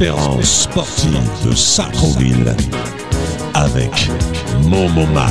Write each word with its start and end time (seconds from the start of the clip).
100% 0.00 0.02
Espérance 0.02 0.62
sportive 0.62 1.20
de 1.44 1.54
Sacroville 1.54 2.56
avec 3.52 4.08
Momomad. 4.62 5.30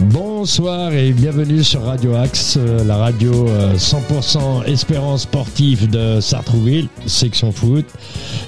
Bonsoir 0.00 0.92
et 0.92 1.12
bienvenue 1.12 1.62
sur 1.62 1.84
Radio 1.84 2.16
Axe, 2.16 2.56
euh, 2.58 2.82
la 2.82 2.96
radio 2.96 3.46
euh, 3.46 3.76
100% 3.76 4.64
espérance 4.64 5.22
sportive 5.22 5.88
de 5.88 6.18
Sartrouville, 6.20 6.88
section 7.06 7.52
foot. 7.52 7.86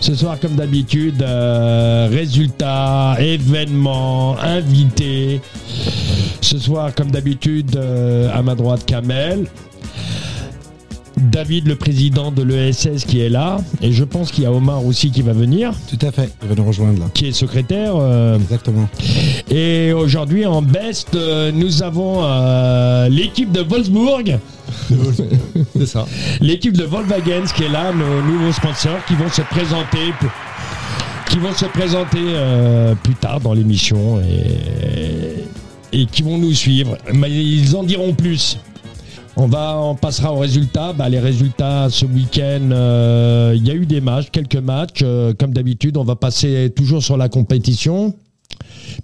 Ce 0.03 0.17
soir, 0.17 0.39
comme 0.41 0.57
d'habitude, 0.57 1.23
euh, 1.23 2.09
résultats, 2.11 3.17
événements, 3.21 4.37
invités. 4.41 5.41
Ce 6.41 6.59
soir, 6.59 6.93
comme 6.93 7.13
d'habitude, 7.13 7.77
euh, 7.77 8.29
à 8.35 8.43
ma 8.43 8.57
droite, 8.57 8.85
Kamel. 8.85 9.47
David, 11.31 11.69
le 11.69 11.77
président 11.77 12.33
de 12.33 12.43
l'ESS, 12.43 13.05
qui 13.07 13.21
est 13.21 13.29
là. 13.29 13.59
Et 13.81 13.93
je 13.93 14.03
pense 14.03 14.33
qu'il 14.33 14.43
y 14.43 14.47
a 14.47 14.53
Omar 14.53 14.85
aussi 14.85 15.13
qui 15.13 15.23
va 15.23 15.33
venir, 15.33 15.73
Tout 15.89 16.05
à 16.05 16.11
fait, 16.11 16.31
il 16.43 16.49
va 16.49 16.55
nous 16.57 16.65
rejoindre 16.65 16.99
là. 16.99 17.07
qui 17.15 17.29
est 17.29 17.33
secrétaire. 17.33 17.93
euh, 17.97 18.37
Exactement. 18.39 18.89
et 19.51 19.93
aujourd'hui, 19.93 20.47
en 20.47 20.63
best, 20.63 21.15
euh, 21.15 21.53
nous 21.55 21.85
avons 21.85 22.25
euh, 22.25 23.09
l'équipe 23.09 23.53
de 23.53 23.61
Wolfsburg, 23.61 24.39
L'équipe 26.41 26.77
de 26.77 26.85
Volkswagen 26.85 27.45
qui 27.55 27.65
est 27.65 27.69
là, 27.69 27.93
nos 27.93 28.23
nouveaux 28.23 28.53
sponsors 28.53 29.05
qui 29.07 29.15
vont 29.15 29.29
se 29.29 29.43
présenter, 29.43 30.13
qui 31.31 31.39
vont 31.39 31.53
se 31.53 31.67
présenter 31.67 32.19
euh, 32.21 32.95
plus 32.95 33.15
tard 33.15 33.41
dans 33.41 33.53
l'émission 33.53 34.21
et, 34.21 36.07
qui 36.07 36.23
vont 36.23 36.39
nous 36.39 36.53
suivre. 36.53 36.97
Mais 37.13 37.31
ils 37.31 37.77
en 37.77 37.83
diront 37.83 38.15
plus. 38.15 38.59
On 39.37 39.47
va, 39.47 39.95
passera 40.01 40.33
aux 40.33 40.39
résultats. 40.39 40.93
Bah, 40.93 41.09
les 41.09 41.19
résultats 41.19 41.89
ce 41.91 42.05
week-end, 42.05 42.71
euh, 42.71 43.55
il 43.57 43.67
y 43.67 43.71
a 43.71 43.75
eu 43.75 43.87
des 43.87 44.01
matchs, 44.01 44.31
quelques 44.31 44.57
matchs. 44.57 45.01
Euh, 45.03 45.33
comme 45.39 45.53
d'habitude, 45.53 45.97
on 45.97 46.05
va 46.05 46.17
passer 46.17 46.71
toujours 46.75 47.03
sur 47.03 47.17
la 47.17 47.29
compétition, 47.29 48.15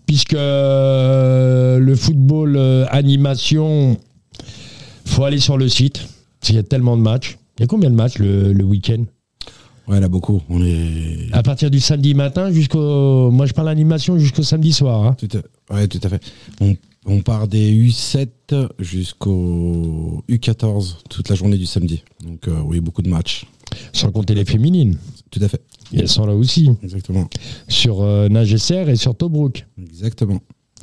puisque 0.07 0.33
le 0.33 1.95
football 1.97 2.87
animation, 2.91 3.97
faut 5.19 5.25
aller 5.25 5.41
sur 5.41 5.59
le 5.59 5.69
site. 5.69 6.07
qu'il 6.41 6.55
y 6.55 6.59
a 6.59 6.63
tellement 6.63 6.97
de 6.97 7.03
matchs. 7.03 7.39
Il 7.59 7.63
y 7.63 7.65
a 7.65 7.67
combien 7.67 7.91
de 7.91 7.95
matchs 7.97 8.19
le, 8.19 8.53
le 8.53 8.63
week-end? 8.65 9.05
Ouais, 9.89 9.97
il 9.97 9.97
y 9.97 9.99
en 9.99 10.03
a 10.05 10.09
beaucoup. 10.09 10.41
On 10.49 10.63
est. 10.65 11.27
À 11.33 11.43
partir 11.43 11.71
du 11.73 11.81
samedi 11.81 12.15
matin 12.15 12.53
jusqu'au. 12.53 13.31
Moi, 13.33 13.47
je 13.47 13.53
parle 13.53 13.69
animation 13.69 14.17
jusqu'au 14.19 14.45
samedi 14.45 14.73
soir. 14.73 15.05
hein. 15.05 15.17
Tout 15.19 15.29
à... 15.37 15.75
Ouais, 15.75 15.89
tout 15.89 15.99
à 16.05 16.09
fait. 16.09 16.23
On, 16.61 16.77
on 17.07 17.21
part 17.21 17.49
des 17.49 17.73
U7 17.73 18.29
jusqu'au 18.79 20.23
U14 20.29 20.97
toute 21.11 21.29
la 21.29 21.35
journée 21.35 21.59
du 21.59 21.67
samedi. 21.67 22.05
Donc, 22.25 22.47
euh, 22.47 22.61
oui, 22.65 22.79
beaucoup 22.81 23.03
de 23.03 23.09
matchs. 23.09 23.45
Sans 23.93 24.13
compter 24.13 24.35
les 24.35 24.45
féminines. 24.45 24.99
Tout 25.33 25.41
à 25.43 25.49
fait. 25.49 25.63
Elles 25.93 26.09
sont 26.09 26.27
là 26.27 26.35
aussi. 26.35 26.71
Exactement. 26.85 27.29
Sur 27.67 28.03
euh, 28.03 28.29
Nagesser 28.29 28.85
et 28.89 28.97
sur 28.97 29.17
Tobruk. 29.17 29.67
Exactement. 29.79 30.39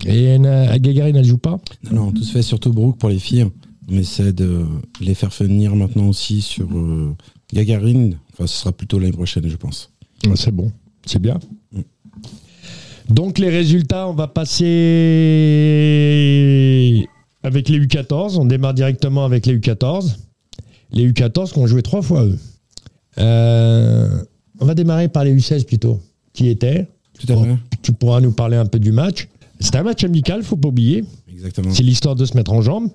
Et 0.06 0.38
Na- 0.40 0.72
à 0.72 0.78
Gagarine, 0.80 1.16
elle 1.16 1.24
joue 1.26 1.38
pas? 1.38 1.58
Non, 1.90 2.06
non, 2.06 2.12
tout 2.12 2.24
se 2.24 2.32
fait 2.34 2.42
sur 2.42 2.60
Tobruk 2.60 2.98
pour 2.98 3.08
les 3.10 3.20
filles. 3.20 3.46
On 3.90 3.98
essaie 3.98 4.34
de 4.34 4.66
les 5.00 5.14
faire 5.14 5.30
venir 5.30 5.76
maintenant 5.76 6.08
aussi 6.08 6.42
sur 6.42 6.68
euh, 6.76 7.16
Gagarine. 7.54 8.18
Enfin, 8.34 8.48
ce 8.48 8.58
sera 8.58 8.72
plutôt 8.72 8.98
l'année 9.00 9.12
prochaine, 9.12 9.48
je 9.48 9.56
pense. 9.56 9.92
Ah, 10.26 10.32
C'est 10.36 10.52
bon. 10.52 10.72
C'est 11.06 11.22
bien. 11.22 11.40
Mm. 11.72 11.82
Donc, 13.10 13.38
les 13.38 13.50
résultats, 13.50 14.08
on 14.08 14.14
va 14.14 14.28
passer 14.28 14.64
avec 17.44 17.70
les 17.70 17.80
U14. 17.80 18.38
On 18.38 18.46
démarre 18.46 18.74
directement 18.74 19.24
avec 19.26 19.46
les 19.46 19.58
U14. 19.58 20.16
Les 20.92 21.12
U14 21.12 21.54
qui 21.54 21.60
ont 21.60 21.68
joué 21.68 21.84
trois 21.84 22.02
fois, 22.02 22.26
eux. 22.26 22.40
Euh, 23.20 24.24
on 24.60 24.66
va 24.66 24.74
démarrer 24.74 25.08
par 25.10 25.24
les 25.24 25.36
U16 25.36 25.66
plutôt. 25.66 26.00
Qui 26.34 26.50
étaient 26.50 26.88
Tout 27.20 27.32
à 27.32 27.38
fait. 27.38 27.56
Tu 27.82 27.94
pourras 27.94 28.20
nous 28.20 28.32
parler 28.32 28.58
un 28.58 28.66
peu 28.66 28.80
du 28.80 28.92
match. 28.92 29.28
C'était 29.60 29.78
un 29.78 29.84
match 29.84 30.04
amical, 30.04 30.44
faut 30.44 30.58
pas 30.58 30.68
oublier. 30.70 31.06
Exactement. 31.32 31.72
C'est 31.72 31.84
l'histoire 31.84 32.16
de 32.16 32.26
se 32.26 32.36
mettre 32.36 32.52
en 32.52 32.62
jambes. 32.62 32.90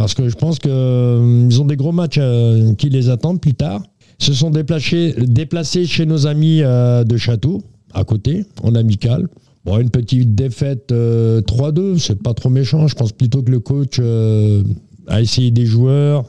Parce 0.00 0.14
que 0.14 0.30
je 0.30 0.34
pense 0.34 0.58
qu'ils 0.58 1.60
ont 1.60 1.66
des 1.66 1.76
gros 1.76 1.92
matchs 1.92 2.16
euh, 2.18 2.72
qui 2.72 2.88
les 2.88 3.10
attendent 3.10 3.38
plus 3.38 3.52
tard. 3.52 3.82
Se 4.18 4.32
sont 4.32 4.48
déplacés, 4.48 5.14
déplacés 5.18 5.84
chez 5.84 6.06
nos 6.06 6.26
amis 6.26 6.62
euh, 6.62 7.04
de 7.04 7.18
Château, 7.18 7.62
à 7.92 8.02
côté, 8.04 8.46
en 8.62 8.74
amical. 8.76 9.28
Bon, 9.66 9.78
une 9.78 9.90
petite 9.90 10.34
défaite 10.34 10.90
euh, 10.90 11.42
3-2, 11.42 11.98
c'est 11.98 12.22
pas 12.22 12.32
trop 12.32 12.48
méchant. 12.48 12.86
Je 12.86 12.94
pense 12.94 13.12
plutôt 13.12 13.42
que 13.42 13.50
le 13.50 13.60
coach 13.60 13.98
euh, 13.98 14.62
a 15.06 15.20
essayé 15.20 15.50
des 15.50 15.66
joueurs. 15.66 16.24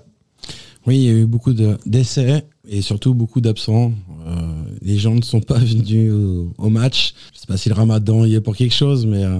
Oui, 0.85 0.97
il 0.97 1.03
y 1.03 1.09
a 1.09 1.13
eu 1.13 1.25
beaucoup 1.25 1.53
de- 1.53 1.77
d'essais 1.85 2.43
et 2.67 2.81
surtout 2.81 3.13
beaucoup 3.13 3.39
d'absents. 3.39 3.93
Euh, 4.27 4.33
les 4.81 4.97
gens 4.97 5.15
ne 5.15 5.21
sont 5.21 5.39
pas 5.39 5.59
venus 5.59 6.11
au, 6.57 6.69
match. 6.69 7.13
Je 7.33 7.39
sais 7.39 7.47
pas 7.47 7.55
si 7.55 7.69
le 7.69 7.75
ramadan 7.75 8.25
y 8.25 8.35
est 8.35 8.41
pour 8.41 8.57
quelque 8.57 8.75
chose, 8.75 9.05
mais 9.05 9.23
euh, 9.23 9.39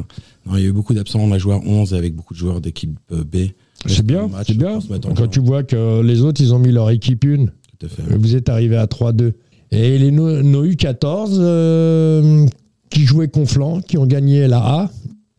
il 0.54 0.62
y 0.62 0.64
a 0.64 0.68
eu 0.68 0.72
beaucoup 0.72 0.94
d'absents. 0.94 1.20
On 1.20 1.34
a 1.34 1.38
joué 1.38 1.54
à 1.54 1.60
11 1.60 1.94
avec 1.94 2.16
beaucoup 2.16 2.34
de 2.34 2.40
joueurs 2.40 2.62
d'équipe 2.62 2.98
euh, 3.12 3.26
B. 3.26 3.52
C'est 3.88 4.06
bien, 4.06 4.30
c'est 4.46 4.58
bien. 4.58 4.80
Quand 5.16 5.28
tu 5.28 5.40
vois 5.40 5.64
que 5.64 6.02
les 6.02 6.22
autres, 6.22 6.42
ils 6.42 6.54
ont 6.54 6.60
mis 6.60 6.72
leur 6.72 6.90
équipe 6.92 7.24
une. 7.24 7.52
Tout 7.80 7.86
à 7.88 7.90
fait. 7.90 8.04
Vous 8.18 8.36
êtes 8.36 8.50
arrivé 8.50 8.76
à 8.78 8.86
3-2. 8.86 9.34
Et 9.72 9.98
les 9.98 10.12
no- 10.12 10.42
nos 10.44 10.66
U14 10.66 11.38
euh, 11.40 12.46
qui 12.90 13.06
jouaient 13.06 13.30
Conflans, 13.30 13.82
qui 13.82 13.98
ont 13.98 14.06
gagné 14.06 14.48
la 14.48 14.60
A, 14.60 14.90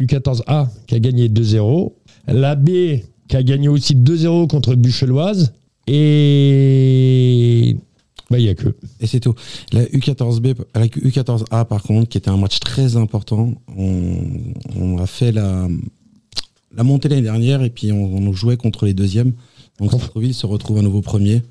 U14A 0.01 0.69
qui 0.87 0.95
a 0.95 0.99
gagné 1.01 1.29
2-0, 1.29 1.93
la 2.29 2.55
B 2.57 2.71
qui 3.29 3.37
a 3.37 3.43
gagné 3.43 3.69
aussi 3.69 3.95
2-0 3.95 4.49
contre 4.49 4.75
Bucheloise, 4.75 5.53
et 5.87 7.77
bah, 8.31 8.39
il 8.39 8.45
n'y 8.45 8.49
a 8.51 8.55
que. 8.55 8.75
Et 9.01 9.07
c'est 9.07 9.21
tout. 9.21 9.35
La 9.73 9.85
U14B, 9.85 10.55
la 10.75 10.87
U14A 10.87 11.65
par 11.67 11.83
contre, 11.83 12.09
qui 12.09 12.19
était 12.19 12.31
un 12.31 12.37
match 12.39 12.59
très 12.61 12.97
important, 12.97 13.53
on, 13.77 14.15
on 14.79 14.99
a 14.99 15.07
fait 15.07 15.33
la, 15.33 15.69
la 16.77 16.85
montée 16.85 17.09
l'année 17.09 17.23
dernière 17.23 17.63
et 17.63 17.71
puis 17.71 17.93
on, 17.93 18.17
on 18.17 18.33
jouait 18.33 18.57
contre 18.57 18.87
les 18.87 18.95
deuxièmes. 18.95 19.33
Donc 19.79 19.91
Centreville 19.91 20.35
se 20.35 20.47
retrouve 20.47 20.79
à 20.79 20.83
nouveau 20.83 21.01
premier. 21.01 21.43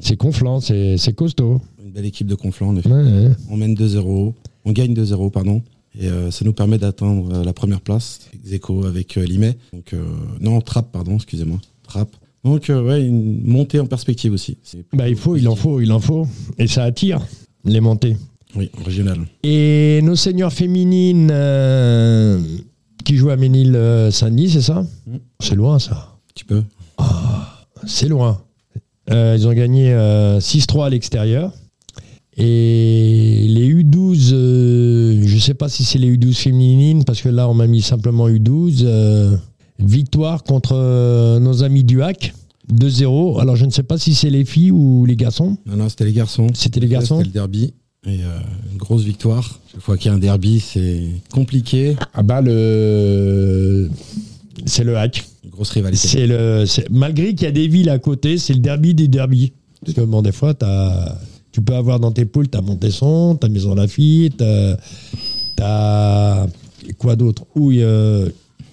C'est 0.00 0.16
Conflans, 0.16 0.60
c'est 0.60 1.14
costaud. 1.14 1.60
Une 1.84 1.90
belle 1.90 2.06
équipe 2.06 2.26
de 2.26 2.34
Conflans, 2.34 2.68
en 2.68 2.76
effet. 2.76 2.88
Ouais, 2.88 3.02
ouais. 3.02 3.30
On 3.50 3.56
mène 3.56 3.74
2-0, 3.74 4.32
on 4.64 4.72
gagne 4.72 4.94
2-0, 4.94 5.30
pardon. 5.30 5.62
Et 5.98 6.06
euh, 6.06 6.30
ça 6.30 6.44
nous 6.44 6.52
permet 6.52 6.78
d'atteindre 6.78 7.28
euh, 7.34 7.44
la 7.44 7.52
première 7.52 7.80
place, 7.80 8.20
ex 8.32 8.52
aequo 8.52 8.84
avec 8.84 9.16
euh, 9.16 9.24
Limay. 9.24 9.56
Donc, 9.72 9.92
euh, 9.92 10.04
non, 10.40 10.60
Trappe, 10.60 10.92
pardon, 10.92 11.16
excusez-moi. 11.16 11.58
Trappe. 11.82 12.14
Donc, 12.44 12.66
ouais, 12.68 13.04
une 13.04 13.42
montée 13.44 13.80
en 13.80 13.86
perspective 13.86 14.32
aussi. 14.32 14.58
Bah, 14.92 15.08
il 15.08 15.16
faut, 15.16 15.36
il 15.36 15.48
en 15.48 15.56
faut, 15.56 15.80
il 15.80 15.90
en 15.90 15.98
faut. 15.98 16.26
Et 16.58 16.68
ça 16.68 16.84
attire 16.84 17.20
les 17.64 17.80
montées. 17.80 18.16
Oui, 18.54 18.70
régional. 18.84 19.18
Et 19.42 20.00
nos 20.02 20.14
seigneurs 20.14 20.52
féminines 20.52 21.30
qui 23.08 23.16
jouent 23.16 23.30
à 23.30 23.36
Ménil-Saint-Denis, 23.36 24.50
c'est 24.50 24.60
ça 24.60 24.84
Mm. 25.06 25.16
C'est 25.40 25.54
loin 25.54 25.78
ça. 25.78 26.14
Tu 26.34 26.44
peux 26.44 26.62
C'est 27.86 28.06
loin. 28.06 28.38
Euh, 29.10 29.34
ils 29.38 29.48
ont 29.48 29.54
gagné 29.54 29.94
euh, 29.94 30.38
6-3 30.40 30.86
à 30.86 30.90
l'extérieur. 30.90 31.52
Et 32.36 33.46
les 33.48 33.74
U12, 33.74 34.30
euh, 34.32 35.22
je 35.26 35.34
ne 35.34 35.40
sais 35.40 35.54
pas 35.54 35.70
si 35.70 35.84
c'est 35.84 35.98
les 35.98 36.14
U12 36.16 36.34
féminines, 36.34 37.04
parce 37.04 37.22
que 37.22 37.30
là, 37.30 37.48
on 37.48 37.54
m'a 37.54 37.66
mis 37.66 37.80
simplement 37.80 38.28
U12. 38.28 38.82
euh, 38.82 39.34
victoire 39.78 40.44
contre 40.44 40.74
euh, 40.74 41.38
nos 41.40 41.62
amis 41.64 41.84
du 41.84 42.02
HAC, 42.02 42.34
2-0. 42.70 43.40
Alors, 43.40 43.56
je 43.56 43.64
ne 43.64 43.70
sais 43.70 43.84
pas 43.84 43.96
si 43.96 44.14
c'est 44.14 44.28
les 44.30 44.44
filles 44.44 44.70
ou 44.70 45.06
les 45.06 45.16
garçons. 45.16 45.56
Non, 45.64 45.76
non, 45.76 45.88
c'était 45.88 46.04
les 46.04 46.12
garçons. 46.12 46.48
C'était 46.52 46.80
les 46.80 46.88
garçons 46.88 47.16
C'était 47.16 47.28
le 47.28 47.32
derby. 47.32 47.72
Et 48.06 48.20
euh, 48.22 48.38
une 48.70 48.78
grosse 48.78 49.02
victoire. 49.02 49.60
Chaque 49.72 49.80
fois 49.80 49.96
qu'il 49.96 50.10
y 50.10 50.12
a 50.12 50.14
un 50.14 50.18
derby, 50.18 50.60
c'est 50.60 51.02
compliqué. 51.32 51.96
Ah 52.14 52.22
bah, 52.22 52.40
le... 52.40 53.90
c'est 54.66 54.84
le 54.84 54.96
HAC. 54.96 55.24
Une 55.44 55.50
grosse 55.50 55.70
rivalité. 55.70 56.06
C'est 56.06 56.26
le, 56.26 56.64
malgré 56.90 57.34
qu'il 57.34 57.42
y 57.42 57.46
a 57.46 57.52
des 57.52 57.66
villes 57.66 57.90
à 57.90 57.98
côté, 57.98 58.38
c'est 58.38 58.54
le 58.54 58.60
derby 58.60 58.94
des 58.94 59.08
derbies. 59.08 59.52
Parce 59.84 59.94
que 59.94 60.00
bon, 60.02 60.22
des 60.22 60.32
fois, 60.32 60.54
tu 61.52 61.60
peux 61.60 61.74
avoir 61.74 61.98
dans 61.98 62.12
tes 62.12 62.24
poules, 62.24 62.48
t'as 62.48 62.60
Montesson, 62.60 63.36
t'as 63.40 63.48
Maison 63.48 63.74
Lafitte, 63.74 64.36
t'as, 64.38 64.76
t'as 65.56 66.46
quoi 66.98 67.16
d'autre? 67.16 67.46
Où 67.56 67.72
il 67.72 67.78
y 67.78 67.82
a, 67.82 68.24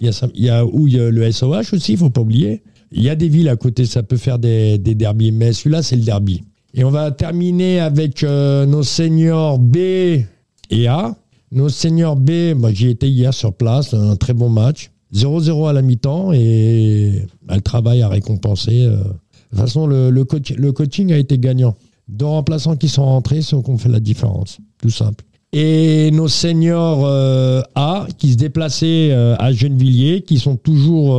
il 0.01 0.07
y 0.07 0.10
a 0.10 0.30
il 0.36 0.44
y 0.44 0.50
a 0.50 0.66
où 0.66 0.88
il 0.88 0.95
y 0.95 1.00
a 1.00 1.10
le 1.10 1.31
SOH 1.31 1.74
aussi, 1.74 1.94
il 1.94 1.98
faut 1.98 2.10
pas 2.10 2.22
oublier. 2.22 2.62
Il 2.92 3.01
y 3.04 3.10
a 3.10 3.16
des 3.16 3.27
villes 3.27 3.50
à 3.50 3.56
côté, 3.56 3.86
ça 3.86 4.04
peut 4.04 4.18
faire 4.18 4.39
des, 4.39 4.77
des 4.77 4.95
derbies, 4.95 5.31
mais 5.31 5.51
celui-là, 5.51 5.81
c'est 5.81 5.95
le 5.95 6.04
derby. 6.04 6.44
Et 6.77 6.83
on 6.83 6.92
va 6.92 7.10
terminer 7.12 7.80
avec 7.80 8.24
euh, 8.24 8.66
nos 8.66 8.83
seniors 8.83 9.60
B 9.60 9.77
et 9.77 10.88
A. 10.88 11.16
Nos 11.51 11.69
seniors 11.69 12.18
B, 12.18 12.54
moi, 12.56 12.72
j'y 12.74 12.89
étais 12.89 13.10
hier 13.10 13.33
sur 13.33 13.54
place, 13.54 13.94
un 13.94 14.16
très 14.18 14.33
bon 14.33 14.50
match. 14.50 14.92
0-0 15.13 15.69
à 15.69 15.74
la 15.74 15.81
mi-temps 15.81 16.33
et 16.33 17.22
bah, 17.44 17.56
le 17.56 17.62
travail 17.62 18.01
a 18.01 18.10
récompensé. 18.10 18.83
euh. 18.83 18.98
De 18.98 19.04
toute 19.51 19.60
façon, 19.60 19.88
le, 19.88 20.10
le 20.10 20.25
coach- 20.25 20.51
le 20.57 20.72
coaching 20.74 21.13
a 21.13 21.18
été 21.18 21.38
gagnant. 21.38 21.75
Deux 22.10 22.25
remplaçants 22.25 22.75
qui 22.75 22.89
sont 22.89 23.06
rentrés, 23.06 23.42
ceux 23.42 23.62
qui 23.62 23.69
ont 23.69 23.77
fait 23.77 23.88
la 23.89 24.01
différence. 24.01 24.57
Tout 24.81 24.89
simple. 24.89 25.24
Et 25.54 26.12
nos 26.12 26.27
seniors 26.27 27.06
euh, 27.06 27.62
A 27.75 28.07
qui 28.18 28.33
se 28.33 28.38
déplaçaient 28.38 29.13
à 29.13 29.54
Gennevilliers, 29.54 30.22
qui 30.24 30.38
sont 30.39 30.57
toujours 30.57 31.13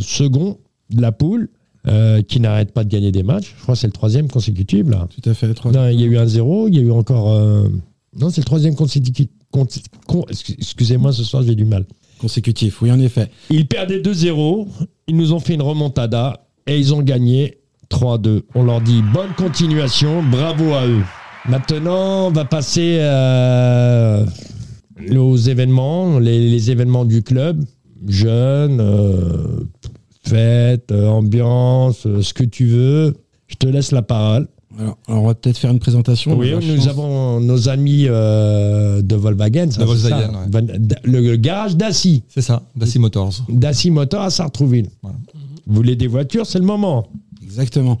seconds 0.00 0.56
de 0.90 1.02
la 1.02 1.12
poule, 1.12 1.50
euh, 1.86 2.22
qui 2.22 2.40
n'arrêtent 2.40 2.72
pas 2.72 2.84
de 2.84 2.88
gagner 2.90 3.12
des 3.12 3.22
matchs. 3.22 3.54
Je 3.56 3.62
crois 3.62 3.74
que 3.74 3.80
c'est 3.80 3.86
le 3.86 3.92
troisième 3.92 4.28
consécutif 4.28 4.86
là. 4.88 5.06
Tout 5.14 5.28
à 5.30 5.34
fait. 5.34 5.46
Non, 5.66 5.88
il 5.88 6.00
y 6.00 6.04
a 6.04 6.06
eu 6.06 6.18
un 6.18 6.26
zéro, 6.26 6.68
il 6.68 6.74
y 6.74 6.78
a 6.78 6.82
eu 6.82 6.90
encore. 6.90 7.32
euh, 7.32 7.68
Non, 8.18 8.30
c'est 8.30 8.40
le 8.40 8.46
troisième 8.46 8.74
consécutif. 8.74 9.28
con- 9.50 9.66
con- 10.06 10.24
Excusez-moi, 10.28 11.12
ce 11.12 11.22
soir 11.24 11.42
j'ai 11.42 11.54
du 11.54 11.64
mal. 11.64 11.84
Consécutif, 12.20 12.82
oui, 12.82 12.90
en 12.90 12.98
effet. 12.98 13.30
Ils 13.48 13.66
perdaient 13.68 14.00
2-0, 14.00 14.66
ils 15.06 15.16
nous 15.16 15.32
ont 15.32 15.38
fait 15.38 15.54
une 15.54 15.62
remontada 15.62 16.44
et 16.66 16.76
ils 16.76 16.92
ont 16.92 17.00
gagné 17.02 17.58
3-2. 17.90 18.42
On 18.56 18.64
leur 18.64 18.80
dit 18.80 19.02
bonne 19.14 19.30
continuation, 19.36 20.22
bravo 20.24 20.72
à 20.74 20.84
eux. 20.86 21.02
Maintenant, 21.48 22.26
on 22.26 22.30
va 22.32 22.44
passer 22.44 22.96
euh, 23.00 24.26
aux 25.16 25.36
événements, 25.36 26.18
les, 26.18 26.50
les 26.50 26.70
événements 26.72 27.04
du 27.04 27.22
club. 27.22 27.64
Jeunes, 28.06 28.80
fêtes, 30.28 30.92
euh, 30.92 31.08
ambiance, 31.08 32.06
euh, 32.06 32.22
ce 32.22 32.32
que 32.34 32.44
tu 32.44 32.66
veux. 32.66 33.14
Je 33.46 33.56
te 33.56 33.66
laisse 33.66 33.92
la 33.92 34.02
parole. 34.02 34.48
Alors, 34.78 34.96
alors, 35.08 35.22
on 35.22 35.26
va 35.26 35.34
peut-être 35.34 35.58
faire 35.58 35.70
une 35.72 35.78
présentation. 35.80 36.36
Oui, 36.38 36.52
nous 36.54 36.76
chance- 36.76 36.86
avons 36.86 37.40
nos 37.40 37.68
amis 37.68 38.04
euh, 38.06 39.02
de 39.02 39.16
Volkswagen. 39.16 39.70
ça, 39.70 39.80
De 39.80 39.86
Volkswagen, 39.86 40.32
ça 40.32 40.38
ouais. 40.40 40.46
Van- 40.50 40.88
Le, 41.04 41.20
le 41.20 41.36
garage 41.36 41.76
d'Assy. 41.76 42.22
C'est 42.28 42.42
ça, 42.42 42.62
Dacia 42.76 43.00
Motors. 43.00 43.32
Dacia 43.48 43.90
Motor 43.90 44.22
à 44.22 44.30
Sartrouville. 44.30 44.88
Voilà. 45.02 45.16
Vous 45.66 45.74
voulez 45.74 45.96
des 45.96 46.06
voitures, 46.06 46.46
c'est 46.46 46.58
le 46.60 46.64
moment. 46.64 47.08
Exactement. 47.42 47.98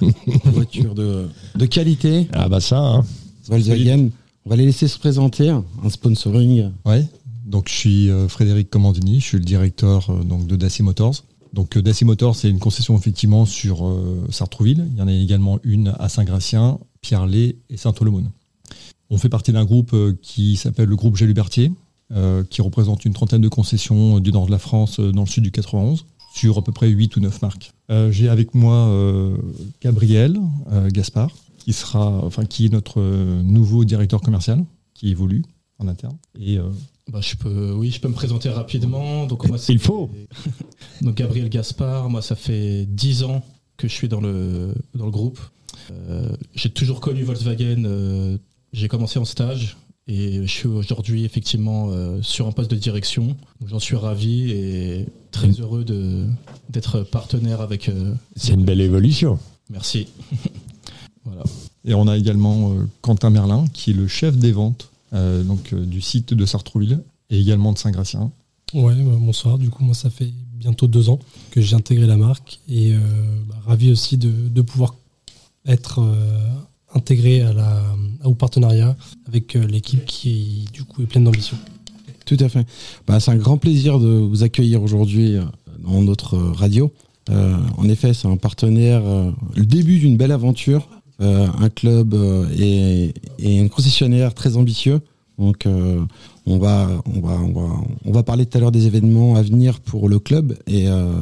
Voiture 0.44 0.94
de, 0.94 1.26
de 1.56 1.66
qualité, 1.66 2.28
Ah 2.32 2.48
bah 2.48 2.60
ça, 2.60 2.78
hein. 2.78 3.04
Volkswagen. 3.48 4.10
On 4.46 4.50
va 4.50 4.56
les 4.56 4.66
laisser 4.66 4.86
se 4.88 4.98
présenter. 4.98 5.48
Un 5.48 5.62
sponsoring. 5.88 6.70
Ouais. 6.86 7.04
Donc 7.46 7.68
je 7.68 7.74
suis 7.74 8.10
euh, 8.10 8.28
Frédéric 8.28 8.70
Commandini, 8.70 9.18
je 9.20 9.24
suis 9.26 9.38
le 9.38 9.44
directeur 9.44 10.08
euh, 10.10 10.22
donc 10.22 10.46
de 10.46 10.54
Dacia 10.56 10.84
Motors. 10.84 11.24
Donc 11.52 11.76
euh, 11.76 11.82
Dacia 11.82 12.06
Motors, 12.06 12.36
c'est 12.36 12.50
une 12.50 12.58
concession 12.58 12.96
effectivement 12.96 13.44
sur 13.44 13.86
euh, 13.86 14.26
Sartrouville. 14.30 14.86
Il 14.92 14.98
y 14.98 15.02
en 15.02 15.08
a 15.08 15.12
également 15.12 15.58
une 15.64 15.94
à 15.98 16.08
Saint-Gratien, 16.08 16.78
Pierre-Lay 17.00 17.56
et 17.68 17.76
Saint-Olemoun. 17.76 18.30
On 19.10 19.18
fait 19.18 19.28
partie 19.28 19.52
d'un 19.52 19.64
groupe 19.64 19.92
euh, 19.92 20.16
qui 20.22 20.56
s'appelle 20.56 20.88
le 20.88 20.96
groupe 20.96 21.16
Gélubertier, 21.16 21.72
qui 22.50 22.60
représente 22.60 23.04
une 23.04 23.12
trentaine 23.12 23.40
de 23.40 23.48
concessions 23.48 24.18
du 24.18 24.32
nord 24.32 24.46
de 24.46 24.50
la 24.50 24.58
France, 24.58 24.98
dans 24.98 25.22
le 25.22 25.28
sud 25.28 25.44
du 25.44 25.52
91, 25.52 26.06
sur 26.34 26.58
à 26.58 26.64
peu 26.64 26.72
près 26.72 26.88
8 26.88 27.14
ou 27.14 27.20
9 27.20 27.40
marques. 27.40 27.72
J'ai 28.10 28.28
avec 28.28 28.52
moi 28.52 28.92
Gabriel 29.80 30.36
Gaspard, 30.88 31.30
qui 31.64 31.70
est 32.66 32.72
notre 32.72 33.00
nouveau 33.42 33.84
directeur 33.84 34.22
commercial, 34.22 34.64
qui 34.92 35.10
évolue 35.10 35.44
en 35.78 35.86
interne. 35.86 36.16
Bah, 37.10 37.20
je 37.20 37.34
peux, 37.34 37.72
oui, 37.72 37.90
je 37.90 38.00
peux 38.00 38.08
me 38.08 38.14
présenter 38.14 38.48
rapidement. 38.48 39.26
Donc, 39.26 39.48
moi, 39.48 39.58
Il 39.68 39.78
faut. 39.80 40.10
Donc, 41.02 41.16
Gabriel 41.16 41.48
Gaspard, 41.48 42.08
moi, 42.08 42.22
ça 42.22 42.36
fait 42.36 42.86
10 42.86 43.24
ans 43.24 43.44
que 43.76 43.88
je 43.88 43.92
suis 43.92 44.08
dans 44.08 44.20
le, 44.20 44.74
dans 44.94 45.06
le 45.06 45.10
groupe. 45.10 45.40
Euh, 45.90 46.28
j'ai 46.54 46.70
toujours 46.70 47.00
connu 47.00 47.22
Volkswagen. 47.22 47.84
euh, 47.84 48.38
j'ai 48.72 48.86
commencé 48.86 49.18
en 49.18 49.24
stage 49.24 49.76
et 50.06 50.42
je 50.46 50.50
suis 50.50 50.68
aujourd'hui 50.68 51.24
effectivement 51.24 51.88
euh, 51.90 52.20
sur 52.22 52.46
un 52.46 52.52
poste 52.52 52.70
de 52.70 52.76
direction. 52.76 53.26
Donc, 53.60 53.68
J'en 53.68 53.80
suis 53.80 53.96
ravi 53.96 54.50
et 54.52 55.06
très 55.32 55.48
heureux 55.50 55.84
de, 55.84 56.26
d'être 56.68 57.00
partenaire 57.00 57.60
avec. 57.60 57.88
euh, 57.88 58.14
c'est 58.36 58.52
une 58.52 58.64
belle 58.64 58.80
évolution. 58.80 59.38
Merci. 59.70 60.06
voilà. 61.24 61.42
Et 61.84 61.94
on 61.94 62.06
a 62.06 62.16
également 62.16 62.72
euh, 62.72 62.86
Quentin 63.00 63.30
Merlin, 63.30 63.64
qui 63.72 63.90
est 63.90 63.94
le 63.94 64.06
chef 64.06 64.36
des 64.36 64.52
ventes 64.52 64.90
euh, 65.12 65.42
donc, 65.42 65.72
euh, 65.72 65.84
du 65.84 66.00
site 66.00 66.34
de 66.34 66.46
Sartrouville 66.46 67.00
et 67.30 67.38
également 67.38 67.72
de 67.72 67.78
Saint-Gratien. 67.78 68.30
Ouais, 68.74 68.94
bah, 68.94 69.16
bonsoir. 69.18 69.58
Du 69.58 69.70
coup, 69.70 69.84
moi, 69.84 69.94
ça 69.94 70.10
fait 70.10 70.32
bientôt 70.54 70.86
deux 70.86 71.08
ans 71.08 71.18
que 71.50 71.60
j'ai 71.60 71.74
intégré 71.74 72.06
la 72.06 72.16
marque 72.16 72.60
et 72.68 72.92
euh, 72.92 72.98
bah, 73.48 73.56
ravi 73.66 73.90
aussi 73.90 74.16
de, 74.16 74.30
de 74.30 74.62
pouvoir 74.62 74.94
être 75.66 76.00
euh, 76.00 76.38
intégré 76.94 77.40
à 77.42 77.52
la, 77.52 77.82
au 78.24 78.34
partenariat 78.34 78.96
avec 79.26 79.56
euh, 79.56 79.66
l'équipe 79.66 80.04
qui, 80.04 80.66
du 80.72 80.84
coup, 80.84 81.02
est 81.02 81.06
pleine 81.06 81.24
d'ambition. 81.24 81.56
Tout 82.26 82.36
à 82.40 82.48
fait. 82.48 82.66
Bah, 83.06 83.18
c'est 83.20 83.30
un 83.30 83.36
grand 83.36 83.58
plaisir 83.58 83.98
de 83.98 84.08
vous 84.08 84.42
accueillir 84.42 84.82
aujourd'hui 84.82 85.36
dans 85.82 86.02
notre 86.02 86.36
radio. 86.38 86.92
Euh, 87.28 87.56
en 87.76 87.88
effet, 87.88 88.14
c'est 88.14 88.28
un 88.28 88.36
partenaire, 88.36 89.02
euh, 89.04 89.30
le 89.54 89.64
début 89.66 89.98
d'une 89.98 90.16
belle 90.16 90.32
aventure, 90.32 90.88
un 91.20 91.68
club 91.68 92.14
euh, 92.14 92.46
et, 92.58 93.12
et 93.38 93.58
une 93.58 93.68
concessionnaire 93.68 94.34
très 94.34 94.56
ambitieux. 94.56 95.00
Donc, 95.38 95.64
euh, 95.66 96.00
on, 96.46 96.58
va, 96.58 96.88
on, 97.14 97.20
va, 97.20 97.38
on, 97.40 97.52
va, 97.52 97.74
on 98.04 98.12
va 98.12 98.22
parler 98.22 98.44
tout 98.46 98.58
à 98.58 98.60
l'heure 98.60 98.72
des 98.72 98.86
événements 98.86 99.36
à 99.36 99.42
venir 99.42 99.80
pour 99.80 100.08
le 100.08 100.18
club 100.18 100.56
et 100.66 100.88
euh, 100.88 101.12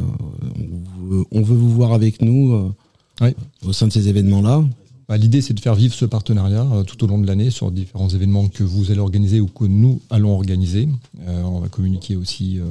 on, 1.00 1.06
veut, 1.08 1.24
on 1.30 1.42
veut 1.42 1.56
vous 1.56 1.70
voir 1.70 1.92
avec 1.92 2.20
nous 2.22 2.52
euh, 2.52 2.72
Oui. 3.20 3.28
au 3.64 3.72
sein 3.72 3.86
de 3.86 3.92
ces 3.92 4.08
événements-là. 4.08 4.64
Bah, 5.08 5.16
L'idée, 5.16 5.40
c'est 5.40 5.54
de 5.54 5.60
faire 5.60 5.74
vivre 5.76 5.94
ce 5.94 6.04
partenariat 6.04 6.66
euh, 6.72 6.82
tout 6.82 7.02
au 7.04 7.06
long 7.06 7.18
de 7.18 7.26
l'année 7.26 7.50
sur 7.50 7.70
différents 7.70 8.08
événements 8.08 8.48
que 8.48 8.64
vous 8.64 8.90
allez 8.90 9.00
organiser 9.00 9.40
ou 9.40 9.46
que 9.46 9.64
nous 9.64 10.00
allons 10.10 10.34
organiser. 10.34 10.88
Euh, 11.26 11.42
on 11.44 11.60
va 11.60 11.68
communiquer 11.68 12.16
aussi 12.16 12.58
euh, 12.58 12.64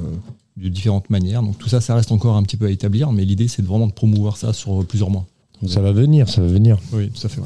de 0.56 0.68
différentes 0.68 1.08
manières. 1.08 1.42
Donc 1.42 1.56
tout 1.58 1.68
ça, 1.68 1.80
ça 1.80 1.94
reste 1.94 2.12
encore 2.12 2.36
un 2.36 2.42
petit 2.42 2.56
peu 2.58 2.66
à 2.66 2.70
établir, 2.70 3.10
mais 3.12 3.24
l'idée, 3.24 3.48
c'est 3.48 3.64
vraiment 3.64 3.86
de 3.86 3.92
promouvoir 3.92 4.36
ça 4.36 4.52
sur 4.52 4.84
plusieurs 4.84 5.10
mois. 5.10 5.26
Ça 5.66 5.80
va 5.80 5.92
venir, 5.92 6.28
ça 6.28 6.40
va 6.40 6.46
venir. 6.46 6.78
Oui, 6.92 7.10
tout 7.10 7.26
à 7.26 7.28
fait. 7.28 7.40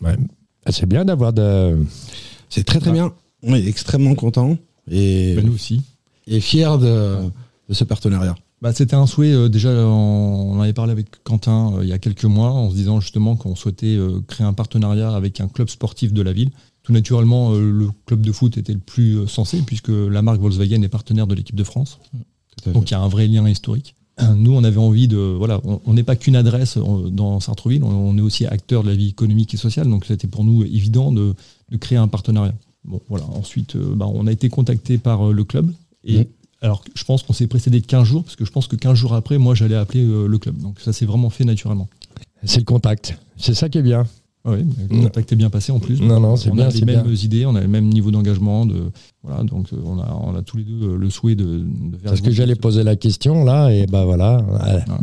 Ouais. 0.00 0.16
Ah, 0.64 0.72
C'est 0.72 0.86
bien 0.86 1.04
d'avoir 1.04 1.32
de. 1.32 1.76
C'est 2.48 2.64
très 2.64 2.80
très 2.80 2.90
Ah. 2.90 2.94
bien. 2.94 3.12
On 3.42 3.54
est 3.54 3.66
extrêmement 3.66 4.14
content 4.14 4.56
et, 4.90 5.36
nous 5.42 5.54
aussi. 5.54 5.82
et 6.26 6.40
fiers 6.40 6.76
de, 6.78 7.16
de 7.68 7.74
ce 7.74 7.84
partenariat. 7.84 8.34
Bah, 8.60 8.74
C'était 8.74 8.94
un 8.96 9.06
souhait, 9.06 9.32
euh, 9.32 9.48
déjà 9.48 9.70
on, 9.70 10.60
avait 10.60 10.74
parlé 10.74 10.92
avec 10.92 11.06
Quentin 11.24 11.72
euh, 11.76 11.82
il 11.82 11.88
y 11.88 11.94
a 11.94 11.98
quelques 11.98 12.26
mois 12.26 12.50
en 12.50 12.68
se 12.68 12.74
disant 12.74 13.00
justement 13.00 13.34
qu'on 13.36 13.54
souhaitait 13.56 13.96
euh, 13.96 14.20
créer 14.26 14.46
un 14.46 14.52
partenariat 14.52 15.14
avec 15.14 15.40
un 15.40 15.48
club 15.48 15.70
sportif 15.70 16.12
de 16.12 16.20
la 16.20 16.34
ville. 16.34 16.50
Tout 16.82 16.92
naturellement, 16.92 17.52
euh, 17.54 17.70
le 17.72 17.88
club 18.04 18.20
de 18.20 18.32
foot 18.32 18.58
était 18.58 18.74
le 18.74 18.78
plus 18.80 19.26
sensé 19.26 19.62
puisque 19.62 19.88
la 19.88 20.20
marque 20.20 20.40
Volkswagen 20.40 20.82
est 20.82 20.88
partenaire 20.88 21.26
de 21.26 21.34
l'équipe 21.34 21.56
de 21.56 21.64
France. 21.64 21.98
Donc 22.66 22.90
il 22.90 22.92
y 22.92 22.96
a 22.96 23.00
un 23.00 23.08
vrai 23.08 23.26
lien 23.26 23.48
historique. 23.48 23.94
Euh, 24.22 24.34
Nous, 24.34 24.52
on 24.52 24.64
avait 24.64 24.78
envie 24.78 25.08
de. 25.08 25.16
Voilà, 25.18 25.60
on 25.64 25.94
n'est 25.94 26.02
pas 26.02 26.16
qu'une 26.16 26.36
adresse 26.36 26.76
euh, 26.76 27.10
dans 27.10 27.40
Sartreville, 27.40 27.82
on, 27.84 28.16
est 28.18 28.20
aussi 28.20 28.46
acteur 28.46 28.82
de 28.82 28.88
la 28.88 28.94
vie 28.94 29.08
économique 29.08 29.54
et 29.54 29.56
sociale, 29.56 29.88
donc 29.88 30.04
c'était 30.04 30.28
pour 30.28 30.44
nous 30.44 30.62
évident 30.62 31.12
de, 31.12 31.34
de 31.70 31.76
créer 31.76 31.98
un 31.98 32.08
partenariat. 32.08 32.54
Bon, 32.84 33.00
voilà. 33.08 33.24
Ensuite, 33.26 33.76
euh, 33.76 33.94
bah, 33.94 34.06
on 34.12 34.26
a 34.26 34.32
été 34.32 34.48
contacté 34.48 34.98
par 34.98 35.32
le 35.32 35.44
club. 35.44 35.72
Et 36.04 36.18
Mhm. 36.18 36.24
alors, 36.62 36.82
je 36.94 37.04
pense 37.04 37.22
qu'on 37.22 37.32
s'est 37.32 37.46
précédé 37.46 37.80
de 37.80 37.86
15 37.86 38.06
jours, 38.06 38.24
parce 38.24 38.36
que 38.36 38.44
je 38.44 38.50
pense 38.52 38.66
que 38.66 38.76
15 38.76 38.96
jours 38.96 39.14
après, 39.14 39.38
moi, 39.38 39.54
j'allais 39.54 39.74
appeler 39.76 40.04
le 40.04 40.38
club. 40.38 40.56
Donc 40.58 40.80
ça 40.80 40.92
s'est 40.92 41.06
vraiment 41.06 41.30
fait 41.30 41.44
naturellement. 41.44 41.88
C'est 42.44 42.60
le 42.60 42.64
contact. 42.64 43.18
C'est 43.36 43.54
ça 43.54 43.68
qui 43.68 43.78
est 43.78 43.82
bien. 43.82 44.06
Ah 44.44 44.52
Oui, 44.52 44.64
le 44.90 45.02
contact 45.02 45.32
est 45.32 45.36
bien 45.36 45.50
passé 45.50 45.70
en 45.70 45.78
plus. 45.80 46.00
Non, 46.00 46.18
non, 46.18 46.36
c'est 46.36 46.50
on 46.50 46.54
bien, 46.54 46.66
a 46.68 46.70
les 46.70 46.84
mêmes 46.84 47.02
bien. 47.02 47.12
idées, 47.14 47.44
on 47.46 47.54
a 47.54 47.60
le 47.60 47.68
même 47.68 47.88
niveau 47.88 48.10
d'engagement. 48.10 48.64
De, 48.64 48.90
voilà, 49.22 49.42
donc 49.44 49.66
euh, 49.72 49.76
on 49.84 49.98
a, 49.98 50.10
on 50.24 50.34
a 50.34 50.42
tous 50.42 50.56
les 50.56 50.64
deux 50.64 50.82
euh, 50.92 50.96
le 50.96 51.10
souhait 51.10 51.34
de, 51.34 51.44
de 51.58 51.96
faire 51.98 52.10
Parce 52.10 52.22
que 52.22 52.30
j'allais 52.30 52.54
poser 52.54 52.82
la 52.82 52.96
question 52.96 53.44
là, 53.44 53.68
et 53.70 53.84
ben 53.86 54.04
voilà, 54.04 54.38
euh, 54.38 54.78
Ah. 54.88 54.98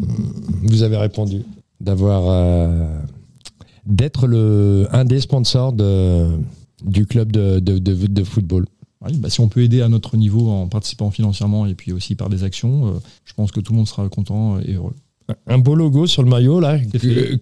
vous 0.63 0.82
avez 0.84 0.98
répondu. 0.98 1.44
D'avoir. 1.79 2.24
euh, 2.27 3.00
d'être 3.86 4.27
le 4.27 4.88
un 4.91 5.06
des 5.06 5.20
sponsors 5.22 5.72
de, 5.74 6.39
du 6.86 7.06
club 7.06 7.32
de, 7.32 7.60
de, 7.60 7.77
de- 7.77 8.08
de 8.08 8.24
football. 8.24 8.65
Oui, 9.06 9.15
bah, 9.17 9.29
si 9.29 9.39
on 9.41 9.48
peut 9.48 9.62
aider 9.62 9.82
à 9.84 9.88
notre 9.89 10.17
niveau 10.17 10.50
en 10.50 10.67
participant 10.67 11.12
financièrement 11.12 11.67
et 11.67 11.75
puis 11.75 11.94
aussi 11.94 12.15
par 12.15 12.29
des 12.29 12.44
actions, 12.44 12.88
euh, 12.88 12.91
je 13.25 13.34
pense 13.34 13.51
que 13.51 13.60
tout 13.60 13.72
le 13.74 13.77
monde 13.77 13.88
sera 13.88 14.10
content 14.10 14.60
et 14.60 14.74
heureux. 14.74 14.94
Un 15.46 15.57
beau 15.57 15.75
logo 15.75 16.07
sur 16.07 16.24
le 16.24 16.29
maillot 16.29 16.60
là, 16.62 16.79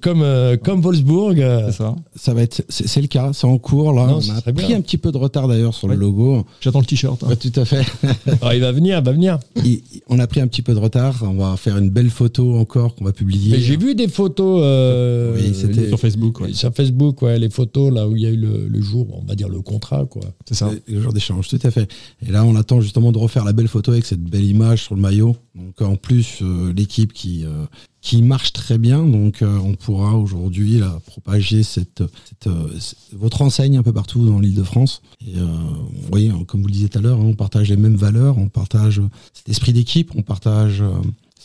comme, 0.01 0.21
euh, 0.23 0.57
comme 0.57 0.81
Wolfsburg. 0.81 1.39
euh, 1.39 1.67
C'est 1.67 1.77
ça. 1.77 1.95
Ça 2.15 2.33
va 2.33 2.41
être, 2.41 2.63
c'est 2.67 2.87
c'est 2.87 3.01
le 3.01 3.07
cas, 3.07 3.31
c'est 3.33 3.45
en 3.45 3.57
cours 3.59 3.93
là. 3.93 4.07
Non, 4.07 4.19
on 4.27 4.35
a 4.37 4.41
pris 4.41 4.51
bien. 4.53 4.77
un 4.77 4.81
petit 4.81 4.97
peu 4.97 5.11
de 5.11 5.17
retard 5.17 5.47
d'ailleurs 5.47 5.73
sur 5.75 5.87
Ouais. 5.87 5.93
le 5.95 6.01
logo. 6.01 6.45
J'attends 6.61 6.79
le 6.79 6.85
t-shirt. 6.85 7.21
hein. 7.23 7.27
Ouais, 7.27 7.35
tout 7.35 7.51
à 7.55 7.63
fait. 7.65 7.85
ah, 8.41 8.55
il 8.55 8.61
va 8.61 8.71
venir, 8.71 8.97
il 8.97 9.03
va 9.05 9.11
venir. 9.11 9.37
Il- 9.63 9.81
on 10.07 10.17
a 10.19 10.25
pris 10.25 10.41
un 10.41 10.47
petit 10.47 10.61
peu 10.63 10.73
de 10.73 10.79
retard. 10.79 11.21
On 11.23 11.35
va 11.35 11.57
faire 11.57 11.77
une 11.77 11.89
belle 11.91 12.09
photo 12.09 12.55
encore 12.57 12.95
qu'on 12.95 13.05
va 13.05 13.11
publier. 13.13 13.51
Mais 13.51 13.59
j'ai 13.59 13.77
vu 13.77 13.93
des 13.93 14.07
photos 14.07 14.61
euh, 14.63 15.35
Oui, 15.35 15.53
c'était- 15.53 15.87
Sur 15.89 15.99
Facebook, 15.99 16.39
ouais. 16.41 16.53
sur 16.53 16.73
Facebook, 16.73 17.21
ouais, 17.21 17.37
les 17.37 17.49
photos 17.49 17.93
là 17.93 18.07
où 18.07 18.15
il 18.15 18.23
y 18.23 18.25
a 18.25 18.29
eu 18.31 18.37
le, 18.37 18.67
le 18.67 18.81
jour, 18.81 19.07
on 19.21 19.25
va 19.27 19.35
dire 19.35 19.47
le 19.49 19.61
contrat 19.61 20.05
quoi. 20.05 20.23
c'est 20.47 20.55
ça. 20.55 20.71
Le 20.87 21.01
jour 21.01 21.13
d'échange, 21.13 21.47
tout 21.49 21.59
à 21.63 21.69
fait. 21.71 21.87
Et 22.27 22.31
là, 22.31 22.43
on 22.45 22.55
attend 22.55 22.81
justement 22.81 23.11
de 23.11 23.17
refaire 23.19 23.45
la 23.45 23.53
belle 23.53 23.67
photo 23.67 23.91
avec 23.91 24.05
cette 24.05 24.21
belle 24.23 24.45
image 24.45 24.83
sur 24.83 24.95
le 24.95 25.01
maillot. 25.01 25.35
Donc, 25.55 25.81
en 25.81 25.95
plus, 25.95 26.39
euh, 26.41 26.73
l'équipe 26.75 27.13
qui, 27.13 27.45
euh, 27.45 27.65
qui 28.01 28.21
marche 28.21 28.53
très 28.53 28.77
bien. 28.77 29.03
Donc, 29.05 29.41
euh, 29.41 29.57
on 29.63 29.73
pourra 29.73 30.15
aujourd'hui 30.15 30.77
là, 30.79 30.99
propager 31.07 31.63
cette, 31.63 32.03
cette, 32.29 32.47
euh, 32.47 32.67
c- 32.79 32.95
votre 33.13 33.41
enseigne 33.41 33.77
un 33.77 33.83
peu 33.83 33.93
partout 33.93 34.25
dans 34.25 34.39
l'île 34.39 34.53
de 34.55 34.63
France. 34.63 35.01
Et, 35.25 35.37
euh, 35.37 35.45
vous 35.45 36.07
voyez, 36.09 36.29
hein, 36.29 36.43
comme 36.47 36.61
vous 36.61 36.67
le 36.67 36.73
disiez 36.73 36.89
tout 36.89 36.99
à 36.99 37.01
l'heure, 37.01 37.19
hein, 37.19 37.25
on 37.25 37.33
partage 37.33 37.69
les 37.69 37.77
mêmes 37.77 37.95
valeurs, 37.95 38.37
on 38.37 38.47
partage 38.47 38.99
euh, 38.99 39.09
cet 39.33 39.49
esprit 39.49 39.73
d'équipe, 39.73 40.11
on 40.15 40.21
partage 40.21 40.81
euh, 40.81 40.91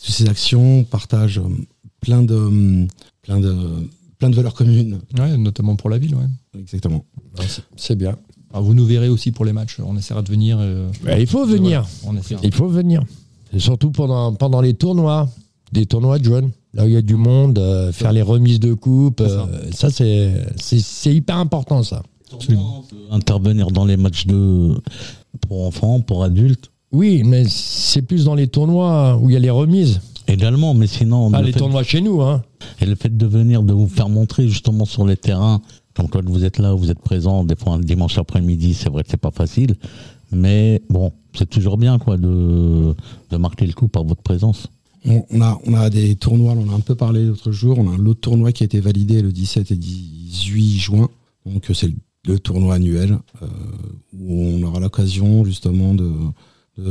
toutes 0.03 0.15
ces 0.15 0.29
actions, 0.29 0.81
on 0.81 0.85
partage 0.85 1.39
euh, 1.39 1.43
plein 2.01 2.23
de, 2.23 2.87
plein 3.23 3.41
de, 3.41 3.57
plein 4.19 4.29
de 4.31 4.35
valeurs 4.37 4.55
communes. 4.55 5.01
Ouais, 5.19 5.37
notamment 5.39 5.77
pour 5.77 5.89
la 5.91 5.97
ville. 5.99 6.15
Ouais. 6.15 6.61
Exactement. 6.61 7.05
C'est 7.77 7.97
bien. 7.97 8.17
Alors, 8.53 8.65
vous 8.65 8.75
nous 8.75 8.85
verrez 8.85 9.09
aussi 9.09 9.31
pour 9.31 9.45
les 9.45 9.53
matchs. 9.53 9.79
On 9.83 9.97
essaiera 9.97 10.23
de 10.23 10.29
venir. 10.31 10.59
euh, 10.61 10.91
il 11.19 11.27
faut 11.27 11.47
venir. 11.47 11.87
voilà, 12.03 12.19
on 12.19 12.21
essaiera. 12.21 12.41
Il 12.45 12.53
faut 12.53 12.69
venir. 12.69 13.03
Et 13.53 13.59
surtout 13.61 13.91
pendant, 13.93 14.35
pendant 14.35 14.61
les 14.61 14.75
tournois, 14.75 15.29
des 15.73 15.87
tournois 15.87 16.19
de 16.19 16.25
jeunes, 16.25 16.51
là 16.75 16.85
où 16.85 16.89
il 16.89 16.95
y 16.95 16.97
a 16.97 17.03
du 17.03 17.17
monde, 17.17 17.59
euh, 17.59 17.93
faire 17.93 18.13
les 18.13 18.23
remises 18.23 18.61
de 18.61 18.75
coupe, 18.75 19.23
C'est 19.25 19.29
ça. 19.29 19.49
euh, 19.51 20.51
ça, 20.57 20.57
c'est, 20.57 21.15
hyper 21.15 21.37
important 21.37 21.83
ça. 21.83 22.03
Intervenir 23.11 23.71
dans 23.71 23.85
les 23.85 23.97
matchs 23.97 24.27
de 24.27 24.75
pour 25.49 25.67
enfants, 25.67 26.01
pour 26.01 26.23
adultes, 26.25 26.71
Oui, 26.93 27.23
mais 27.25 27.45
c'est 27.49 28.03
plus 28.03 28.25
dans 28.25 28.35
les 28.35 28.49
tournois 28.49 29.17
où 29.21 29.31
il 29.31 29.33
y 29.35 29.37
a 29.37 29.41
les 29.41 29.51
remises. 29.51 30.01
également, 30.27 30.75
mais 30.75 30.87
sinon, 30.87 31.31
Ah, 31.33 31.41
le 31.41 31.47
les 31.49 31.53
tournois 31.53 31.83
chez 31.83 32.01
nous, 32.01 32.23
hein. 32.23 32.43
et 32.81 32.87
le 32.87 32.95
fait 32.95 33.17
de 33.17 33.27
venir, 33.27 33.63
de 33.63 33.73
vous 33.73 33.89
faire 33.89 34.09
montrer 34.09 34.49
justement 34.49 34.85
sur 34.85 35.07
les 35.07 35.17
terrains, 35.17 35.61
comme 35.95 36.09
quand 36.09 36.25
vous 36.29 36.45
êtes 36.45 36.59
là, 36.59 36.73
vous 36.75 36.91
êtes 36.91 37.01
présent, 37.01 37.43
des 37.45 37.57
fois 37.57 37.75
un 37.75 37.79
dimanche 37.81 38.17
après-midi, 38.19 38.75
c'est 38.75 38.91
vrai 38.91 39.03
que 39.03 39.11
c'est 39.11 39.17
pas 39.17 39.31
facile, 39.33 39.75
mais 40.33 40.83
bon, 40.89 41.13
c'est 41.37 41.49
toujours 41.51 41.79
bien 41.79 41.99
quoi 41.99 42.17
de, 42.17 42.95
de 43.31 43.37
marquer 43.37 43.67
le 43.67 43.73
coup 43.73 43.89
par 43.89 44.05
votre 44.05 44.23
présence. 44.23 44.69
On, 45.07 45.75
a, 45.75 45.91
des 45.91 46.15
tournois, 46.17 46.53
on 46.53 46.69
en 46.69 46.73
a 46.73 46.77
un 46.77 46.81
peu 46.81 46.95
parlé 46.95 47.25
l'autre 47.25 47.53
jour. 47.53 47.79
On 47.79 47.91
a 47.91 47.95
un 47.95 48.07
autre 48.07 48.21
tournoi 48.21 48.53
qui 48.53 48.65
a 48.65 48.67
été 48.67 48.81
validé 48.81 49.23
le 49.23 49.33
17 49.33 49.71
et 49.71 49.77
18 49.77 50.79
juin. 50.79 51.09
Donc, 51.47 51.71
euh, 51.71 51.75
c'est 51.75 51.91
le, 52.27 52.39
tournoi 52.39 52.75
annuel 52.75 53.19
euh, 53.43 53.47
où 54.13 54.43
on 54.43 54.63
aura 54.63 54.79
l'occasion 54.79 55.45
justement 55.45 55.95
de, 55.95 56.13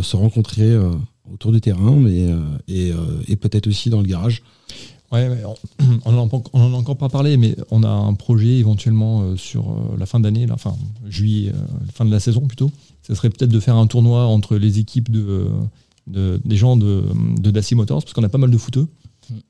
se 0.02 0.16
rencontrer 0.16 0.70
euh, 0.70 0.92
autour 1.32 1.52
du 1.52 1.62
terrain 1.62 2.04
et, 2.68 3.36
peut-être 3.36 3.68
aussi 3.68 3.90
dans 3.90 4.02
le 4.02 4.08
garage. 4.08 4.42
On 5.12 5.18
on 6.06 6.18
en 6.18 6.74
a 6.74 6.78
encore 6.78 6.98
pas 6.98 7.10
parlé, 7.10 7.38
mais 7.38 7.56
on 7.72 7.84
a 7.84 7.90
un 7.90 8.14
projet 8.14 8.58
éventuellement 8.58 9.36
sur 9.38 9.76
la 9.98 10.06
fin 10.06 10.20
d'année, 10.20 10.46
la 10.46 10.58
fin 10.58 10.76
juillet, 11.08 11.52
fin 11.94 12.06
de 12.06 12.12
la 12.12 12.20
saison 12.20 12.42
plutôt. 12.42 12.72
Ce 13.02 13.16
serait 13.16 13.30
peut-être 13.30 13.52
de 13.52 13.60
faire 13.60 13.76
un 13.76 13.88
tournoi 13.88 14.26
entre 14.26 14.58
les 14.58 14.78
équipes 14.78 15.10
de, 15.10 15.48
de- 16.10 16.42
des 16.44 16.56
gens 16.58 16.76
de, 16.78 17.04
de 17.40 17.52
Dacia 17.52 17.76
Motors, 17.78 18.02
parce 18.04 18.14
qu'on 18.14 18.24
a 18.24 18.30
pas 18.30 18.38
mal 18.38 18.52
de 18.52 18.58
footeux, 18.58 18.88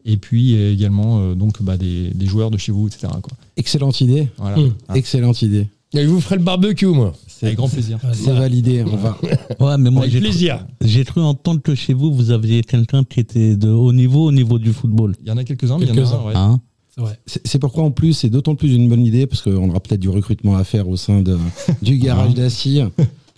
et 0.06 0.18
puis 0.18 0.56
également 0.56 1.20
euh, 1.20 1.36
donc 1.36 1.62
bah, 1.64 1.78
des, 1.78 2.10
des 2.14 2.26
joueurs 2.26 2.52
de 2.52 2.58
chez 2.58 2.72
vous, 2.72 2.88
etc. 2.88 3.08
Quoi. 3.22 3.38
Excellente 3.58 4.02
idée. 4.02 4.28
Voilà. 4.38 4.58
Mm. 4.58 4.74
Ah, 4.90 4.98
Excellente 4.98 5.42
idée. 5.42 5.68
Et 5.94 6.06
vous 6.06 6.22
ferez 6.22 6.36
le 6.36 6.44
barbecue, 6.44 6.86
moi. 6.86 7.14
C'est 7.28 7.48
avec 7.48 7.58
grand 7.58 7.68
plaisir. 7.70 7.98
C'est 8.14 8.32
validé. 8.32 8.84
On 8.84 8.96
va. 8.96 9.18
Ouais, 9.60 9.78
mais 9.80 9.90
moi 9.90 10.04
Avec 10.04 10.14
j'ai 10.14 10.20
cru, 10.20 10.30
plaisir. 10.30 10.66
j'ai 10.82 11.04
cru 11.04 11.22
entendre 11.22 11.62
que 11.62 11.74
chez 11.74 11.94
vous, 11.94 12.14
vous 12.14 12.30
aviez 12.32 12.62
quelqu'un 12.62 13.04
qui 13.04 13.20
était 13.20 13.56
de 13.56 13.70
haut 13.70 13.92
niveau 13.92 14.26
au 14.26 14.32
niveau 14.32 14.60
du 14.60 14.72
football. 14.72 15.16
Il 15.24 15.30
y 15.30 15.32
en 15.32 15.38
a 15.38 15.44
quelques-uns, 15.44 15.80
mais 15.80 15.86
il 15.88 15.96
y 15.96 16.00
en 16.02 16.06
a 16.06 16.16
un, 16.16 16.26
ouais. 16.26 16.34
Hein 16.36 16.62
c'est 17.26 17.60
pourquoi 17.60 17.86
en 17.86 17.92
plus 17.92 18.12
c'est 18.14 18.30
d'autant 18.30 18.56
plus 18.56 18.74
une 18.74 18.90
bonne 18.90 19.06
idée 19.06 19.26
parce 19.26 19.42
qu'on 19.42 19.70
aura 19.70 19.80
peut-être 19.80 20.02
du 20.02 20.10
recrutement 20.10 20.58
à 20.58 20.66
faire 20.66 20.90
au 20.90 20.98
sein 20.98 21.22
de, 21.22 21.38
du 21.82 21.98
garage 22.00 22.34
d'Assis 22.34 22.82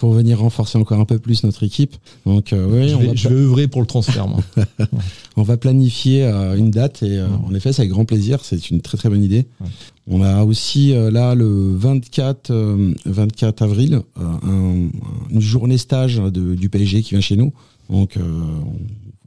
pour 0.01 0.13
venir 0.13 0.39
renforcer 0.39 0.79
encore 0.79 0.99
un 0.99 1.05
peu 1.05 1.19
plus 1.19 1.43
notre 1.43 1.61
équipe. 1.63 1.95
Donc 2.25 2.53
euh, 2.53 2.65
oui, 2.67 2.89
je, 2.89 2.95
on 2.95 2.99
vais, 2.99 3.07
va, 3.09 3.13
je 3.15 3.27
vais 3.29 3.35
œuvrer 3.35 3.67
pour 3.67 3.81
le 3.81 3.87
transfert, 3.87 4.27
moi. 4.27 4.39
on 5.37 5.43
va 5.43 5.57
planifier 5.57 6.23
euh, 6.23 6.57
une 6.57 6.71
date 6.71 7.03
et 7.03 7.19
euh, 7.19 7.27
en 7.47 7.53
effet 7.53 7.71
c'est 7.71 7.83
avec 7.83 7.91
grand 7.91 8.05
plaisir, 8.05 8.39
c'est 8.43 8.71
une 8.71 8.81
très 8.81 8.97
très 8.97 9.09
bonne 9.09 9.23
idée. 9.23 9.45
Ouais. 9.59 9.67
On 10.07 10.23
a 10.23 10.43
aussi 10.43 10.91
euh, 10.93 11.11
là 11.11 11.35
le 11.35 11.75
24, 11.77 12.49
euh, 12.49 12.93
24 13.05 13.61
avril 13.61 14.01
euh, 14.19 14.23
un- 14.43 14.89
une 15.29 15.39
journée 15.39 15.77
stage 15.77 16.17
de- 16.17 16.55
du 16.55 16.67
PSG 16.69 17.03
qui 17.03 17.11
vient 17.11 17.21
chez 17.21 17.35
nous. 17.35 17.53
Donc 17.89 18.17
euh, 18.17 18.21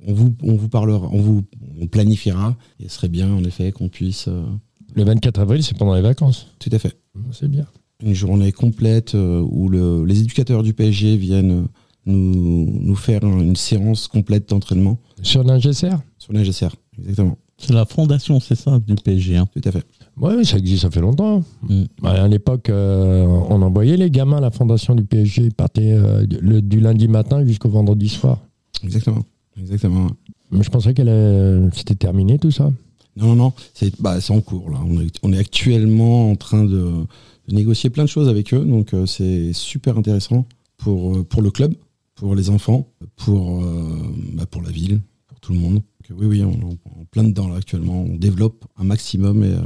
on, 0.06 0.10
on 0.10 0.12
vous, 0.12 0.34
on 0.42 0.54
vous 0.56 0.68
parlera, 0.68 1.08
on 1.12 1.20
vous 1.20 1.44
on 1.80 1.86
planifiera 1.86 2.56
et 2.80 2.88
ce 2.88 2.96
serait 2.96 3.08
bien 3.08 3.32
en 3.32 3.44
effet 3.44 3.70
qu'on 3.70 3.88
puisse... 3.88 4.26
euh, 4.26 4.42
Le 4.96 5.04
24 5.04 5.38
avril, 5.38 5.62
c'est 5.62 5.78
pendant 5.78 5.94
les 5.94 6.02
vacances. 6.02 6.48
tout 6.58 6.70
à 6.72 6.78
fait. 6.80 6.96
C'est 7.30 7.48
bien. 7.48 7.66
Une 8.02 8.14
journée 8.14 8.52
complète 8.52 9.14
euh, 9.14 9.40
où 9.48 9.68
le- 9.68 10.04
les 10.04 10.20
éducateurs 10.20 10.62
du 10.62 10.72
PSG 10.74 11.16
viennent 11.16 11.66
nous, 12.06 12.70
nous 12.82 12.96
faire 12.96 13.24
une 13.24 13.56
séance 13.56 14.08
complète 14.08 14.48
d'entraînement 14.50 14.98
Sur 15.22 15.42
l'ingécère 15.44 16.00
sur 16.18 16.32
l'ingécr. 16.32 16.74
Exactement, 16.98 17.36
C'est 17.58 17.72
la 17.74 17.84
fondation, 17.84 18.40
c'est 18.40 18.54
ça, 18.54 18.78
du 18.78 18.94
PSG. 18.94 19.36
Hein? 19.36 19.46
tout 19.54 19.60
à 19.68 19.72
fait. 19.72 19.84
Oui, 20.16 20.44
ça 20.46 20.56
existe, 20.58 20.82
ça 20.82 20.90
fait 20.90 21.00
longtemps. 21.00 21.42
Mm. 21.62 21.82
Ouais, 22.02 22.10
à 22.10 22.28
l'époque, 22.28 22.68
euh, 22.70 23.24
on 23.26 23.60
envoyait 23.62 23.96
les 23.96 24.10
gamins 24.10 24.38
à 24.38 24.40
la 24.40 24.50
fondation 24.50 24.94
du 24.94 25.04
PSG. 25.04 25.42
Ils 25.42 25.52
partaient 25.54 25.92
euh, 25.92 26.24
du- 26.24 26.38
le- 26.40 26.62
du 26.62 26.80
lundi 26.80 27.08
matin 27.08 27.44
jusqu'au 27.44 27.68
vendredi 27.68 28.08
soir. 28.08 28.38
Exactement. 28.82 29.22
Exactement. 29.58 30.06
Mais 30.50 30.62
je 30.62 30.70
pensais 30.70 30.94
que 30.94 31.68
c'était 31.74 31.94
terminé 31.94 32.38
tout 32.38 32.50
ça. 32.50 32.70
Non, 33.16 33.26
non, 33.28 33.36
non, 33.36 33.52
c'est 33.74 34.00
bah, 34.00 34.16
en 34.30 34.40
cours 34.40 34.70
là. 34.70 34.78
On 34.86 35.00
est, 35.00 35.14
on 35.22 35.32
est 35.32 35.38
actuellement 35.38 36.30
en 36.30 36.36
train 36.36 36.64
de, 36.64 36.90
de 37.48 37.54
négocier 37.54 37.90
plein 37.90 38.04
de 38.04 38.08
choses 38.08 38.28
avec 38.28 38.52
eux, 38.54 38.64
donc 38.64 38.94
euh, 38.94 39.06
c'est 39.06 39.52
super 39.52 39.98
intéressant 39.98 40.46
pour, 40.76 41.16
euh, 41.16 41.24
pour 41.24 41.42
le 41.42 41.50
club, 41.50 41.74
pour 42.14 42.34
les 42.34 42.50
enfants, 42.50 42.88
pour, 43.16 43.62
euh, 43.62 44.02
bah, 44.32 44.46
pour 44.46 44.62
la 44.62 44.70
ville, 44.70 45.00
pour 45.26 45.40
tout 45.40 45.52
le 45.52 45.58
monde. 45.58 45.74
Donc, 45.74 46.18
oui, 46.18 46.26
oui, 46.26 46.42
on 46.42 46.52
est 46.52 46.64
en, 46.64 47.00
en 47.00 47.04
plein 47.10 47.24
dedans 47.24 47.48
là 47.48 47.56
actuellement. 47.56 48.02
On 48.02 48.16
développe 48.16 48.64
un 48.76 48.84
maximum 48.84 49.44
et 49.44 49.48
euh, 49.48 49.60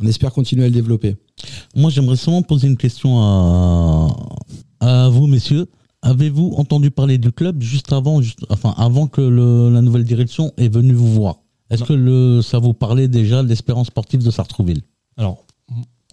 on 0.00 0.06
espère 0.06 0.32
continuer 0.32 0.64
à 0.64 0.68
le 0.68 0.74
développer. 0.74 1.16
Moi, 1.74 1.90
j'aimerais 1.90 2.16
seulement 2.16 2.42
poser 2.42 2.68
une 2.68 2.76
question 2.76 3.20
à, 3.20 4.08
à 4.80 5.08
vous, 5.08 5.26
messieurs. 5.26 5.66
Avez-vous 6.02 6.54
entendu 6.56 6.90
parler 6.90 7.18
du 7.18 7.30
club 7.30 7.60
juste 7.60 7.92
avant, 7.92 8.22
juste- 8.22 8.46
enfin, 8.48 8.74
avant 8.78 9.06
que 9.06 9.20
le- 9.20 9.70
la 9.70 9.82
nouvelle 9.82 10.04
direction 10.04 10.52
est 10.56 10.68
venue 10.72 10.94
vous 10.94 11.12
voir? 11.12 11.40
Est-ce 11.68 11.84
que 11.84 11.92
le, 11.92 12.40
ça 12.42 12.58
vous 12.58 12.72
parlait 12.72 13.06
déjà 13.06 13.42
de 13.42 13.48
l'espérance 13.48 13.88
sportive 13.88 14.24
de 14.24 14.30
Sartrouville? 14.30 14.80
Alors, 15.16 15.44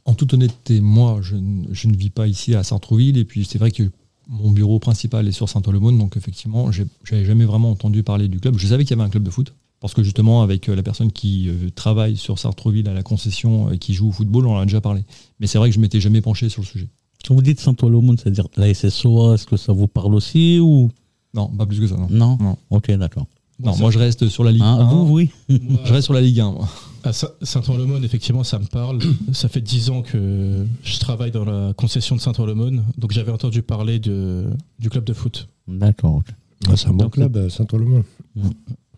en 0.07 0.13
toute 0.15 0.33
honnêteté, 0.33 0.81
moi, 0.81 1.19
je, 1.21 1.35
ne- 1.35 1.65
je 1.71 1.87
ne 1.87 1.95
vis 1.95 2.09
pas 2.09 2.27
ici 2.27 2.55
à 2.55 2.63
Sartrouville, 2.63 3.17
et 3.17 3.25
puis 3.25 3.45
c'est 3.45 3.59
vrai 3.59 3.69
que 3.71 3.83
mon 4.27 4.49
bureau 4.51 4.79
principal 4.79 5.27
est 5.27 5.31
sur 5.31 5.47
Saint-Olomone, 5.47 5.97
donc 5.99 6.17
effectivement, 6.17 6.71
j'ai- 6.71 6.87
j'avais 7.03 7.23
jamais 7.25 7.45
vraiment 7.45 7.69
entendu 7.71 8.01
parler 8.03 8.27
du 8.27 8.39
club. 8.39 8.57
Je 8.57 8.67
savais 8.67 8.83
qu'il 8.85 8.97
y 8.97 8.99
avait 8.99 9.07
un 9.07 9.11
club 9.11 9.23
de 9.23 9.29
foot, 9.29 9.53
parce 9.79 9.93
que 9.93 10.01
justement, 10.03 10.41
avec 10.41 10.67
euh, 10.69 10.75
la 10.75 10.81
personne 10.83 11.11
qui 11.11 11.49
euh, 11.49 11.69
travaille 11.75 12.17
sur 12.17 12.39
Sartrouville 12.39 12.87
à 12.89 12.93
la 12.93 13.03
concession 13.03 13.71
et 13.71 13.77
qui 13.77 13.93
joue 13.93 14.09
au 14.09 14.11
football, 14.11 14.47
on 14.47 14.55
en 14.55 14.59
a 14.59 14.65
déjà 14.65 14.81
parlé. 14.81 15.03
Mais 15.39 15.45
c'est 15.47 15.59
vrai 15.59 15.69
que 15.69 15.75
je 15.75 15.79
m'étais 15.79 15.99
jamais 16.01 16.21
penché 16.21 16.49
sur 16.49 16.61
le 16.63 16.67
sujet. 16.67 16.87
Quand 17.27 17.35
vous 17.35 17.41
dites 17.41 17.59
Saint-Olomone, 17.59 18.17
c'est-à-dire 18.17 18.47
la 18.57 18.73
SSOA, 18.73 19.35
est-ce 19.35 19.45
que 19.45 19.57
ça 19.57 19.73
vous 19.73 19.87
parle 19.87 20.15
aussi 20.15 20.59
ou? 20.59 20.89
Non, 21.33 21.47
pas 21.47 21.65
plus 21.65 21.79
que 21.79 21.87
ça, 21.87 21.95
non. 21.97 22.07
non, 22.09 22.37
Non. 22.41 22.57
Ok, 22.69 22.89
d'accord. 22.91 23.25
Non, 23.59 23.75
moi 23.77 23.89
je 23.91 23.97
reste 23.97 24.29
sur 24.29 24.43
la 24.43 24.51
Ligue 24.51 24.61
1. 24.61 24.83
vous, 24.85 25.13
oui. 25.13 25.31
Je 25.49 25.91
reste 25.91 26.05
sur 26.05 26.13
la 26.13 26.21
Ligue 26.21 26.39
1, 26.39 26.51
moi. 26.51 26.69
À 27.07 27.13
Saint- 27.13 27.31
Saint-Ouen-le-Monde, 27.41 28.03
effectivement, 28.03 28.43
ça 28.43 28.59
me 28.59 28.65
parle. 28.65 28.99
Ça 29.31 29.47
fait 29.47 29.61
dix 29.61 29.89
ans 29.89 30.01
que 30.01 30.65
je 30.83 30.99
travaille 30.99 31.31
dans 31.31 31.45
la 31.45 31.73
concession 31.73 32.15
de 32.15 32.21
Saint-Ouen-le-Monde, 32.21 32.83
donc 32.97 33.11
j'avais 33.11 33.31
entendu 33.31 33.61
parler 33.61 33.99
de, 33.99 34.45
du 34.79 34.89
club 34.89 35.03
de 35.05 35.13
foot. 35.13 35.47
D'accord. 35.67 36.15
ok. 36.15 36.25
Ah, 36.67 36.75
c'est 36.75 36.87
un 36.87 36.91
bon 36.91 37.05
Donc, 37.05 37.13
club, 37.13 37.37
euh, 37.37 37.49
Saint-Olomond. 37.49 38.03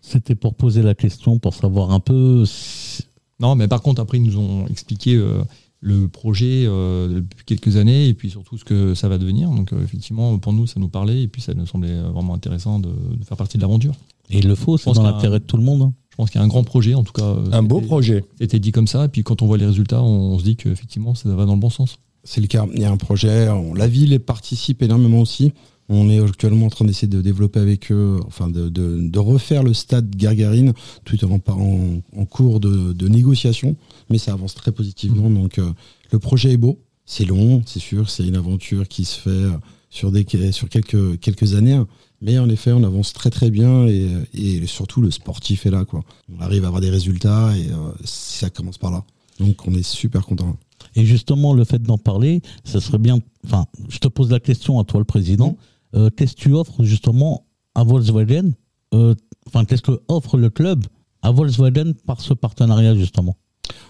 C'était 0.02 0.34
pour 0.34 0.54
poser 0.54 0.82
la 0.82 0.94
question, 0.94 1.38
pour 1.38 1.54
savoir 1.54 1.90
un 1.92 2.00
peu. 2.00 2.44
si- 2.46 3.04
Non, 3.38 3.54
mais 3.54 3.68
par 3.68 3.82
contre, 3.82 4.00
après, 4.00 4.18
ils 4.18 4.24
nous 4.24 4.38
ont 4.38 4.66
expliqué 4.66 5.14
euh, 5.14 5.42
le 5.80 6.08
projet 6.08 6.64
euh, 6.66 7.20
depuis 7.20 7.44
quelques 7.44 7.76
années 7.76 8.08
et 8.08 8.14
puis 8.14 8.30
surtout 8.30 8.56
ce 8.58 8.64
que 8.64 8.94
ça 8.94 9.08
va 9.08 9.18
devenir. 9.18 9.50
Donc, 9.50 9.72
euh, 9.72 9.82
effectivement, 9.84 10.36
pour 10.38 10.52
nous, 10.52 10.66
ça 10.66 10.80
nous 10.80 10.88
parlait 10.88 11.22
et 11.22 11.28
puis 11.28 11.42
ça 11.42 11.54
nous 11.54 11.66
semblait 11.66 12.00
vraiment 12.00 12.34
intéressant 12.34 12.78
de, 12.80 12.88
de 12.88 13.24
faire 13.24 13.36
partie 13.36 13.56
de 13.58 13.62
l'aventure. 13.62 13.94
Et 14.30 14.38
il 14.38 14.48
le 14.48 14.54
faut, 14.54 14.78
c'est 14.78 14.90
dans 14.92 15.02
l'intérêt 15.02 15.38
de 15.40 15.44
tout 15.44 15.56
le 15.56 15.64
monde. 15.64 15.92
Je 16.20 16.24
pense 16.24 16.30
qu'il 16.32 16.38
y 16.38 16.42
a 16.42 16.44
un 16.44 16.48
grand 16.48 16.64
projet, 16.64 16.92
en 16.94 17.02
tout 17.02 17.12
cas. 17.14 17.22
euh, 17.24 17.46
Un 17.52 17.62
beau 17.62 17.80
projet. 17.80 18.24
C'était 18.38 18.58
dit 18.58 18.72
comme 18.72 18.86
ça, 18.86 19.06
et 19.06 19.08
puis 19.08 19.22
quand 19.22 19.40
on 19.40 19.46
voit 19.46 19.56
les 19.56 19.64
résultats, 19.64 20.02
on, 20.02 20.34
on 20.34 20.38
se 20.38 20.44
dit 20.44 20.54
qu'effectivement, 20.54 21.14
ça 21.14 21.30
va 21.34 21.46
dans 21.46 21.54
le 21.54 21.60
bon 21.60 21.70
sens. 21.70 21.96
C'est 22.24 22.42
le 22.42 22.46
cas. 22.46 22.66
Il 22.74 22.80
y 22.80 22.84
a 22.84 22.90
un 22.90 22.98
projet. 22.98 23.48
on- 23.48 23.72
la 23.72 23.88
ville 23.88 24.20
participe 24.20 24.82
énormément 24.82 25.20
aussi. 25.20 25.52
On 25.88 26.10
est 26.10 26.20
actuellement 26.20 26.66
en 26.66 26.68
train 26.68 26.84
d'essayer 26.84 27.08
de 27.08 27.22
développer 27.22 27.58
avec 27.58 27.90
eux, 27.90 28.20
enfin 28.26 28.48
de, 28.50 28.68
de- 28.68 28.98
de 29.00 29.18
refaire 29.18 29.62
le 29.62 29.72
stade 29.72 30.14
Gargarine, 30.14 30.74
tout 31.06 31.16
en, 31.24 31.40
en, 31.50 32.00
en 32.14 32.24
cours 32.26 32.60
de, 32.60 32.92
de 32.92 33.08
négociation, 33.08 33.74
mais 34.10 34.18
ça 34.18 34.34
avance 34.34 34.54
très 34.54 34.72
positivement. 34.72 35.30
Donc 35.30 35.58
euh, 35.58 35.70
le 36.12 36.18
projet 36.18 36.52
est 36.52 36.56
beau, 36.58 36.78
c'est 37.06 37.24
long, 37.24 37.62
c'est 37.64 37.80
sûr, 37.80 38.10
c'est 38.10 38.24
une 38.26 38.36
aventure 38.36 38.86
qui 38.88 39.04
se 39.06 39.18
fait 39.18 39.30
euh, 39.30 39.52
sur, 39.88 40.12
des, 40.12 40.24
sur 40.52 40.68
quelques, 40.68 41.18
quelques 41.18 41.54
années, 41.54 41.72
hein. 41.72 41.88
Mais 42.20 42.38
en 42.38 42.48
effet 42.48 42.72
on 42.72 42.82
avance 42.84 43.12
très 43.12 43.30
très 43.30 43.50
bien 43.50 43.86
et, 43.86 44.08
et 44.34 44.66
surtout 44.66 45.00
le 45.00 45.10
sportif 45.10 45.66
est 45.66 45.70
là. 45.70 45.84
Quoi. 45.84 46.02
On 46.36 46.40
arrive 46.40 46.64
à 46.64 46.68
avoir 46.68 46.80
des 46.80 46.90
résultats 46.90 47.56
et 47.56 47.70
euh, 47.70 47.92
ça 48.04 48.50
commence 48.50 48.78
par 48.78 48.90
là. 48.90 49.04
Donc 49.38 49.66
on 49.66 49.74
est 49.74 49.82
super 49.82 50.24
content. 50.26 50.56
Et 50.96 51.04
justement, 51.04 51.52
le 51.54 51.64
fait 51.64 51.82
d'en 51.82 51.98
parler, 51.98 52.42
ça 52.64 52.80
serait 52.80 52.98
bien. 52.98 53.20
Enfin, 53.46 53.66
je 53.88 53.98
te 53.98 54.08
pose 54.08 54.30
la 54.30 54.40
question 54.40 54.78
à 54.80 54.84
toi, 54.84 54.98
le 54.98 55.04
président. 55.04 55.56
Euh, 55.94 56.10
qu'est-ce 56.14 56.34
que 56.34 56.40
tu 56.40 56.52
offres 56.54 56.84
justement 56.84 57.46
à 57.74 57.84
Volkswagen 57.84 58.52
Euh, 58.94 59.14
Enfin, 59.46 59.64
qu'est-ce 59.64 59.82
que 59.82 60.00
offre 60.08 60.36
le 60.36 60.50
club 60.50 60.84
à 61.22 61.30
Volkswagen 61.32 61.92
par 62.06 62.20
ce 62.20 62.34
partenariat 62.34 62.94
justement? 62.94 63.36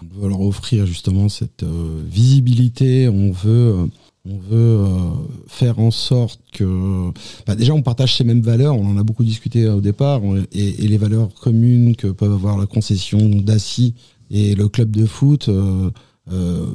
On 0.01 0.21
veut 0.21 0.29
leur 0.29 0.41
offrir 0.41 0.85
justement 0.85 1.27
cette 1.29 1.63
visibilité. 2.07 3.07
On 3.09 3.31
veut, 3.31 3.89
on 4.25 4.37
veut 4.37 4.79
euh, 4.79 5.09
faire 5.47 5.79
en 5.79 5.89
sorte 5.89 6.39
que, 6.51 7.11
bah, 7.47 7.55
déjà, 7.55 7.73
on 7.73 7.81
partage 7.81 8.15
ces 8.15 8.23
mêmes 8.23 8.41
valeurs. 8.41 8.75
On 8.75 8.85
en 8.85 8.97
a 8.97 9.03
beaucoup 9.03 9.23
discuté 9.23 9.63
euh, 9.63 9.75
au 9.75 9.81
départ, 9.81 10.21
et, 10.51 10.71
les 10.87 10.97
valeurs 10.97 11.33
communes 11.33 11.95
que 11.95 12.07
peuvent 12.07 12.33
avoir 12.33 12.57
la 12.57 12.67
concession 12.67 13.29
d'Assis 13.29 13.95
et 14.29 14.55
le 14.55 14.67
club 14.69 14.91
de 14.91 15.05
foot 15.05 15.49
euh, 16.31 16.65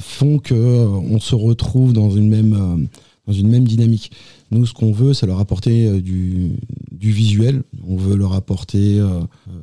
font 0.00 0.38
que 0.38 0.54
euh, 0.54 0.86
on 0.86 1.18
se 1.18 1.34
retrouve 1.34 1.92
dans 1.92 2.10
une 2.10 2.28
même 2.28 2.88
dans 3.26 3.32
une 3.32 3.48
même 3.48 3.66
dynamique. 3.66 4.12
Nous, 4.52 4.66
ce 4.66 4.72
qu'on 4.72 4.92
veut, 4.92 5.14
c'est 5.14 5.26
leur 5.26 5.40
apporter 5.40 6.00
du, 6.00 6.52
visuel. 6.92 7.64
On 7.84 7.96
veut 7.96 8.14
leur 8.14 8.34
apporter 8.34 9.04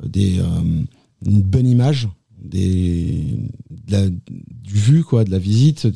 des, 0.06 0.38
une 1.24 1.40
bonne 1.40 1.66
image, 1.66 2.10
des, 2.42 3.38
du 3.88 4.74
vu, 4.74 5.02
quoi, 5.02 5.24
de 5.24 5.30
la 5.30 5.38
visite. 5.38 5.88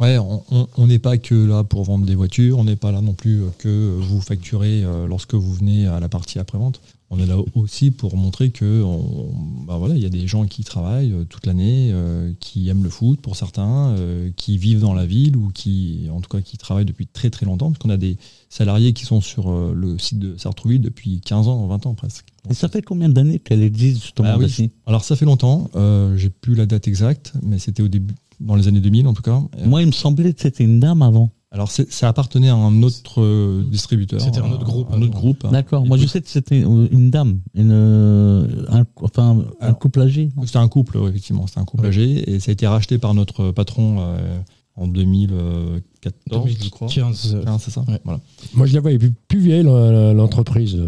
Ouais, 0.00 0.16
on- 0.18 0.86
n'est 0.86 0.98
pas 0.98 1.18
que 1.18 1.34
là 1.34 1.62
pour 1.62 1.84
vendre 1.84 2.06
des 2.06 2.14
voitures, 2.14 2.58
on 2.58 2.64
n'est 2.64 2.76
pas 2.76 2.90
là 2.90 3.02
non 3.02 3.12
plus 3.12 3.42
que 3.58 3.98
vous 4.00 4.20
facturez 4.22 4.82
euh, 4.82 5.06
lorsque 5.06 5.34
vous 5.34 5.52
venez 5.52 5.86
à 5.86 6.00
la 6.00 6.08
partie 6.08 6.38
après-vente. 6.38 6.80
On 7.10 7.18
est 7.18 7.26
là 7.26 7.36
aussi 7.54 7.90
pour 7.90 8.16
montrer 8.16 8.50
que 8.50 8.82
on- 8.82 9.30
bah 9.66 9.76
voilà, 9.76 9.96
il 9.96 10.02
y 10.02 10.06
a 10.06 10.10
des 10.10 10.26
gens 10.26 10.46
qui 10.46 10.64
travaillent 10.64 11.12
euh, 11.12 11.24
toute 11.24 11.44
l'année, 11.44 11.90
euh, 11.92 12.32
qui 12.40 12.68
aiment 12.70 12.82
le 12.84 12.88
foot 12.88 13.20
pour 13.20 13.36
certains, 13.36 13.88
euh, 13.98 14.30
qui 14.36 14.56
vivent 14.56 14.80
dans 14.80 14.94
la 14.94 15.04
ville 15.04 15.36
ou 15.36 15.50
qui, 15.52 16.08
en 16.10 16.20
tout 16.22 16.30
cas, 16.34 16.40
qui 16.40 16.56
travaillent 16.56 16.86
depuis 16.86 17.06
très 17.06 17.28
très 17.28 17.44
longtemps, 17.44 17.70
parce 17.70 17.78
qu'on 17.82 17.90
a 17.90 17.96
des 17.98 18.16
salariés 18.48 18.94
qui 18.94 19.04
sont 19.04 19.20
sur 19.20 19.50
euh, 19.50 19.74
le 19.76 19.98
site 19.98 20.18
de 20.18 20.34
Sartrouville 20.38 20.80
depuis 20.80 21.20
15 21.20 21.46
ans, 21.48 21.66
20 21.66 21.84
ans 21.86 21.94
presque. 21.94 22.24
Et 22.48 22.54
ça 22.54 22.68
fait 22.70 22.80
combien 22.80 23.10
d'années 23.10 23.38
qu'elle 23.38 23.62
existe 23.62 24.00
justement 24.02 24.28
Ah 24.32 24.38
oui. 24.38 24.46
Dassi 24.46 24.70
Alors 24.86 25.04
ça 25.04 25.14
fait 25.14 25.26
longtemps, 25.26 25.68
j'ai 26.16 26.30
plus 26.30 26.54
la 26.54 26.64
date 26.64 26.88
exacte, 26.88 27.34
mais 27.42 27.58
c'était 27.58 27.82
au 27.82 27.88
début, 27.88 28.14
dans 28.40 28.54
les 28.56 28.66
années 28.68 28.80
2000 28.80 29.06
en 29.06 29.14
tout 29.14 29.22
cas. 29.22 29.40
Moi, 29.64 29.82
il 29.82 29.86
me 29.86 29.92
semblait 29.92 30.32
que 30.32 30.40
c'était 30.40 30.64
une 30.64 30.80
dame 30.80 31.02
avant. 31.02 31.30
Alors 31.52 31.68
c'est- 31.70 31.90
ça 31.92 32.08
appartenait 32.08 32.48
à 32.48 32.54
un 32.54 32.82
autre 32.84 33.20
euh, 33.20 33.64
distributeur. 33.68 34.20
C'était 34.20 34.38
un 34.38 34.50
autre 34.52 34.64
groupe 34.64 34.86
Un 34.92 35.02
autre 35.02 35.12
groupe. 35.14 35.44
D'accord. 35.50 35.84
Moi, 35.84 35.96
je 35.96 36.06
sais 36.06 36.20
que 36.20 36.28
c'était 36.28 36.60
une 36.60 37.10
dame, 37.10 37.40
une, 37.54 37.72
euh, 37.72 38.46
un, 38.68 38.84
enfin, 39.02 39.38
un 39.60 39.64
Alors, 39.66 39.78
couple 39.80 40.00
âgé. 40.02 40.30
C'était 40.44 40.58
un 40.58 40.68
couple, 40.68 40.98
effectivement. 41.08 41.46
C'était 41.48 41.58
un 41.60 41.64
couple 41.64 41.82
Ouais. 41.82 41.88
âgé 41.88 42.30
et 42.30 42.38
ça 42.38 42.50
a 42.50 42.52
été 42.52 42.66
racheté 42.68 42.98
par 42.98 43.14
notre 43.14 43.50
patron 43.50 43.96
euh, 43.98 44.38
en 44.76 44.86
2014, 44.86 46.48
je 46.62 46.68
crois. 46.70 46.88
2015. 46.88 47.34
euh, 47.34 47.44
15, 47.44 47.62
c'est 47.64 47.70
ça 47.70 47.84
Ouais. 47.88 48.00
Voilà. 48.04 48.20
Moi, 48.54 48.66
je 48.66 48.74
la 48.74 48.80
voyais 48.80 48.98
plus, 48.98 49.12
plus 49.28 49.40
vieille, 49.40 49.62
l'en- 49.64 50.12
l'entreprise. 50.12 50.78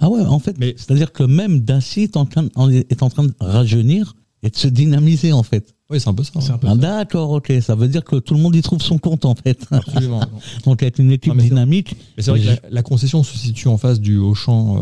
Ah 0.00 0.08
ouais, 0.08 0.22
en 0.22 0.38
fait, 0.38 0.56
Mais- 0.58 0.74
c'est-à-dire 0.76 1.12
que 1.12 1.22
même 1.24 1.60
Daci 1.60 2.00
est 2.02 2.16
en, 2.16 2.24
train, 2.26 2.46
en- 2.54 2.70
est 2.70 3.02
en 3.02 3.10
train 3.10 3.24
de 3.24 3.34
rajeunir 3.40 4.16
et 4.42 4.50
de 4.50 4.56
se 4.56 4.68
dynamiser 4.68 5.32
en 5.32 5.42
fait. 5.42 5.74
Oui, 5.88 6.00
c'est 6.00 6.08
un 6.08 6.14
peu 6.14 6.24
ça. 6.24 6.32
Ah. 6.66 6.74
D'accord, 6.74 7.30
ok. 7.30 7.52
Ça 7.60 7.74
veut 7.76 7.86
dire 7.88 8.02
que 8.04 8.16
tout 8.16 8.34
le 8.34 8.40
monde 8.40 8.56
y 8.56 8.62
trouve 8.62 8.82
son 8.82 8.98
compte 8.98 9.24
en 9.24 9.34
fait. 9.36 9.64
Absolument. 9.70 10.20
Donc 10.64 10.82
être 10.82 10.98
une 10.98 11.12
équipe 11.12 11.32
mais 11.34 11.42
c'est- 11.42 11.48
dynamique. 11.50 11.94
Mais 12.16 12.22
c'est 12.22 12.30
vrai 12.32 12.40
que 12.40 12.46
la, 12.46 12.56
la 12.70 12.82
concession 12.82 13.22
se 13.22 13.38
situe 13.38 13.68
en 13.68 13.78
face 13.78 14.00
du 14.00 14.18
Auchan 14.18 14.78
euh, 14.78 14.80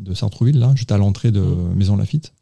de 0.00 0.12
Sartrouville, 0.12 0.58
là, 0.58 0.72
juste 0.74 0.90
à 0.90 0.98
l'entrée 0.98 1.30
de 1.30 1.44
Maison 1.76 1.96
Lafitte. 1.96 2.32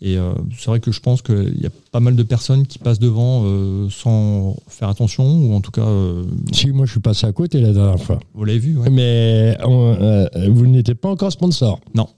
Et 0.00 0.16
euh, 0.16 0.32
c'est 0.56 0.66
vrai 0.66 0.78
que 0.80 0.92
je 0.92 1.00
pense 1.00 1.22
qu'il 1.22 1.58
y 1.60 1.66
a 1.66 1.70
pas 1.90 1.98
mal 2.00 2.14
de 2.14 2.22
personnes 2.22 2.66
qui 2.66 2.78
passent 2.78 3.00
devant 3.00 3.42
euh, 3.44 3.88
sans 3.90 4.56
faire 4.68 4.88
attention, 4.88 5.24
ou 5.24 5.54
en 5.54 5.60
tout 5.60 5.72
cas, 5.72 5.82
euh, 5.86 6.24
Si, 6.52 6.70
moi, 6.70 6.86
je 6.86 6.92
suis 6.92 7.00
passé 7.00 7.26
à 7.26 7.32
côté 7.32 7.60
la 7.60 7.72
dernière 7.72 8.00
fois. 8.00 8.20
vous 8.34 8.44
l'avez 8.44 8.58
vu, 8.60 8.76
ouais. 8.76 8.90
Mais 8.90 9.56
on- 9.64 9.96
euh, 10.00 10.26
vous 10.50 10.66
n'étiez 10.66 10.94
pas 10.94 11.08
encore 11.10 11.32
sponsor. 11.32 11.80
Non. 11.94 12.08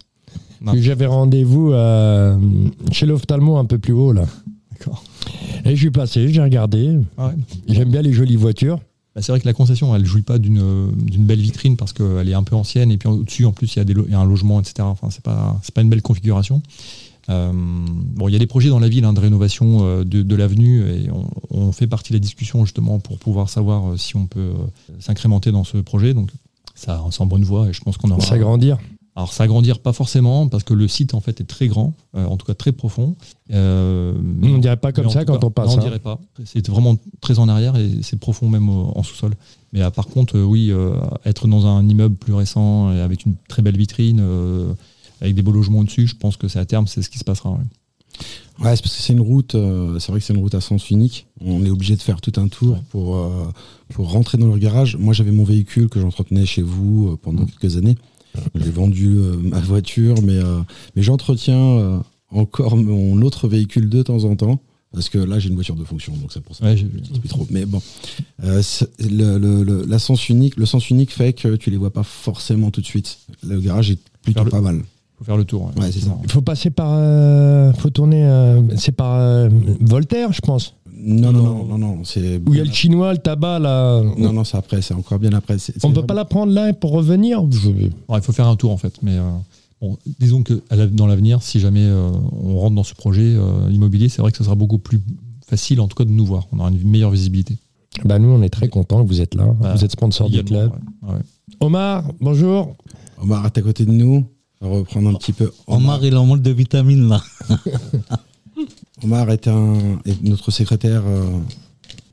Non. 0.60 0.72
J'avais 0.76 1.06
rendez-vous 1.06 1.72
euh, 1.72 2.36
chez 2.92 3.06
l'ophtalmo 3.06 3.56
un 3.56 3.64
peu 3.64 3.78
plus 3.78 3.92
haut, 3.94 4.12
là. 4.12 4.24
D'accord. 4.88 5.04
Et 5.64 5.70
je 5.76 5.80
suis 5.80 5.90
passé, 5.90 6.28
j'ai 6.32 6.42
regardé. 6.42 6.96
Ah 7.16 7.28
ouais. 7.28 7.34
J'aime 7.68 7.90
bien 7.90 8.02
les 8.02 8.12
jolies 8.12 8.36
voitures. 8.36 8.78
Bah, 9.14 9.22
c'est 9.22 9.32
vrai 9.32 9.40
que 9.40 9.46
la 9.46 9.52
concession, 9.52 9.94
elle 9.96 10.04
jouit 10.06 10.22
pas 10.22 10.38
d'une 10.38 10.60
euh, 10.60 10.88
d'une 10.96 11.24
belle 11.24 11.40
vitrine 11.40 11.76
parce 11.76 11.92
qu'elle 11.92 12.28
est 12.28 12.34
un 12.34 12.42
peu 12.44 12.54
ancienne 12.56 12.90
et 12.90 12.96
puis 12.98 13.08
au-dessus, 13.08 13.44
en 13.44 13.52
plus, 13.52 13.74
il 13.74 13.78
y, 13.78 13.82
a 13.82 13.84
des 13.84 13.94
lo- 13.94 14.04
il 14.06 14.12
y 14.12 14.14
a 14.14 14.20
un 14.20 14.24
logement, 14.26 14.60
etc. 14.60 14.74
Enfin, 14.82 15.08
c'est 15.10 15.22
pas 15.22 15.58
c'est 15.62 15.74
pas 15.74 15.80
une 15.82 15.88
belle 15.90 16.02
configuration. 16.02 16.62
Euh, 17.30 17.52
bon, 17.52 18.28
il 18.28 18.32
y 18.32 18.36
a 18.36 18.38
des 18.38 18.46
projets 18.46 18.70
dans 18.70 18.78
la 18.78 18.88
ville 18.88 19.04
hein, 19.04 19.12
de 19.12 19.20
rénovation 19.20 19.80
euh, 19.82 20.04
de, 20.04 20.22
de 20.22 20.34
l'avenue 20.36 20.80
et 20.88 21.10
on, 21.10 21.26
on 21.50 21.72
fait 21.72 21.86
partie 21.86 22.12
des 22.14 22.20
discussions 22.20 22.64
justement 22.64 23.00
pour 23.00 23.18
pouvoir 23.18 23.50
savoir 23.50 23.90
euh, 23.92 23.96
si 23.98 24.16
on 24.16 24.26
peut 24.26 24.52
s'incrémenter 24.98 25.52
dans 25.52 25.64
ce 25.64 25.76
projet. 25.78 26.14
Donc, 26.14 26.30
ça, 26.74 27.04
c'est 27.10 27.20
en 27.20 27.26
bonne 27.26 27.44
voie 27.44 27.68
et 27.68 27.72
je 27.74 27.80
pense 27.82 27.96
qu'on 27.98 28.10
aura. 28.10 28.20
S'agrandir. 28.20 28.78
Alors 29.18 29.32
s'agrandir 29.32 29.80
pas 29.80 29.92
forcément 29.92 30.46
parce 30.46 30.62
que 30.62 30.74
le 30.74 30.86
site 30.86 31.12
en 31.12 31.20
fait 31.20 31.40
est 31.40 31.44
très 31.44 31.66
grand, 31.66 31.92
euh, 32.14 32.24
en 32.24 32.36
tout 32.36 32.46
cas 32.46 32.54
très 32.54 32.70
profond. 32.70 33.16
Euh, 33.52 34.14
On 34.42 34.46
ne 34.48 34.58
dirait 34.60 34.76
pas 34.76 34.92
comme 34.92 35.10
ça 35.10 35.24
quand 35.24 35.38
cas, 35.38 35.44
on 35.46 35.50
passe. 35.50 35.70
Non, 35.70 35.74
on 35.74 35.78
hein. 35.78 35.82
dirait 35.82 35.98
pas. 35.98 36.20
C'est 36.44 36.68
vraiment 36.68 36.96
très 37.20 37.40
en 37.40 37.48
arrière 37.48 37.74
et 37.76 37.90
c'est 38.02 38.16
profond 38.20 38.48
même 38.48 38.68
au- 38.68 38.92
en 38.96 39.02
sous-sol. 39.02 39.34
Mais 39.72 39.82
euh, 39.82 39.90
par 39.90 40.06
contre, 40.06 40.38
euh, 40.38 40.44
oui, 40.44 40.68
euh, 40.70 40.94
être 41.24 41.48
dans 41.48 41.66
un 41.66 41.86
immeuble 41.88 42.14
plus 42.14 42.32
récent 42.32 42.92
et 42.92 43.00
avec 43.00 43.26
une 43.26 43.34
très 43.48 43.60
belle 43.60 43.76
vitrine, 43.76 44.20
euh, 44.22 44.72
avec 45.20 45.34
des 45.34 45.42
beaux 45.42 45.50
logements 45.50 45.80
au-dessus, 45.80 46.06
je 46.06 46.14
pense 46.14 46.36
que 46.36 46.46
c'est 46.46 46.60
à 46.60 46.64
terme, 46.64 46.86
c'est 46.86 47.02
ce 47.02 47.10
qui 47.10 47.18
se 47.18 47.24
passera. 47.24 47.50
ouais. 47.50 47.56
Ouais, 48.64 48.74
c'est 48.76 48.82
parce 48.82 48.94
que 48.96 49.02
c'est 49.02 49.12
une 49.14 49.20
route, 49.20 49.56
euh, 49.56 49.98
c'est 49.98 50.12
vrai 50.12 50.20
que 50.20 50.26
c'est 50.26 50.32
une 50.34 50.40
route 50.40 50.54
à 50.54 50.60
sens 50.60 50.90
unique. 50.90 51.26
On 51.44 51.64
est 51.64 51.70
obligé 51.70 51.96
de 51.96 52.02
faire 52.02 52.20
tout 52.20 52.32
un 52.36 52.46
tour 52.46 52.74
Ouais. 52.74 52.82
pour, 52.90 53.16
euh, 53.16 53.46
pour 53.94 54.10
rentrer 54.12 54.38
dans 54.38 54.46
le 54.46 54.58
garage. 54.58 54.96
Moi, 54.96 55.12
j'avais 55.12 55.30
mon 55.32 55.44
véhicule 55.44 55.88
que 55.88 56.00
j'entretenais 56.00 56.46
chez 56.46 56.62
vous 56.62 57.08
euh, 57.08 57.18
pendant 57.20 57.42
Mm. 57.42 57.46
quelques 57.60 57.76
années. 57.76 57.96
J'ai 58.54 58.70
vendu 58.70 59.16
euh, 59.18 59.36
ma 59.42 59.60
voiture, 59.60 60.16
mais, 60.22 60.36
euh, 60.36 60.60
mais 60.96 61.02
j'entretiens 61.02 61.56
euh, 61.58 61.98
encore 62.30 62.76
mon 62.76 63.20
autre 63.22 63.48
véhicule 63.48 63.88
de 63.88 64.02
temps 64.02 64.24
en 64.24 64.36
temps. 64.36 64.60
Parce 64.92 65.10
que 65.10 65.18
là, 65.18 65.38
j'ai 65.38 65.50
une 65.50 65.54
voiture 65.54 65.76
de 65.76 65.84
fonction, 65.84 66.14
donc 66.16 66.32
c'est 66.32 66.40
pour 66.42 66.56
ça. 66.56 66.64
Ouais, 66.64 66.74
vu. 66.74 66.88
Je 67.04 67.10
dis 67.12 67.20
plus 67.20 67.28
trop. 67.28 67.46
Mais 67.50 67.66
bon, 67.66 67.82
Euh, 68.42 68.62
le, 69.00 69.36
le, 69.38 69.62
le- 69.62 69.84
la 69.86 69.98
sens 69.98 70.30
unique, 70.30 70.56
le 70.56 70.64
sens 70.64 70.88
unique 70.88 71.12
fait 71.12 71.34
que 71.34 71.56
tu 71.56 71.70
les 71.70 71.76
vois 71.76 71.92
pas 71.92 72.02
forcément 72.04 72.70
tout 72.70 72.80
de 72.80 72.86
suite. 72.86 73.18
Le 73.46 73.60
garage 73.60 73.90
est 73.90 73.98
plutôt 74.22 74.44
pas 74.46 74.62
mal. 74.62 74.80
faut 75.18 75.24
faire 75.24 75.36
le 75.36 75.44
tour. 75.44 75.66
ouais. 75.76 75.82
Ouais, 75.82 75.92
c'est 75.92 76.00
ça. 76.00 76.16
Il 76.24 76.30
faut 76.30 76.40
passer 76.40 76.70
par. 76.70 76.88
euh, 76.94 77.70
faut 77.74 77.90
tourner. 77.90 78.24
euh, 78.24 78.62
c'est 78.78 78.92
par 78.92 79.16
euh, 79.16 79.50
Voltaire, 79.82 80.32
je 80.32 80.40
pense. 80.40 80.74
Non, 81.00 81.32
non, 81.32 81.42
non, 81.42 81.64
non, 81.64 81.78
non, 81.78 82.04
c'est. 82.04 82.38
Où 82.46 82.54
il 82.54 82.58
y 82.58 82.60
a 82.60 82.64
le 82.64 82.72
chinois, 82.72 83.12
le 83.12 83.18
tabac, 83.18 83.60
là. 83.60 84.02
Non, 84.16 84.32
non, 84.32 84.44
c'est 84.44 84.56
après, 84.56 84.82
c'est 84.82 84.94
encore 84.94 85.18
bien 85.18 85.32
après. 85.32 85.58
C'est- 85.58 85.74
On 85.84 85.88
c'est 85.88 85.94
peut 85.94 86.06
pas 86.06 86.14
la 86.14 86.24
prendre 86.24 86.52
là 86.52 86.72
pour 86.72 86.90
revenir 86.90 87.42
il 87.44 88.20
faut 88.22 88.32
faire 88.32 88.48
un 88.48 88.56
tour 88.56 88.72
en 88.72 88.76
fait. 88.76 88.94
Mais 89.02 89.12
euh, 89.16 89.30
bon, 89.80 89.96
disons 90.18 90.42
que 90.42 90.62
à 90.70 90.86
dans 90.86 91.06
l'avenir, 91.06 91.42
si 91.42 91.60
jamais 91.60 91.84
euh, 91.84 92.10
on 92.42 92.58
rentre 92.58 92.74
dans 92.74 92.82
ce 92.84 92.94
projet 92.94 93.34
euh, 93.36 93.70
immobilier, 93.70 94.08
c'est 94.08 94.22
vrai 94.22 94.32
que 94.32 94.38
ce 94.38 94.44
sera 94.44 94.56
beaucoup 94.56 94.78
plus 94.78 95.00
facile 95.46 95.80
en 95.80 95.88
tout 95.88 95.96
cas 95.96 96.04
de 96.04 96.10
nous 96.10 96.26
voir. 96.26 96.48
On 96.52 96.58
aura 96.58 96.70
une 96.70 96.82
meilleure 96.88 97.10
visibilité. 97.10 97.58
Bah, 98.04 98.18
nous, 98.18 98.28
on 98.28 98.42
est 98.42 98.48
très 98.50 98.68
contents 98.68 99.02
que 99.02 99.08
vous 99.08 99.20
êtes 99.20 99.34
là. 99.34 99.46
Bah, 99.60 99.74
vous 99.74 99.84
êtes 99.84 99.92
sponsor 99.92 100.28
du 100.30 100.42
club. 100.44 100.72
ouais. 101.02 101.14
Ouais. 101.14 101.20
Omar, 101.60 102.04
bonjour. 102.20 102.76
Omar 103.20 103.46
est 103.46 103.58
à 103.58 103.62
côté 103.62 103.84
de 103.84 103.90
nous. 103.92 104.24
On 104.60 104.68
va 104.70 104.76
reprendre 104.78 105.10
un 105.10 105.14
petit 105.14 105.32
peu. 105.32 105.52
Omar, 105.66 106.04
il 106.04 106.16
en 106.16 106.26
manque 106.26 106.42
de 106.42 106.50
vitamines 106.50 107.08
là. 107.08 107.22
Omar 109.02 109.30
est, 109.30 109.48
un, 109.48 110.00
est 110.04 110.22
notre 110.22 110.50
secrétaire, 110.50 111.02
euh, 111.06 111.38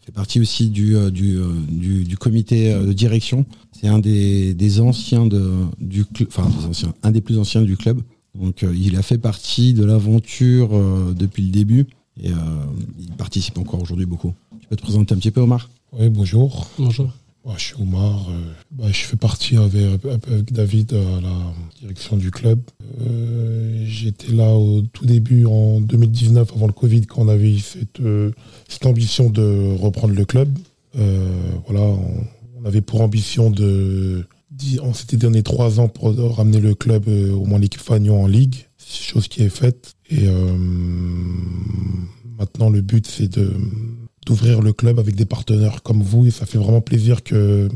fait 0.06 0.12
partie 0.12 0.40
aussi 0.40 0.70
du, 0.70 0.96
euh, 0.96 1.10
du, 1.10 1.38
euh, 1.38 1.48
du, 1.70 2.04
du 2.04 2.18
comité 2.18 2.72
euh, 2.72 2.86
de 2.86 2.94
direction. 2.94 3.46
C'est 3.72 3.88
un 3.88 4.00
des, 4.00 4.54
des 4.54 4.80
anciens 4.80 5.26
de, 5.26 5.52
du 5.80 6.06
club, 6.06 6.30
enfin 6.30 6.50
des 6.60 6.66
anciens, 6.66 6.94
un 7.04 7.12
des 7.12 7.22
plus 7.22 7.38
anciens 7.38 7.64
du 7.64 7.76
club. 7.76 8.02
Donc 8.40 8.64
euh, 8.64 8.76
il 8.76 8.96
a 8.98 9.02
fait 9.02 9.18
partie 9.18 9.74
de 9.74 9.84
l'aventure 9.84 10.70
euh, 10.74 11.14
depuis 11.14 11.44
le 11.44 11.52
début 11.52 11.88
et 12.22 12.32
euh, 12.32 12.36
il 13.00 13.12
participe 13.14 13.58
encore 13.58 13.82
aujourd'hui 13.82 14.06
beaucoup. 14.06 14.34
Tu 14.62 14.68
peux 14.68 14.76
te 14.76 14.82
présenter 14.82 15.14
un 15.14 15.18
petit 15.18 15.32
peu 15.32 15.42
Omar? 15.42 15.70
Oui, 15.98 16.10
bonjour. 16.10 16.68
Bonjour. 16.78 17.10
Bah, 17.46 17.54
je 17.58 17.64
suis 17.64 17.76
Omar. 17.80 18.28
euh, 18.30 18.34
bah, 18.72 18.86
je 18.88 19.02
fais 19.06 19.18
partie 19.18 19.56
avec, 19.58 20.04
avec 20.04 20.52
David 20.52 20.94
à 20.94 21.22
la 21.22 21.54
direction 21.80 22.18
du 22.18 22.32
club. 22.32 22.60
Euh, 23.02 23.84
J'étais 23.86 24.32
là 24.32 24.50
au 24.56 24.82
tout 24.82 25.06
début 25.06 25.46
en 25.46 25.80
2019, 25.80 26.52
avant 26.56 26.66
le 26.66 26.74
Covid, 26.74 27.02
quand 27.06 27.22
on 27.22 27.28
avait 27.28 27.56
cette, 27.60 28.00
euh, 28.00 28.32
cette 28.68 28.86
ambition 28.88 29.30
de 29.30 29.76
reprendre 29.78 30.16
le 30.16 30.26
club. 30.26 30.50
Euh, 30.98 31.30
voilà, 31.68 31.82
on, 31.82 32.26
on 32.62 32.66
avait 32.66 32.82
pour 32.82 33.02
ambition 33.02 33.52
de. 33.52 34.26
On 34.82 34.94
s'était 34.94 35.18
donné 35.18 35.44
trois 35.44 35.80
ans 35.80 35.88
pour 35.90 36.16
ramener 36.36 36.62
le 36.62 36.74
club 36.74 37.04
euh, 37.10 37.32
au 37.34 37.46
moins 37.46 37.60
l'équipe 37.60 37.82
Fagnon 37.82 38.24
en 38.24 38.28
ligue, 38.28 38.56
chose 38.80 39.28
qui 39.28 39.44
est 39.44 39.50
faite. 39.50 39.94
Et 40.10 40.28
euh, 40.28 40.56
maintenant, 42.40 42.70
le 42.70 42.82
but, 42.82 43.06
c'est 43.06 43.28
de 43.28 43.52
d'ouvrir 44.26 44.62
le 44.62 44.74
club 44.74 45.00
avec 45.00 45.16
des 45.16 45.26
partenaires 45.26 45.84
comme 45.84 46.02
vous 46.02 46.26
et 46.26 46.32
ça 46.32 46.46
fait 46.46 46.58
vraiment 46.58 46.82
plaisir 46.82 47.24
que, 47.24 47.70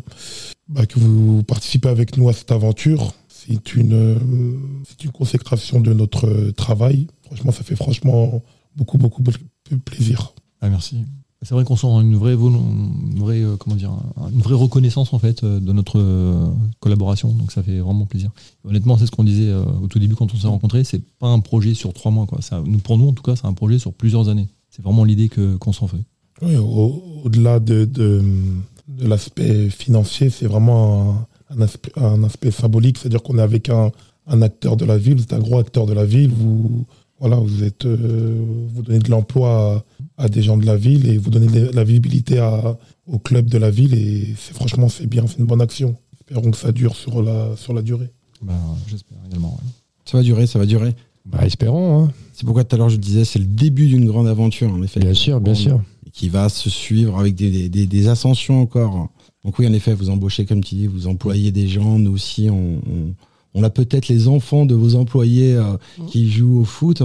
bah, 0.68 0.86
que 0.86 1.00
vous 1.00 1.44
participez 1.44 1.90
avec 1.90 2.18
nous 2.18 2.30
à 2.30 2.34
cette 2.34 2.52
aventure. 2.52 3.14
C'est 3.28 3.76
une, 3.76 4.60
c'est 4.88 5.04
une 5.04 5.12
consécration 5.12 5.80
de 5.80 5.94
notre 5.94 6.52
travail. 6.52 7.08
Franchement, 7.24 7.52
ça 7.52 7.64
fait 7.64 7.76
franchement 7.76 8.42
beaucoup, 8.76 8.98
beaucoup 8.98 9.22
de 9.22 9.76
plaisir. 9.78 10.34
Ah, 10.62 10.70
merci. 10.70 11.06
C'est 11.42 11.54
vrai 11.54 11.64
qu'on 11.64 11.78
sent 11.78 11.88
une 11.88 12.18
vraie, 12.18 12.34
une 12.34 13.20
vraie, 13.20 13.42
euh, 13.42 13.56
comment 13.56 13.78
dire, 13.78 13.94
une 14.34 14.42
vraie 14.42 14.56
reconnaissance 14.56 15.14
en 15.14 15.20
fait 15.20 15.44
euh, 15.44 15.62
de 15.62 15.72
notre 15.72 15.98
euh, 15.98 16.50
collaboration. 16.82 17.32
Donc 17.32 17.54
ça 17.54 17.64
fait 17.64 17.80
vraiment 17.80 18.06
plaisir. 18.06 18.30
Honnêtement, 18.66 18.98
c'est 18.98 19.06
ce 19.06 19.12
qu'on 19.12 19.24
disait 19.24 19.54
au 19.54 19.88
tout 19.88 20.00
début 20.00 20.16
quand 20.16 20.34
on 20.34 20.38
s'est 20.38 20.48
rencontrés. 20.48 20.84
C'est 20.84 21.02
pas 21.18 21.28
un 21.28 21.40
projet 21.40 21.74
sur 21.74 21.94
trois 21.94 22.12
mois 22.12 22.26
quoi. 22.26 22.40
Nous, 22.66 22.80
pour 22.80 22.98
nous 22.98 23.08
en 23.08 23.14
tout 23.14 23.24
cas, 23.24 23.38
c'est 23.38 23.46
un 23.46 23.54
projet 23.54 23.80
sur 23.80 23.94
plusieurs 23.94 24.28
années. 24.28 24.50
C'est 24.70 24.82
vraiment 24.82 25.06
l'idée 25.06 25.30
que 25.30 25.56
qu'on 25.56 25.72
s'en 25.72 25.88
fait. 25.88 26.04
Oui, 26.42 26.56
au- 26.58 27.04
au-delà 27.26 27.60
de, 27.60 27.86
de, 27.86 28.22
de 28.88 29.08
l'aspect 29.08 29.70
financier, 29.70 30.30
c'est 30.30 30.48
vraiment 30.48 31.28
un, 31.52 31.58
un 31.58 31.62
aspect, 31.62 31.92
un 31.98 32.24
aspect 32.24 32.52
symbolique. 32.52 32.98
C'est-à-dire 32.98 33.22
qu'on 33.24 33.38
est 33.38 33.42
avec 33.42 33.70
un, 33.70 33.92
un 34.28 34.42
acteur 34.42 34.78
de 34.78 34.86
la 34.86 34.98
ville, 34.98 35.18
c'est 35.20 35.34
un 35.34 35.40
gros 35.40 35.60
acteur 35.60 35.86
de 35.86 35.94
la 35.94 36.06
ville. 36.06 36.32
Vous, 36.32 36.86
voilà, 37.20 37.36
vous 37.36 37.64
êtes, 37.64 37.86
euh, 37.86 38.42
vous 38.74 38.82
donnez 38.82 39.00
de 39.00 39.10
l'emploi 39.10 39.84
à, 40.18 40.24
à 40.26 40.30
des 40.30 40.42
gens 40.42 40.56
de 40.58 40.66
la 40.66 40.78
ville 40.78 41.08
et 41.10 41.18
vous 41.18 41.30
donnez 41.30 41.48
de 41.48 41.72
la 41.74 41.84
visibilité 41.84 42.40
à, 42.40 42.78
au 43.08 43.20
club 43.20 43.48
de 43.50 43.58
la 43.58 43.70
ville 43.72 43.94
et 43.94 44.34
c'est 44.38 44.54
franchement 44.54 44.88
c'est 44.88 45.08
bien, 45.08 45.26
c'est 45.28 45.40
une 45.40 45.46
bonne 45.46 45.62
action. 45.62 45.96
Espérons 46.20 46.52
que 46.52 46.58
ça 46.58 46.72
dure 46.72 46.96
sur 46.96 47.22
la 47.22 47.56
sur 47.58 47.74
la 47.74 47.82
durée. 47.82 48.10
Bah, 48.42 48.54
J'espère 48.88 49.18
également. 49.28 49.50
ouais. 49.50 49.70
Ça 50.06 50.18
va 50.18 50.24
durer, 50.24 50.48
ça 50.48 50.60
va 50.60 50.66
durer. 50.66 50.96
Bah, 51.26 51.40
espérons, 51.46 52.04
hein. 52.06 52.12
C'est 52.34 52.46
pourquoi 52.46 52.64
tout 52.64 52.76
à 52.76 52.80
l'heure 52.80 52.90
je 52.90 52.96
disais, 52.98 53.26
c'est 53.26 53.40
le 53.40 53.46
début 53.46 53.88
d'une 53.88 54.06
grande 54.06 54.28
aventure, 54.28 54.72
en 54.72 54.82
effet. 54.82 55.00
bien 55.02 55.14
sûr, 55.14 55.42
bien 55.42 55.54
sûr. 55.56 55.82
Qui 56.20 56.28
va 56.30 56.50
se 56.50 56.70
suivre 56.70 57.18
avec 57.18 57.36
des, 57.36 57.50
des- 57.50 57.70
des- 57.70 57.86
des 57.88 58.08
ascensions 58.10 58.62
encore. 58.62 59.08
Donc 59.46 59.58
oui, 59.58 59.66
en 59.68 59.72
effet, 59.74 59.94
vous 59.94 60.10
embauchez, 60.10 60.46
comme 60.46 60.62
tu 60.62 60.76
dis, 60.76 60.86
vous 60.88 61.08
employez 61.08 61.52
des 61.52 61.68
gens. 61.70 61.98
Nous 61.98 62.12
aussi, 62.12 62.50
on, 62.50 62.76
on, 62.80 63.14
on 63.54 63.64
a 63.64 63.70
peut-être 63.70 64.10
les 64.10 64.28
enfants 64.28 64.66
de 64.66 64.76
vos 64.76 64.96
employés 64.96 65.54
euh, 65.56 65.78
qui 66.08 66.30
jouent 66.30 66.60
au 66.60 66.66
foot. 66.66 67.02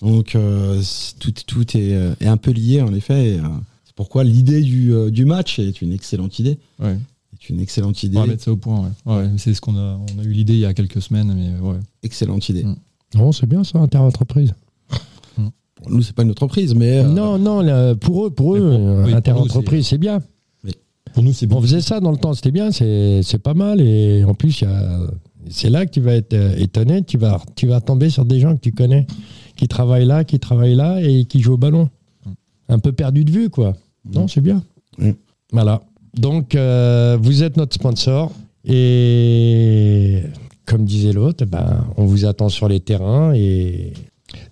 Donc 0.00 0.34
euh, 0.34 0.82
tout, 1.18 1.32
tout 1.46 1.76
est, 1.76 1.92
euh, 1.94 2.14
est 2.20 2.26
un 2.26 2.38
peu 2.38 2.52
lié, 2.52 2.80
en 2.80 2.94
effet. 2.94 3.34
Et, 3.34 3.40
c'est 3.84 3.94
pourquoi 3.94 4.24
l'idée 4.24 4.62
du, 4.62 4.92
du 5.10 5.24
match 5.26 5.58
est 5.58 5.82
une 5.82 5.92
excellente 5.92 6.38
idée. 6.38 6.56
Ouais. 6.80 6.96
C'est 7.38 7.50
une 7.50 7.60
excellente 7.60 8.02
idée. 8.02 8.16
On 8.16 8.22
va 8.22 8.26
mettre 8.28 8.44
ça 8.44 8.52
au 8.52 8.56
point. 8.56 8.90
Ouais. 9.04 9.14
Ouais, 9.14 9.30
c'est 9.36 9.52
ce 9.52 9.60
qu'on 9.60 9.76
a, 9.76 9.98
on 10.16 10.20
a 10.20 10.24
eu 10.24 10.32
l'idée 10.32 10.54
il 10.54 10.60
y 10.60 10.64
a 10.64 10.72
quelques 10.72 11.02
semaines, 11.02 11.34
mais 11.36 11.68
ouais. 11.68 11.76
Excellente 12.02 12.48
idée. 12.48 12.64
Mm. 12.64 12.76
Non, 13.16 13.30
c'est 13.32 13.46
bien 13.46 13.62
ça, 13.62 13.78
inter-entreprise. 13.78 14.54
Nous, 15.88 16.02
c'est 16.02 16.14
pas 16.14 16.22
une 16.22 16.30
entreprise, 16.30 16.74
mais 16.74 16.98
euh, 16.98 17.04
Non, 17.08 17.38
non, 17.38 17.60
là, 17.60 17.94
pour 17.94 18.26
eux, 18.26 18.30
pour 18.30 18.56
eux, 18.56 18.60
pour- 18.60 18.70
oui, 18.70 19.02
pour 19.10 19.14
inter-entreprise, 19.16 19.86
c'est 19.86 19.98
bien. 19.98 20.20
Pour 21.12 21.22
nous, 21.22 21.32
c'est 21.32 21.52
On 21.52 21.60
faisait 21.60 21.80
ça 21.80 22.00
dans 22.00 22.10
le 22.10 22.16
temps, 22.16 22.34
c'était 22.34 22.50
bien, 22.50 22.72
c'est 22.72 23.20
c'est 23.22 23.38
pas 23.38 23.54
mal. 23.54 23.80
Et 23.80 24.24
en 24.24 24.34
plus, 24.34 24.60
il 24.60 24.64
y 24.64 24.66
a- 24.66 25.00
c'est 25.48 25.70
là 25.70 25.86
que 25.86 25.90
tu 25.92 26.00
vas 26.00 26.14
être 26.14 26.32
euh, 26.34 26.56
étonné, 26.56 27.04
tu 27.04 27.18
vas, 27.18 27.40
tu 27.54 27.66
vas 27.68 27.80
tomber 27.80 28.10
sur 28.10 28.24
des 28.24 28.40
gens 28.40 28.56
que 28.56 28.60
tu 28.60 28.72
connais, 28.72 29.06
qui 29.56 29.68
travaillent 29.68 30.06
là, 30.06 30.24
qui 30.24 30.38
travaillent 30.40 30.74
là 30.74 31.00
et 31.02 31.24
qui 31.26 31.40
jouent 31.40 31.54
au 31.54 31.58
ballon. 31.58 31.88
Un 32.68 32.78
peu 32.78 32.92
perdu 32.92 33.24
de 33.24 33.30
vue, 33.30 33.50
quoi. 33.50 33.74
Non, 34.10 34.26
c'est 34.26 34.40
bien. 34.40 34.62
Voilà. 35.52 35.82
Donc, 36.18 36.54
euh, 36.54 37.16
vous 37.20 37.42
êtes 37.42 37.56
notre 37.58 37.74
sponsor. 37.74 38.32
Et 38.66 40.22
comme 40.66 40.84
disait 40.84 41.12
l'autre, 41.12 41.44
ben, 41.44 41.84
on 41.96 42.04
vous 42.06 42.24
attend 42.24 42.48
sur 42.48 42.68
les 42.68 42.80
terrains. 42.80 43.34
Et 43.34 43.92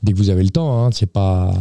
dès 0.03 0.13
que 0.13 0.19
vous 0.19 0.31
avez 0.31 0.43
le 0.43 0.51
temps, 0.51 0.85
hein, 0.85 0.91
c'est 0.93 1.11
pas. 1.13 1.53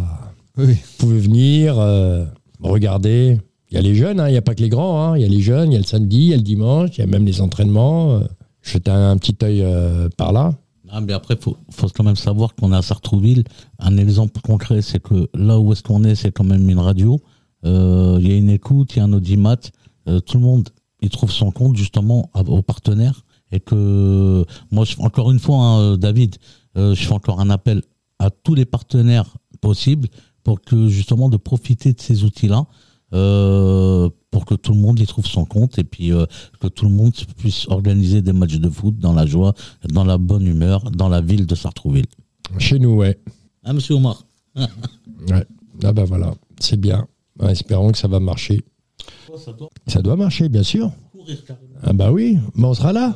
Oui. 0.57 0.73
Vous 0.73 0.97
pouvez 0.97 1.19
venir, 1.19 1.75
euh, 1.79 2.25
regarder. 2.62 3.39
Il 3.69 3.75
y 3.75 3.77
a 3.77 3.81
les 3.81 3.95
jeunes, 3.95 4.19
hein, 4.19 4.27
il 4.27 4.31
n'y 4.34 4.38
a 4.38 4.41
pas 4.41 4.53
que 4.53 4.62
les 4.62 4.69
grands. 4.69 5.01
hein. 5.01 5.17
Il 5.17 5.21
y 5.21 5.25
a 5.25 5.29
les 5.29 5.41
jeunes, 5.41 5.71
il 5.71 5.73
y 5.73 5.77
a 5.77 5.79
le 5.79 5.86
samedi, 5.86 6.17
il 6.17 6.27
y 6.27 6.34
a 6.34 6.38
le 6.38 6.41
dimanche, 6.43 6.89
il 6.97 6.99
y 6.99 7.03
a 7.03 7.07
même 7.07 7.25
les 7.25 7.39
entraînements. 7.41 8.12
euh, 8.15 8.19
Jetez 8.63 8.91
un, 8.91 9.12
un 9.12 9.17
petit 9.17 9.36
œil 9.43 9.62
euh, 9.63 10.10
par 10.17 10.34
là. 10.34 10.53
Ah, 10.89 10.99
mais 10.99 11.13
après, 11.13 11.38
faut, 11.39 11.55
faut 11.69 11.88
quand 11.95 12.03
même 12.03 12.17
savoir 12.17 12.53
qu'on 12.53 12.73
est 12.73 12.75
à 12.75 12.81
Sartrouville. 12.81 13.45
Un 13.79 13.95
exemple 13.97 14.41
concret, 14.41 14.81
c'est 14.81 15.01
que 15.01 15.29
là 15.34 15.57
où 15.57 15.71
est-ce 15.71 15.84
qu'on 15.84 16.03
est, 16.03 16.15
c'est 16.15 16.31
quand 16.31 16.43
même 16.43 16.69
une 16.69 16.79
radio. 16.79 17.21
Euh, 17.65 18.17
Il 18.21 18.27
y 18.29 18.34
a 18.34 18.36
une 18.36 18.49
écoute, 18.49 18.93
il 18.95 18.99
y 18.99 19.01
a 19.01 19.05
un 19.05 19.13
audimat. 19.13 19.55
Euh, 20.10 20.19
tout 20.19 20.38
le 20.38 20.43
monde, 20.43 20.67
il 21.01 21.10
trouve 21.10 21.31
son 21.31 21.49
compte 21.51 21.77
justement 21.77 22.29
à- 22.34 22.41
aux 22.41 22.62
partenaires. 22.62 23.23
Et 23.53 23.62
que 23.62 24.45
moi, 24.69 24.84
je, 24.86 24.95
encore 24.99 25.31
une 25.31 25.39
fois, 25.39 25.57
hein, 25.63 25.97
David, 25.97 26.36
euh, 26.77 26.93
je 26.93 27.05
fais 27.05 27.13
encore 27.13 27.39
un 27.39 27.49
appel 27.49 27.81
à 28.21 28.29
tous 28.29 28.55
les 28.55 28.65
partenaires 28.65 29.38
possibles 29.62 30.07
pour 30.43 30.62
que 30.62 30.88
justement 30.88 31.29
de 31.29 31.38
profiter 31.38 31.93
de 31.93 31.99
ces 32.01 32.23
outils-là. 32.23 32.65
euh, 33.13 34.10
pour 34.31 34.45
que 34.45 34.55
tout 34.55 34.73
le 34.73 34.79
monde 34.79 34.97
y 35.01 35.05
trouve 35.05 35.25
son 35.25 35.43
compte 35.43 35.77
et 35.77 35.84
puis 35.84 36.13
euh, 36.13 36.25
que 36.62 36.67
tout 36.69 36.86
le 36.86 36.91
monde 36.91 37.12
puisse 37.36 37.67
organiser 37.67 38.21
des 38.21 38.31
matchs 38.31 38.55
de 38.60 38.69
foot 38.69 38.97
dans 38.97 39.12
la 39.12 39.25
joie, 39.25 39.53
dans 39.89 40.05
la 40.05 40.17
bonne 40.17 40.47
humeur, 40.47 40.89
dans 40.91 41.10
la 41.10 41.19
ville 41.19 41.45
de 41.45 41.53
Sartrouville. 41.55 42.05
Chez 42.57 42.79
nous, 42.79 42.93
ouais. 42.95 43.19
Ah, 43.65 43.73
monsieur 43.73 43.95
Omar 43.95 44.23
ouais. 44.55 45.45
Ah 45.84 45.91
bah 45.91 46.05
voilà, 46.05 46.34
c'est 46.60 46.79
bien. 46.79 47.05
Ouais, 47.39 47.51
espérons 47.51 47.91
que 47.91 47.97
ça 47.97 48.07
va 48.07 48.19
marcher. 48.21 48.63
Ça 49.88 50.01
doit 50.01 50.15
marcher, 50.15 50.47
bien 50.47 50.63
sûr. 50.63 50.91
Ah 51.84 51.91
bah 51.91 52.12
oui, 52.13 52.38
mais 52.55 52.65
on 52.65 52.73
sera 52.73 52.93
là. 52.93 53.13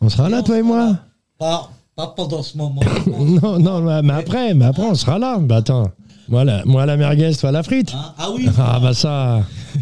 On 0.00 0.08
sera 0.08 0.28
là, 0.28 0.42
toi 0.42 0.58
et 0.58 0.62
moi. 0.62 0.98
Pas, 1.38 1.70
pas 1.96 2.06
pendant 2.08 2.42
ce 2.42 2.56
moment. 2.56 2.80
Non, 3.42 3.58
non, 3.58 4.02
mais- 4.02 4.12
après, 4.14 4.54
mais 4.54 4.64
après, 4.66 4.84
on 4.84 4.94
sera 4.94 5.18
là. 5.18 5.38
Bah 5.38 5.56
attends, 5.56 5.88
moi 6.28 6.44
la, 6.44 6.64
moi 6.64 6.86
la 6.86 6.96
merguez, 6.96 7.34
toi 7.34 7.50
la 7.52 7.62
frite. 7.62 7.92
Hein 7.94 8.14
ah 8.18 8.28
oui 8.34 8.48
Ah 8.58 8.78
bah 8.80 8.94
ça. 8.94 9.40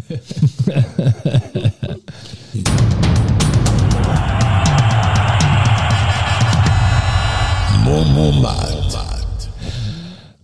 Momo 7.85 8.31
Mat. 8.41 8.97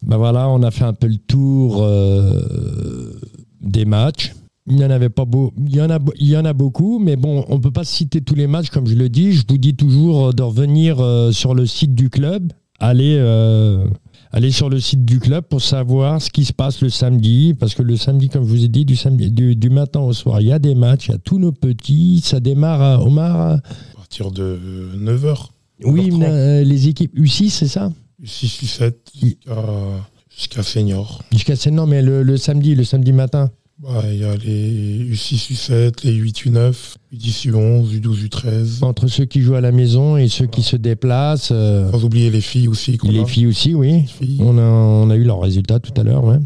Bah 0.03 0.17
voilà, 0.17 0.47
on 0.49 0.63
a 0.63 0.71
fait 0.71 0.86
un 0.86 0.93
peu 0.93 1.08
le 1.08 1.17
tour 1.17 1.84
euh, 1.84 3.19
des 3.62 3.86
matchs. 3.86 4.34
Il 4.69 4.75
n'y 4.75 4.84
en 4.84 4.89
avait 4.89 5.10
pas 5.10 5.23
beau, 5.23 5.53
il 5.58 5.75
y 5.75 5.82
en 5.82 5.89
a, 5.89 5.97
il 6.19 6.27
y 6.27 6.36
en 6.36 6.43
a 6.43 6.51
beaucoup, 6.51 6.99
mais 6.99 7.15
bon, 7.15 7.45
on 7.47 7.60
peut 7.60 7.71
pas 7.71 7.86
citer 7.86 8.19
tous 8.19 8.36
les 8.36 8.47
matchs 8.47 8.69
comme 8.69 8.86
je 8.86 8.95
le 8.95 9.08
dis. 9.08 9.32
Je 9.32 9.43
vous 9.47 9.58
dis 9.58 9.75
toujours 9.75 10.27
euh, 10.27 10.32
de 10.34 10.43
revenir 10.43 10.99
euh, 10.99 11.32
sur 11.32 11.56
le 11.56 11.65
site 11.65 11.95
du 11.95 12.10
club, 12.10 12.51
aller, 12.80 13.15
euh, 13.17 13.88
aller 14.32 14.51
sur 14.51 14.69
le 14.69 14.82
site 14.82 15.06
du 15.06 15.19
club 15.19 15.45
pour 15.45 15.62
savoir 15.62 16.21
ce 16.21 16.30
qui 16.30 16.43
se 16.43 16.51
passe 16.51 16.82
le 16.82 16.89
samedi, 16.89 17.53
parce 17.58 17.75
que 17.75 17.82
le 17.82 17.95
samedi, 17.95 18.27
comme 18.27 18.43
je 18.43 18.49
vous 18.49 18.65
ai 18.65 18.67
dit, 18.67 18.84
du 18.84 18.97
samedi, 18.97 19.32
du, 19.32 19.56
du 19.56 19.69
matin 19.69 20.01
au 20.01 20.12
soir, 20.12 20.41
il 20.41 20.47
y 20.47 20.51
a 20.51 20.60
des 20.60 20.75
matchs, 20.75 21.08
il 21.08 21.12
y 21.12 21.15
a 21.15 21.19
tous 21.19 21.39
nos 21.39 21.53
petits. 21.53 22.21
Ça 22.21 22.41
démarre, 22.41 22.82
à, 22.82 23.01
Omar. 23.01 23.39
À 23.39 23.62
partir 23.95 24.32
de 24.32 24.60
9h. 24.97 25.47
Oui, 25.86 26.10
9h30. 26.10 26.17
mais, 26.17 26.27
euh, 26.27 26.63
les 26.63 26.89
équipes 26.89 27.17
U6, 27.17 27.51
c'est 27.51 27.67
ça? 27.67 27.91
6 28.21 28.63
U7 28.63 28.93
jusqu'à 29.15 29.63
jusqu'à 30.36 30.63
senior. 30.63 31.21
Jusqu'à 31.32 31.71
non, 31.71 31.86
mais 31.86 32.01
le, 32.01 32.23
le 32.23 32.36
samedi, 32.36 32.75
le 32.75 32.84
samedi 32.84 33.13
matin. 33.13 33.49
Bah, 33.80 34.02
Il 34.12 34.18
y 34.20 34.24
a 34.24 34.36
les 34.36 35.06
U6, 35.13 35.52
U7, 35.54 36.04
les 36.04 36.20
U8, 36.20 36.48
U9, 36.50 36.96
U10, 37.13 37.50
U11, 37.52 38.00
U12, 38.02 38.28
U13. 38.28 38.84
Entre 38.84 39.08
ceux 39.08 39.26
qui 39.26 39.42
jouent 39.42 39.54
à 39.56 39.62
la 39.62 39.72
maison 39.72 40.18
et 40.18 40.28
ceux 40.30 40.48
qui 40.48 40.63
se 40.63 40.76
déplacent. 40.76 41.50
euh, 41.52 41.92
Sans 41.92 42.04
oublier 42.04 42.32
les 42.32 42.42
filles 42.42 42.68
aussi. 42.68 42.98
les 43.04 43.20
a. 43.20 43.26
filles 43.26 43.46
aussi, 43.48 43.76
oui. 43.76 44.06
Filles. 44.08 44.38
On 44.42 44.58
a, 44.58 44.62
on 44.63 45.10
a 45.12 45.16
eu 45.16 45.24
leurs 45.24 45.40
résultats 45.42 45.80
tout 45.80 45.94
à 46.00 46.04
l'heure, 46.04 46.24
ouais. 46.24 46.40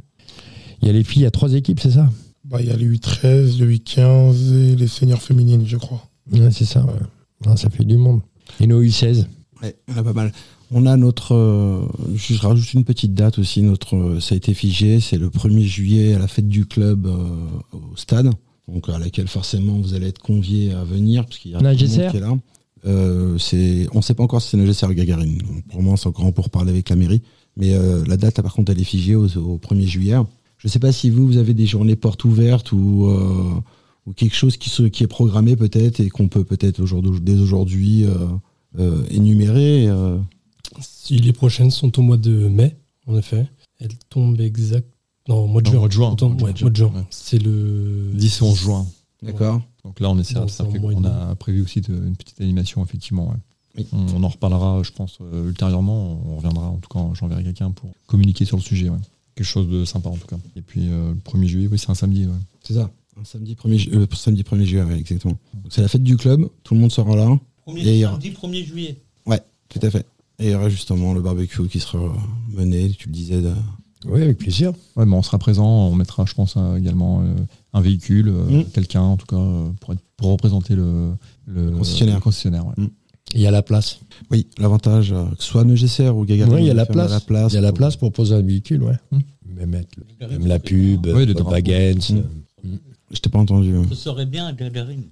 Il 0.81 0.87
y 0.87 0.89
a 0.89 0.93
les 0.93 1.03
filles, 1.05 1.21
il 1.21 1.25
y 1.25 1.27
a 1.27 1.31
trois 1.31 1.53
équipes, 1.53 1.79
c'est 1.79 1.91
ça? 1.91 2.09
Bah, 2.43 2.57
Il 2.61 2.67
y 2.67 2.71
a 2.71 2.75
les 2.75 2.85
U13, 2.89 3.59
les 3.59 3.77
U15 3.77 4.53
et 4.53 4.75
les 4.75 4.87
seniors 4.87 5.21
féminines, 5.21 5.63
je 5.65 5.77
crois. 5.77 6.03
Ouais, 6.33 6.51
c'est 6.51 6.65
ça, 6.65 6.83
ouais. 6.85 6.99
Ah, 7.45 7.55
ça 7.55 7.69
fait 7.69 7.85
du 7.85 7.95
monde. 7.97 8.19
Et 8.59 8.67
nos 8.67 8.83
U16 8.83 9.25
Ouais, 9.63 9.75
a 9.95 10.03
pas 10.03 10.11
mal. 10.13 10.33
On 10.73 10.85
a 10.85 10.95
notre, 10.95 11.35
euh, 11.35 11.85
je 12.15 12.39
rajoute 12.39 12.73
une 12.73 12.85
petite 12.85 13.13
date 13.13 13.39
aussi. 13.39 13.61
Notre, 13.61 13.97
euh, 13.97 14.19
ça 14.21 14.35
a 14.35 14.37
été 14.37 14.53
figé, 14.53 15.01
c'est 15.01 15.17
le 15.17 15.29
1er 15.29 15.63
juillet 15.63 16.13
à 16.13 16.19
la 16.19 16.29
fête 16.29 16.47
du 16.47 16.65
club 16.65 17.07
euh, 17.07 17.27
au 17.73 17.97
stade, 17.97 18.29
donc 18.69 18.87
à 18.87 18.97
laquelle 18.97 19.27
forcément 19.27 19.73
vous 19.73 19.95
allez 19.95 20.07
être 20.07 20.21
conviés 20.21 20.71
à 20.71 20.85
venir 20.85 21.25
parce 21.25 21.39
qu'il 21.39 21.51
y 21.51 21.55
a 21.55 21.59
Nagesser 21.59 22.07
qui 22.09 22.17
est 22.17 22.21
là. 22.21 22.37
Euh, 22.85 23.37
c'est, 23.37 23.87
on 23.91 23.97
ne 23.97 24.01
sait 24.01 24.13
pas 24.13 24.23
encore 24.23 24.41
si 24.41 24.49
c'est 24.49 24.57
Nagesser 24.57 24.85
ou 24.85 24.93
Gagarine. 24.93 25.39
Donc, 25.39 25.65
pour 25.69 25.83
moi, 25.83 25.97
c'est 25.97 26.07
encore 26.07 26.31
pour 26.31 26.49
parler 26.49 26.71
avec 26.71 26.87
la 26.87 26.95
mairie. 26.95 27.21
Mais 27.57 27.73
la 28.07 28.15
date, 28.15 28.41
par 28.41 28.53
contre, 28.53 28.71
elle 28.71 28.79
est 28.79 28.85
figée 28.85 29.13
au, 29.13 29.25
au 29.25 29.57
1er 29.57 29.85
juillet. 29.85 30.15
Je 30.57 30.67
ne 30.67 30.71
sais 30.71 30.79
pas 30.79 30.93
si 30.93 31.09
vous, 31.09 31.27
vous 31.27 31.35
avez 31.35 31.53
des 31.53 31.65
journées 31.65 31.97
portes 31.97 32.23
ouvertes 32.23 32.71
ou, 32.71 33.11
ou 34.05 34.13
quelque 34.13 34.35
chose 34.37 34.55
qui, 34.55 34.69
se, 34.69 34.83
qui 34.83 35.03
est 35.03 35.07
programmé 35.07 35.57
peut-être 35.57 35.99
et 35.99 36.09
qu'on 36.09 36.29
peut 36.29 36.45
peut-être 36.45 36.79
aujourd'hui, 36.79 37.19
dès 37.19 37.37
aujourd'hui 37.37 38.05
énumérer. 39.09 39.89
Si 40.79 41.17
les 41.17 41.33
prochaines 41.33 41.71
sont 41.71 41.97
au 41.99 42.01
mois 42.01 42.17
de 42.17 42.47
mai, 42.47 42.75
en 43.07 43.17
effet, 43.17 43.47
elles 43.79 43.89
tombent 44.09 44.39
exact. 44.39 44.87
Non, 45.27 45.43
au 45.43 45.47
mois 45.47 45.61
de 45.61 45.67
Non, 45.67 45.71
juin. 45.73 45.79
mois 45.79 45.87
de 45.89 45.93
juin. 45.93 46.11
Autant- 46.11 46.29
Mois 46.29 46.43
ouais, 46.49 46.53
de 46.53 46.61
mois 46.61 46.69
de 46.69 46.75
juin. 46.75 46.91
juin. 46.93 47.05
C'est 47.09 47.39
le 47.39 48.11
10 48.13 48.39
et 48.39 48.43
11 48.43 48.57
juin. 48.59 48.85
D'accord. 49.21 49.61
Donc 49.83 49.99
là, 49.99 50.09
on 50.09 50.17
essaie, 50.19 50.33
Dans 50.35 50.47
ça 50.47 50.63
un 50.63 50.71
fait 50.71 50.79
mois 50.79 50.91
et 50.91 50.95
qu'on 50.95 51.01
demi. 51.01 51.13
a 51.13 51.35
prévu 51.35 51.61
aussi 51.61 51.81
de- 51.81 51.93
une 51.93 52.15
petite 52.15 52.41
animation, 52.41 52.83
effectivement. 52.83 53.29
ouais. 53.29 53.35
Oui. 53.77 53.87
On, 53.93 54.05
on 54.17 54.23
en 54.23 54.27
reparlera, 54.27 54.81
je 54.83 54.91
pense, 54.91 55.17
euh, 55.21 55.47
ultérieurement. 55.49 56.19
On 56.27 56.35
reviendra, 56.37 56.67
en 56.67 56.77
tout 56.77 56.89
cas, 56.89 57.07
j'enverrai 57.13 57.43
quelqu'un 57.43 57.71
pour 57.71 57.89
communiquer 58.07 58.45
sur 58.45 58.57
le 58.57 58.63
sujet. 58.63 58.89
ouais. 58.89 58.97
Quelque 59.35 59.45
chose 59.47 59.69
de 59.69 59.85
sympa, 59.85 60.09
en 60.09 60.17
tout 60.17 60.27
cas. 60.27 60.37
Et 60.55 60.61
puis, 60.61 60.87
euh, 60.89 61.13
le 61.13 61.19
1er 61.19 61.47
juillet, 61.47 61.67
oui, 61.71 61.77
c'est 61.79 61.89
un 61.89 61.95
samedi. 61.95 62.25
ouais. 62.25 62.33
C'est 62.63 62.73
ça. 62.73 62.89
Un 63.19 63.23
samedi 63.23 63.55
1er, 63.55 63.77
ju- 63.77 63.91
euh, 63.93 64.07
samedi 64.13 64.43
1er 64.43 64.65
juillet, 64.65 64.83
ouais, 64.83 64.97
exactement. 64.99 65.37
C'est 65.69 65.81
la 65.81 65.87
fête 65.87 66.03
du 66.03 66.17
club, 66.17 66.47
tout 66.63 66.73
le 66.73 66.79
monde 66.81 66.91
sera 66.91 67.15
là. 67.15 67.39
Premier, 67.65 67.81
Et 67.87 68.01
samedi 68.03 68.31
1er 68.31 68.63
juillet. 68.65 68.97
Tout 69.69 69.79
à 69.83 69.89
fait. 69.89 70.05
Et 70.41 70.45
il 70.47 70.51
y 70.51 70.55
aura 70.55 70.69
justement 70.69 71.13
le 71.13 71.21
barbecue 71.21 71.67
qui 71.67 71.79
sera 71.79 71.99
mené, 72.51 72.89
tu 72.97 73.07
le 73.07 73.13
disais. 73.13 73.41
de- 73.41 73.53
Oui, 74.05 74.23
avec 74.23 74.39
plaisir. 74.39 74.73
Ouais, 74.95 75.05
mais 75.05 75.15
on 75.15 75.21
sera 75.21 75.37
présent. 75.37 75.67
On 75.87 75.93
mettra, 75.95 76.25
je 76.25 76.33
pense, 76.33 76.55
également 76.77 77.21
euh, 77.21 77.35
un 77.73 77.81
véhicule, 77.81 78.29
euh, 78.29 78.61
Mm. 78.61 78.65
quelqu'un, 78.73 79.01
en 79.01 79.15
tout 79.17 79.27
cas, 79.27 79.35
euh, 79.37 79.69
pour, 79.79 79.93
être- 79.93 80.01
pour 80.17 80.31
représenter 80.31 80.75
le, 80.75 81.11
le, 81.45 81.69
concessionnaire. 81.77 82.15
le 82.15 82.21
concessionnaire, 82.21 82.65
ouais. 82.65 82.73
Il 83.35 83.39
y 83.41 83.45
a 83.47 83.51
la 83.51 83.61
place. 83.61 83.99
Oui, 84.31 84.47
l'avantage, 84.57 85.11
euh, 85.13 85.25
que 85.37 85.43
ce 85.43 85.49
soit 85.49 85.63
Neugesser 85.63 86.09
ou 86.09 86.25
Gagarine. 86.25 86.55
Oui, 86.55 86.61
il 86.61 86.67
y 86.67 86.71
a 86.71 86.73
la 86.73 86.85
place. 86.87 87.23
Il 87.29 87.53
y 87.53 87.57
a 87.57 87.61
la 87.61 87.69
pour- 87.69 87.77
place 87.77 87.95
pour 87.95 88.11
poser 88.11 88.33
un 88.35 88.41
véhicule, 88.41 88.81
ouais. 88.83 88.97
Hmm. 89.11 89.19
Même, 89.55 89.69
mettre 89.69 89.89
le- 90.19 90.27
même 90.27 90.47
la 90.47 90.57
pub, 90.59 91.05
Oui, 91.05 91.25
le 91.27 91.33
drapeau. 91.35 91.55
Je 93.13 93.19
t'ai 93.19 93.29
pas 93.29 93.39
entendu. 93.39 93.73
Ce 93.89 93.95
serait 93.95 94.25
bien 94.25 94.47
à 94.47 94.53
Gagarine. 94.53 95.03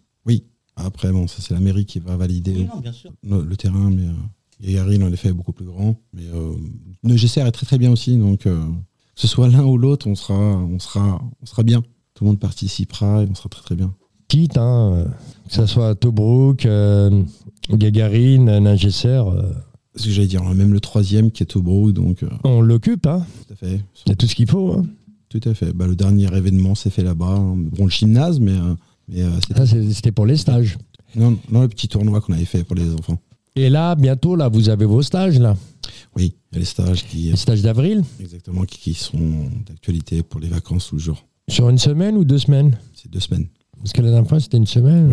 Après, 0.82 1.12
bon, 1.12 1.28
ça 1.28 1.42
c'est 1.42 1.54
la 1.54 1.60
mairie 1.60 1.86
qui 1.86 2.00
va 2.00 2.16
valider 2.16 2.54
Oui, 2.56 2.68
non, 2.74 2.80
bien 2.80 2.94
sûr. 2.94 3.12
le, 3.22 3.44
le 3.44 3.58
terrain, 3.58 3.90
mais 3.90 4.04
euh, 4.08 4.14
Gagarine, 4.62 5.04
en 5.04 5.12
effet, 5.14 5.30
est 5.30 5.34
beaucoup 5.34 5.54
plus 5.54 5.66
grand. 5.66 5.96
Mais 6.14 6.24
euh, 6.34 6.52
le 7.04 7.16
GCR 7.16 7.46
est 7.48 7.52
très 7.52 7.66
très 7.66 7.78
bien 7.78 7.92
aussi. 7.92 8.18
Donc, 8.18 8.46
euh, 8.46 8.58
que 9.16 9.22
ce 9.22 9.28
soit 9.28 9.48
l'un 9.48 9.64
ou 9.66 9.78
l'autre, 9.78 10.08
on 10.08 10.16
sera, 10.16 10.34
on, 10.38 10.80
sera, 10.80 11.22
on 11.42 11.46
sera 11.46 11.64
bien. 11.64 11.82
Tout 12.14 12.24
le 12.26 12.30
monde 12.32 12.40
participera 12.40 13.24
et 13.24 13.28
on 13.30 13.36
sera 13.36 13.50
très 13.50 13.62
très 13.64 13.76
bien. 13.76 13.94
Quitte, 14.28 14.58
hein, 14.58 15.06
que 15.48 15.54
ce 15.56 15.66
soit 15.66 15.96
Tobruk, 15.96 16.66
euh, 16.66 17.24
Gagarine, 17.72 18.60
Ningesser, 18.60 19.08
euh, 19.08 19.52
Ce 19.96 20.04
que 20.06 20.10
j'allais 20.12 20.28
dire, 20.28 20.44
même 20.44 20.72
le 20.74 20.80
troisième 20.80 21.32
qui 21.32 21.44
est 21.44 21.48
Tobruk, 21.48 21.94
donc 21.94 22.24
euh, 22.24 22.30
on 22.44 22.62
l'occupe. 22.62 23.08
Hein. 23.08 23.26
tout 23.48 23.54
à 23.54 23.56
fait. 23.56 23.82
Il 24.06 24.10
y 24.10 24.12
a 24.12 24.16
tout 24.16 24.28
ce 24.28 24.36
qu'il 24.36 24.48
faut. 24.50 24.74
hein. 24.74 24.86
Tout 25.30 25.42
à 25.46 25.54
fait. 25.54 25.74
Bah, 25.74 25.88
le 25.88 25.96
dernier 25.96 26.28
événement 26.36 26.76
s'est 26.76 26.90
fait 26.90 27.04
là-bas. 27.04 27.28
hein. 27.38 27.56
Bon, 27.58 27.86
le 27.86 27.90
gymnase, 27.92 28.40
mais, 28.40 28.54
mais 29.08 29.24
c'était 29.94 30.12
pour 30.12 30.26
les 30.26 30.38
stages. 30.38 30.78
non, 31.16 31.38
non, 31.52 31.62
le 31.62 31.68
petit 31.70 31.88
tournoi 31.88 32.20
qu'on 32.22 32.34
avait 32.34 32.46
fait 32.46 32.64
pour 32.64 32.76
les 32.76 32.94
enfants. 32.94 33.18
Et 33.56 33.70
là, 33.70 33.96
bientôt, 33.96 34.36
là, 34.36 34.48
vous 34.48 34.70
avez 34.70 34.86
vos 34.86 35.02
stages, 35.02 35.40
là. 35.40 35.56
Oui, 36.16 36.36
il 36.52 36.56
y 36.56 36.58
a 36.58 36.60
les 36.60 36.66
stages 36.66 37.06
qui, 37.06 37.18
Les 37.30 37.36
stages 37.36 37.62
d'avril, 37.62 38.04
exactement, 38.20 38.64
qui, 38.64 38.80
qui 38.80 38.94
sont 38.94 39.50
d'actualité 39.68 40.24
pour 40.24 40.40
les 40.40 40.48
vacances 40.48 40.88
toujours. 40.88 41.26
sur 41.50 41.70
une 41.70 41.78
semaine 41.78 42.16
ou 42.18 42.24
deux 42.26 42.38
semaines? 42.38 42.78
C'est 42.94 43.12
deux 43.12 43.20
semaines. 43.20 43.48
Parce 43.78 43.94
que 43.94 44.02
la 44.02 44.10
dernière 44.10 44.28
fois, 44.28 44.40
c'était 44.40 44.58
une 44.58 44.68
semaine. 44.68 45.10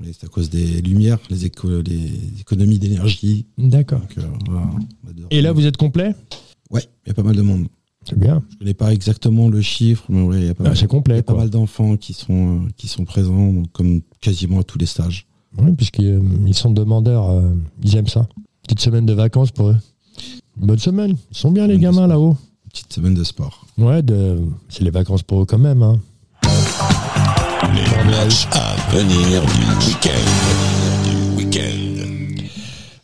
Oui. 0.00 0.12
C'est 0.12 0.24
à 0.26 0.28
cause 0.28 0.50
des 0.50 0.82
lumières, 0.82 1.18
les, 1.30 1.46
éco- 1.46 1.80
les 1.82 2.10
économies 2.40 2.78
d'énergie. 2.78 3.46
D'accord. 3.58 4.02
Euh, 4.18 4.22
voilà, 4.46 4.66
Et 5.30 5.40
là, 5.40 5.52
vous 5.52 5.66
êtes 5.66 5.76
complet? 5.76 6.14
Ouais, 6.70 6.82
il 7.04 7.08
y 7.08 7.10
a 7.10 7.14
pas 7.14 7.22
mal 7.22 7.36
de 7.36 7.42
monde. 7.42 7.68
C'est 8.06 8.18
bien. 8.18 8.42
Je 8.52 8.56
connais 8.58 8.74
pas 8.74 8.92
exactement 8.92 9.48
le 9.48 9.62
chiffre, 9.62 10.04
mais 10.10 10.22
ouais, 10.22 10.40
il 10.40 10.46
y 10.46 10.50
a 10.50 10.54
pas 10.54 10.64
Ah, 10.66 10.68
mal, 10.70 10.76
y 10.76 11.18
a 11.18 11.22
pas 11.22 11.34
mal 11.34 11.48
d'enfants 11.48 11.96
qui 11.96 12.12
sont, 12.12 12.64
euh, 12.64 12.68
qui 12.76 12.86
sont 12.86 13.04
présents, 13.04 13.52
donc, 13.52 13.72
comme 13.72 14.02
quasiment 14.20 14.60
à 14.60 14.62
tous 14.64 14.78
les 14.78 14.86
stages. 14.86 15.26
Oui, 15.58 15.72
puisqu'ils 15.72 16.06
euh, 16.06 16.20
ils 16.46 16.54
sont 16.54 16.70
demandeurs. 16.70 17.30
euh, 17.30 17.42
ils 17.82 17.96
aiment 17.96 18.08
ça. 18.08 18.26
Petite 18.62 18.80
semaine 18.80 19.06
de 19.06 19.12
vacances 19.12 19.50
pour 19.50 19.68
eux. 19.68 19.76
Bonne 20.56 20.78
semaine. 20.78 21.16
Ils 21.30 21.36
sont 21.36 21.50
bien, 21.50 21.66
les 21.66 21.78
gamins, 21.78 22.06
là-haut. 22.06 22.36
Petite 22.70 22.92
semaine 22.92 23.14
de 23.14 23.24
sport. 23.24 23.66
Ouais, 23.78 24.02
de... 24.02 24.38
c'est 24.68 24.82
les 24.84 24.90
vacances 24.90 25.22
pour 25.22 25.42
eux 25.42 25.46
quand 25.46 25.58
même. 25.58 25.82
Hein. 25.82 26.00
Les 27.74 28.10
matchs 28.10 28.46
à 28.52 28.74
venir 28.96 29.42
du 29.42 29.86
week-end. 29.86 31.08
Du 31.08 31.36
week-end. 31.36 32.42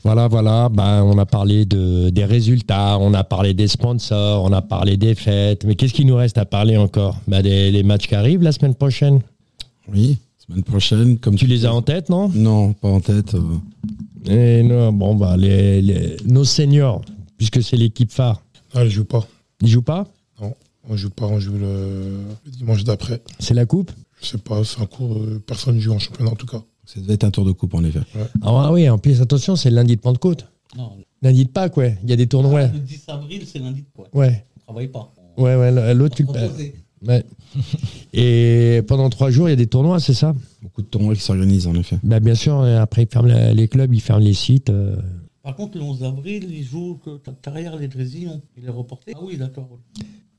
Voilà, 0.03 0.29
voilà. 0.29 0.69
Ben, 0.71 1.03
on 1.03 1.19
a 1.19 1.27
parlé 1.27 1.65
de, 1.67 2.11
des 2.11 2.25
résultats, 2.25 2.99
on 2.99 3.13
a 3.15 3.23
parlé 3.25 3.53
des 3.55 3.69
sponsors, 3.69 4.45
on 4.45 4.53
a 4.53 4.63
parlé 4.63 4.97
des 4.97 5.15
fêtes. 5.15 5.65
Mais 5.65 5.75
qu'est-ce 5.75 5.93
qu'il 5.93 6.07
nous 6.07 6.17
reste 6.17 6.39
à 6.39 6.45
parler 6.45 6.77
encore? 6.77 7.17
Ben, 7.29 7.43
des, 7.43 7.71
Les 7.71 7.83
matchs 7.83 8.07
qui 8.09 8.15
arrivent 8.15 8.43
la 8.43 8.53
semaine 8.53 8.75
prochaine. 8.75 9.21
Oui, 9.93 10.19
semaine 10.51 10.65
prochaine, 10.65 11.19
comme 11.19 11.37
Tu 11.37 11.47
les 11.47 11.65
as 11.67 11.73
en 11.75 11.83
tête, 11.83 12.09
non? 12.09 12.29
Non, 12.35 12.73
pas 12.73 12.89
en 12.89 13.01
tête. 13.01 13.35
euh, 13.35 13.41
Et 14.27 14.63
non, 14.63 14.93
bon, 14.93 15.15
bah, 15.15 15.37
les, 15.37 15.81
les- 15.83 16.17
nos 16.27 16.45
seniors, 16.45 17.03
puisque 17.37 17.63
c'est 17.63 17.77
l'équipe 17.77 18.11
phare, 18.13 18.43
Ah, 18.75 18.83
elle 18.83 18.91
joue 18.91 19.05
pas. 19.05 19.27
ils 19.63 19.69
jouent 19.69 19.83
pas? 19.83 20.07
On 20.89 20.97
joue 20.97 21.11
pas, 21.11 21.27
on 21.27 21.39
joue 21.39 21.53
le, 21.53 22.21
le 22.45 22.51
dimanche 22.51 22.83
d'après. 22.85 23.23
C'est 23.39 23.55
la 23.55 23.65
coupe? 23.67 23.93
Je 24.21 24.27
sais 24.29 24.39
pas, 24.39 24.65
c'est 24.65 24.81
un 24.81 24.87
cours, 24.87 25.19
euh, 25.19 25.41
personne 25.47 25.79
joue 25.79 25.93
en 25.93 25.99
championnat 25.99 26.33
en 26.33 26.35
tout 26.37 26.47
cas. 26.47 26.63
Ça 26.85 27.01
devait 27.01 27.15
être 27.15 27.25
un 27.25 27.31
tour 27.31 27.45
de 27.45 27.53
coupe, 27.53 27.75
en 27.75 27.85
effet. 27.85 28.01
Ah 28.43 28.73
oui, 28.73 28.89
en 28.89 28.99
plus, 28.99 29.21
attention, 29.21 29.55
c'est 29.57 29.71
le 29.71 29.77
lundi 29.77 29.95
de 29.97 30.01
Pentecôte. 30.01 30.47
Non, 30.77 30.93
Lundi 31.23 31.45
de 31.45 31.51
Pâques, 31.51 31.77
ouais. 31.77 31.99
Il 32.03 32.11
y 32.11 32.13
a 32.13 32.17
des 32.17 32.27
tournois. 32.27 32.67
le 32.67 32.79
10 32.79 33.05
avril, 33.09 33.43
c'est 33.47 33.59
lundi 33.61 33.83
de 33.83 33.87
quoi 33.95 34.09
Ouais, 34.15 34.45
On 34.57 34.73
travaille 34.73 34.89
pas. 34.89 35.13
ouais, 35.37 35.55
ouais. 35.55 35.95
L'autre, 35.95 36.17
tu 36.17 36.23
le 36.25 36.29
Proposé. 36.33 36.75
Ouais. 37.07 37.25
Et 38.13 38.83
pendant 38.87 39.09
trois 39.11 39.31
jours, 39.31 39.49
il 39.49 39.51
y 39.51 39.55
a 39.55 39.57
des 39.57 39.67
tournois, 39.67 40.01
c'est 40.01 40.15
ça 40.15 40.35
Beaucoup 40.63 40.83
de 40.83 40.87
tournois 40.87 41.15
qui 41.15 41.21
s'organisent, 41.23 41.67
en 41.67 41.75
effet. 41.75 41.99
bah, 42.03 42.21
Bien 42.21 42.35
sûr, 42.35 42.67
et 42.67 42.77
après, 42.77 43.03
ils 43.05 43.09
ferment 43.11 43.29
la- 43.29 43.53
les 43.55 43.69
clubs, 43.69 43.93
ils 43.95 44.01
ferment 44.01 44.23
les 44.25 44.35
sites. 44.35 44.71
euh. 44.71 44.97
Par 45.43 45.57
contre, 45.57 45.79
le 45.79 45.85
11 45.85 46.05
avril, 46.05 46.47
ils 46.51 46.65
jouent 46.65 46.99
que 47.05 47.17
ta 47.17 47.33
carrière, 47.33 47.77
les 47.77 47.89
Drésillons. 47.89 48.43
Il 48.59 48.67
est 48.67 48.71
reporté. 48.71 49.13
Ah 49.17 49.21
oui, 49.23 49.37
d'accord. 49.39 49.69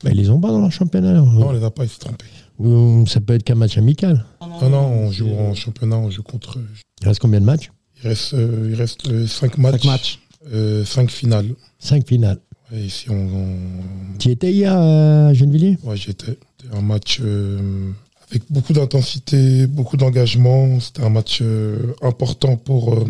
Bah, 0.04 0.10
ils 0.12 0.16
les 0.16 0.30
ont 0.30 0.40
pas 0.40 0.48
dans 0.48 0.60
leur 0.60 0.70
championnat. 0.72 1.14
Non, 1.14 1.48
on 1.48 1.52
les 1.52 1.64
a 1.64 1.70
pas, 1.70 1.84
ils 1.84 1.88
se 1.90 1.98
trompés. 1.98 2.24
Ou 2.58 3.04
ça 3.06 3.20
peut 3.20 3.34
être 3.34 3.42
qu'un 3.42 3.54
match 3.56 3.76
amical. 3.78 4.24
Ah 4.40 4.46
Non, 4.62 4.70
non, 4.70 4.78
on 4.78 5.08
c'est- 5.10 5.16
joue 5.16 5.30
en 5.30 5.54
championnat, 5.54 5.96
on 5.98 6.10
joue 6.10 6.22
contre. 6.22 6.58
eux. 6.58 6.66
Il 7.00 7.08
reste 7.08 7.20
combien 7.20 7.40
de 7.40 7.44
matchs 7.46 7.72
Il 8.02 8.08
reste, 8.08 8.34
euh, 8.34 8.68
il 8.70 8.74
reste 8.76 9.08
euh, 9.08 9.26
cinq 9.26 9.58
matchs. 9.58 9.82
Cinq 9.82 9.84
matchs. 9.90 10.18
euh, 10.52 10.84
cinq 10.84 11.10
finales. 11.10 11.54
Cinq 11.78 12.06
finales. 12.06 12.38
Et 12.74 12.80
ici, 12.80 13.10
on, 13.10 13.14
on- 13.14 14.18
Tu 14.18 14.30
étais 14.30 14.52
hier 14.52 14.74
à 14.76 15.32
Gennevilliers? 15.34 15.78
Ouais, 15.84 15.96
j'étais. 15.96 16.38
C'était 16.60 16.74
un 16.76 16.80
match 16.80 17.18
euh, 17.22 17.90
avec 18.30 18.44
beaucoup 18.50 18.72
d'intensité, 18.72 19.66
beaucoup 19.66 19.96
d'engagement. 19.96 20.80
C'était 20.80 21.02
un 21.02 21.10
match 21.10 21.40
euh, 21.42 21.92
important 22.02 22.56
pour, 22.56 22.94
euh, 22.94 23.04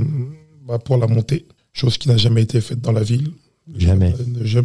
bah, 0.66 0.78
pour 0.78 0.96
la 0.96 1.06
montée, 1.06 1.46
chose 1.72 1.96
qui 1.98 2.08
n'a 2.08 2.16
jamais 2.16 2.42
été 2.42 2.60
faite 2.60 2.80
dans 2.80 2.92
la 2.92 3.02
ville. 3.02 3.28
Jamais. 3.78 4.12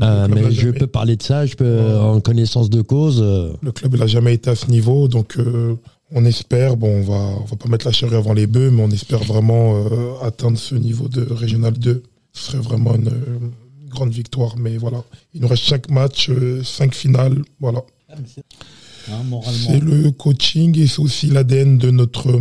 Ah, 0.01 0.27
Mais 0.27 0.43
je 0.51 0.61
jamais- 0.61 0.79
peux 0.79 0.87
parler 0.87 1.15
de 1.15 1.21
ça, 1.21 1.45
je 1.45 1.55
peux, 1.55 1.77
Ouais. 1.79 1.93
en 1.99 2.19
connaissance 2.19 2.69
de 2.71 2.81
cause. 2.81 3.21
euh, 3.21 3.53
Le 3.61 3.71
club 3.71 3.95
n'a 3.95 4.07
jamais 4.07 4.33
été 4.33 4.49
à 4.49 4.55
ce 4.55 4.71
niveau, 4.71 5.07
donc 5.07 5.35
euh, 5.37 5.75
on 6.11 6.25
espère, 6.25 6.75
bon, 6.77 6.89
on 6.89 7.01
va, 7.03 7.13
on 7.41 7.45
va 7.45 7.55
pas 7.55 7.69
mettre 7.69 7.85
la 7.85 7.91
charrue 7.91 8.15
avant 8.15 8.33
les 8.33 8.47
bœufs, 8.47 8.71
mais 8.71 8.81
on 8.81 8.89
espère 8.89 9.23
vraiment 9.23 9.75
euh, 9.85 10.25
atteindre 10.25 10.57
ce 10.57 10.73
niveau 10.73 11.07
de 11.09 11.21
Régional 11.31 11.73
2. 11.73 12.01
Ce 12.33 12.51
serait 12.51 12.57
vraiment 12.63 12.93
euh, 12.93 12.95
une 12.95 13.51
grande 13.97 14.11
victoire, 14.13 14.55
mais 14.57 14.77
voilà. 14.77 15.03
Il 15.33 15.41
nous 15.41 15.47
reste 15.47 15.63
cinq 15.65 15.89
matchs, 15.89 16.29
euh, 16.29 16.63
cinq 16.63 16.93
finales, 16.95 17.37
voilà. 17.59 17.81
Hein. 18.09 18.15
C'est 19.67 19.79
le 19.79 20.11
coaching 20.11 20.77
et 20.77 20.87
c'est 20.87 20.99
aussi 20.99 21.27
l'ADN 21.27 21.77
de 21.77 21.91
notre, 21.91 22.31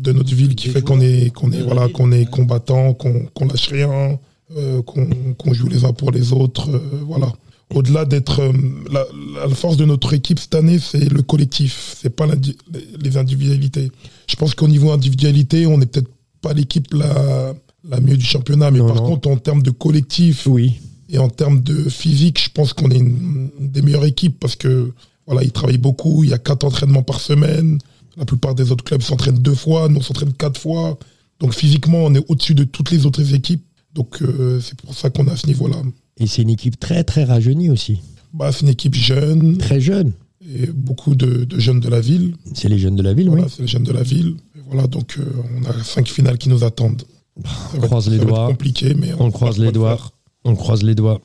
de 0.00 0.12
notre 0.12 0.34
ville 0.34 0.54
qui 0.56 0.66
Des 0.68 0.72
fait 0.74 0.82
qu'on 0.82 1.00
est, 1.00 1.30
qu'on 1.32 1.52
est, 1.52 1.62
voilà, 1.62 1.88
qu'on 1.88 2.10
est 2.10 2.26
combattant, 2.28 2.94
qu'on 2.94 3.46
lâche 3.46 3.68
rien, 3.68 4.18
euh, 4.56 4.82
qu'on 4.82 5.52
joue 5.54 5.68
les 5.68 5.84
uns 5.84 5.92
pour 5.92 6.10
les 6.10 6.32
autres. 6.32 6.68
euh, 6.70 6.80
voilà. 7.06 7.32
Au-delà 7.74 8.04
d'être. 8.04 8.40
euh, 8.40 8.52
la, 8.92 9.04
la 9.48 9.54
force 9.54 9.76
de 9.76 9.84
notre 9.84 10.12
équipe 10.14 10.38
cette 10.38 10.54
année, 10.54 10.78
c'est 10.80 11.08
le 11.12 11.22
collectif, 11.22 11.96
c'est 12.00 12.10
pas 12.14 12.26
les- 12.26 12.56
les 13.00 13.16
individualités. 13.16 13.90
Je 14.28 14.36
pense 14.36 14.54
qu'au 14.54 14.68
niveau 14.68 14.90
individualité, 14.92 15.66
on 15.66 15.78
n'est 15.78 15.86
peut-être 15.86 16.10
pas 16.40 16.52
l'équipe 16.54 16.92
la, 16.92 17.54
la 17.88 18.00
mieux 18.00 18.16
du 18.16 18.24
championnat, 18.24 18.70
mais 18.72 18.78
Non, 18.80 18.86
par 18.88 18.96
non. 18.96 19.02
contre, 19.10 19.28
en 19.30 19.36
termes 19.36 19.62
de 19.62 19.70
collectif, 19.72 20.46
Oui. 20.46 20.74
Et 21.08 21.18
en 21.18 21.28
termes 21.28 21.60
de 21.62 21.88
physique, 21.88 22.40
je 22.42 22.50
pense 22.50 22.72
qu'on 22.72 22.90
est 22.90 22.98
une, 22.98 23.50
une 23.60 23.68
des 23.70 23.82
meilleures 23.82 24.04
équipes 24.04 24.38
parce 24.40 24.56
que 24.56 24.92
voilà, 25.26 25.42
ils 25.42 25.52
travaillent 25.52 25.78
beaucoup. 25.78 26.24
Il 26.24 26.30
y 26.30 26.34
a 26.34 26.38
quatre 26.38 26.64
entraînements 26.64 27.02
par 27.02 27.20
semaine. 27.20 27.78
La 28.16 28.24
plupart 28.24 28.54
des 28.54 28.70
autres 28.72 28.84
clubs 28.84 29.02
s'entraînent 29.02 29.38
deux 29.38 29.54
fois, 29.54 29.88
nous 29.88 29.98
on 29.98 30.02
s'entraîne 30.02 30.32
quatre 30.32 30.58
fois. 30.60 30.98
Donc 31.40 31.52
physiquement, 31.54 31.98
on 32.04 32.14
est 32.14 32.24
au-dessus 32.28 32.54
de 32.54 32.64
toutes 32.64 32.90
les 32.90 33.04
autres 33.06 33.34
équipes. 33.34 33.62
Donc 33.94 34.22
euh, 34.22 34.60
c'est 34.60 34.80
pour 34.80 34.94
ça 34.94 35.10
qu'on 35.10 35.28
a 35.28 35.36
ce 35.36 35.46
niveau-là. 35.46 35.76
Et 36.18 36.26
c'est 36.26 36.42
une 36.42 36.50
équipe 36.50 36.78
très, 36.80 37.04
très 37.04 37.24
rajeunie 37.24 37.68
aussi. 37.70 38.00
Bah, 38.32 38.52
c'est 38.52 38.62
une 38.62 38.68
équipe 38.68 38.94
jeune 38.94 39.58
Très 39.58 39.80
jeune. 39.80 40.12
et 40.42 40.66
beaucoup 40.66 41.14
de, 41.14 41.44
de 41.44 41.58
jeunes 41.58 41.80
de 41.80 41.88
la 41.88 42.00
ville. 42.00 42.34
C'est 42.54 42.68
les 42.68 42.78
jeunes 42.78 42.96
de 42.96 43.02
la 43.02 43.12
ville, 43.14 43.28
Voilà, 43.28 43.44
oui. 43.44 43.50
c'est 43.54 43.62
les 43.62 43.68
jeunes 43.68 43.84
de 43.84 43.92
la 43.92 44.02
ville. 44.02 44.36
Et 44.56 44.60
voilà, 44.70 44.86
donc 44.86 45.16
euh, 45.18 45.24
on 45.60 45.64
a 45.68 45.82
cinq 45.84 46.08
finales 46.08 46.38
qui 46.38 46.48
nous 46.48 46.64
attendent. 46.64 47.02
Va 47.36 47.50
être- 47.76 47.86
croise 47.86 48.08
les 48.08 48.18
doigts. 48.18 48.46
compliqué, 48.48 48.94
mais 48.94 49.12
On 49.18 49.30
croise 49.30 49.58
les 49.58 49.66
le 49.66 49.72
doigts. 49.72 49.98
On 50.46 50.54
croise 50.54 50.82
les 50.82 50.94
doigts. 50.94 51.20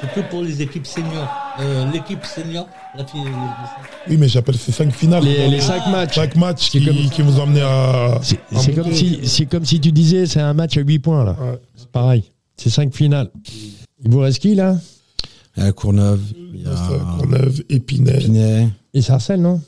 C'est 0.00 0.12
que 0.14 0.20
pour 0.30 0.42
les 0.42 0.62
équipes 0.62 0.86
seniors. 0.86 1.28
Euh, 1.60 1.90
L'équipe 1.90 2.24
senior, 2.24 2.68
la 2.96 3.04
Oui, 4.08 4.16
mais 4.16 4.28
j'appelle 4.28 4.56
ces 4.56 4.70
cinq 4.70 4.92
finales. 4.92 5.24
Les, 5.24 5.48
les 5.48 5.60
cinq 5.60 5.86
matchs. 5.88 6.14
Cinq 6.14 6.36
matchs 6.36 6.68
C'est 6.70 6.78
qui, 6.78 6.86
comme- 6.86 7.10
qui 7.10 7.22
vous 7.22 7.40
ont 7.40 7.42
amené 7.44 7.62
à. 7.62 8.20
C'est 8.22 8.74
comme, 8.74 8.92
si, 8.92 9.18
c'est 9.26 9.46
comme 9.46 9.64
si 9.64 9.80
tu 9.80 9.90
disais 9.90 10.26
c'est 10.26 10.40
un 10.40 10.54
match 10.54 10.76
à 10.76 10.82
8 10.82 10.98
points 11.00 11.24
là. 11.24 11.32
Ouais. 11.40 11.58
C'est 11.74 11.88
pareil. 11.90 12.22
C'est 12.56 12.70
cinq 12.70 12.94
finales. 12.94 13.30
Il 14.04 14.10
vous 14.10 14.20
reste 14.20 14.38
qui 14.38 14.54
là? 14.54 14.76
Il 15.56 15.64
y 15.64 15.66
a 15.66 15.72
Courneuve, 15.72 16.20
il 16.54 16.62
y 16.62 16.66
a 16.66 16.70
Courneuve, 17.18 17.62
Épinay, 17.68 18.18
Épinay. 18.18 18.68
Et 18.94 19.02
Sarcelles, 19.02 19.40
non? 19.40 19.60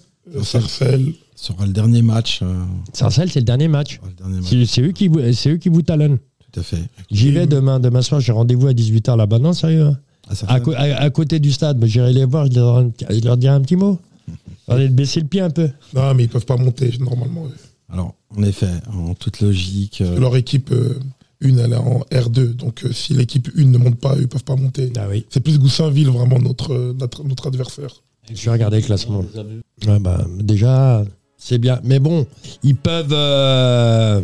Sarcelles. 0.45 1.13
Ce 1.41 1.53
sera 1.55 1.65
le 1.65 1.73
dernier 1.73 2.03
match. 2.03 2.41
euh, 2.43 2.53
Sarcelles, 2.93 3.31
c'est 3.31 3.41
le 3.41 3.45
dernier 3.47 3.69
match. 3.69 3.99
C'est 4.45 4.83
eux, 4.83 4.93
qui 4.93 5.09
vous- 5.09 5.33
c'est 5.33 5.51
eux 5.51 5.57
qui 5.57 5.69
vous 5.71 5.81
talonnent. 5.83 6.19
tout 6.53 6.61
à 6.61 6.63
fait. 6.63 6.83
J'y 7.11 7.31
vais 7.31 7.47
demain, 7.47 7.79
demain 7.81 8.03
soir, 8.03 8.21
j'ai 8.21 8.33
rendez-vous 8.33 8.67
à 8.67 8.73
18h 8.75 9.17
là-bas. 9.17 9.39
Non, 9.39 9.53
sérieux 9.53 9.85
hein 9.87 9.99
À 10.29 10.35
Sarcelles. 10.35 10.57
à, 10.57 10.61
co- 10.61 10.73
à- 10.73 11.01
à 11.01 11.11
côté 11.11 11.39
du 11.41 11.51
stade, 11.53 11.83
j'irai 11.87 12.13
les 12.13 12.25
voir, 12.25 12.47
je 12.47 12.57
leur, 12.59 12.85
je 13.09 13.21
leur 13.25 13.37
dirai 13.37 13.55
un 13.55 13.61
petit 13.63 13.77
mot. 13.77 13.99
De 14.69 14.87
baisser 14.89 15.21
le 15.21 15.27
pied 15.27 15.41
un 15.41 15.51
peu. 15.51 15.71
Non, 15.95 16.13
mais 16.15 16.25
ils 16.25 16.29
peuvent 16.29 16.45
pas 16.45 16.57
monter 16.57 16.93
normalement. 17.01 17.45
Alors, 17.93 18.15
en 18.37 18.43
effet, 18.43 18.69
en 18.93 19.15
toute 19.15 19.41
logique, 19.41 20.01
euh, 20.03 20.19
Leur 20.21 20.37
équipe, 20.37 20.71
euh, 20.73 20.99
une, 21.41 21.59
elle 21.59 21.73
est 21.73 21.77
en 21.77 22.01
R2. 22.13 22.55
Donc 22.55 22.85
euh, 22.85 22.93
si 22.93 23.15
l'équipe 23.15 23.49
1 23.57 23.65
ne 23.65 23.79
monte 23.79 23.99
pas, 23.99 24.15
ils 24.19 24.29
peuvent 24.29 24.45
pas 24.45 24.57
monter. 24.57 24.93
Ah 24.99 25.07
oui. 25.11 25.25
C'est 25.31 25.41
plus 25.41 25.59
Goussainville 25.59 26.09
vraiment 26.11 26.39
notre, 26.39 26.73
euh, 26.75 26.93
notre, 26.99 27.25
notre 27.25 27.47
adversaire. 27.49 27.91
Je 28.33 28.45
vais 28.45 28.51
regarder 28.53 28.77
le 28.77 28.83
classement. 28.87 29.25
Ouais, 29.89 29.99
bah, 29.99 30.25
déjà, 30.39 31.03
c'est 31.41 31.59
bien. 31.59 31.81
Mais 31.83 31.99
bon, 31.99 32.27
ils 32.63 32.77
peuvent. 32.77 33.13
euh, 33.13 34.21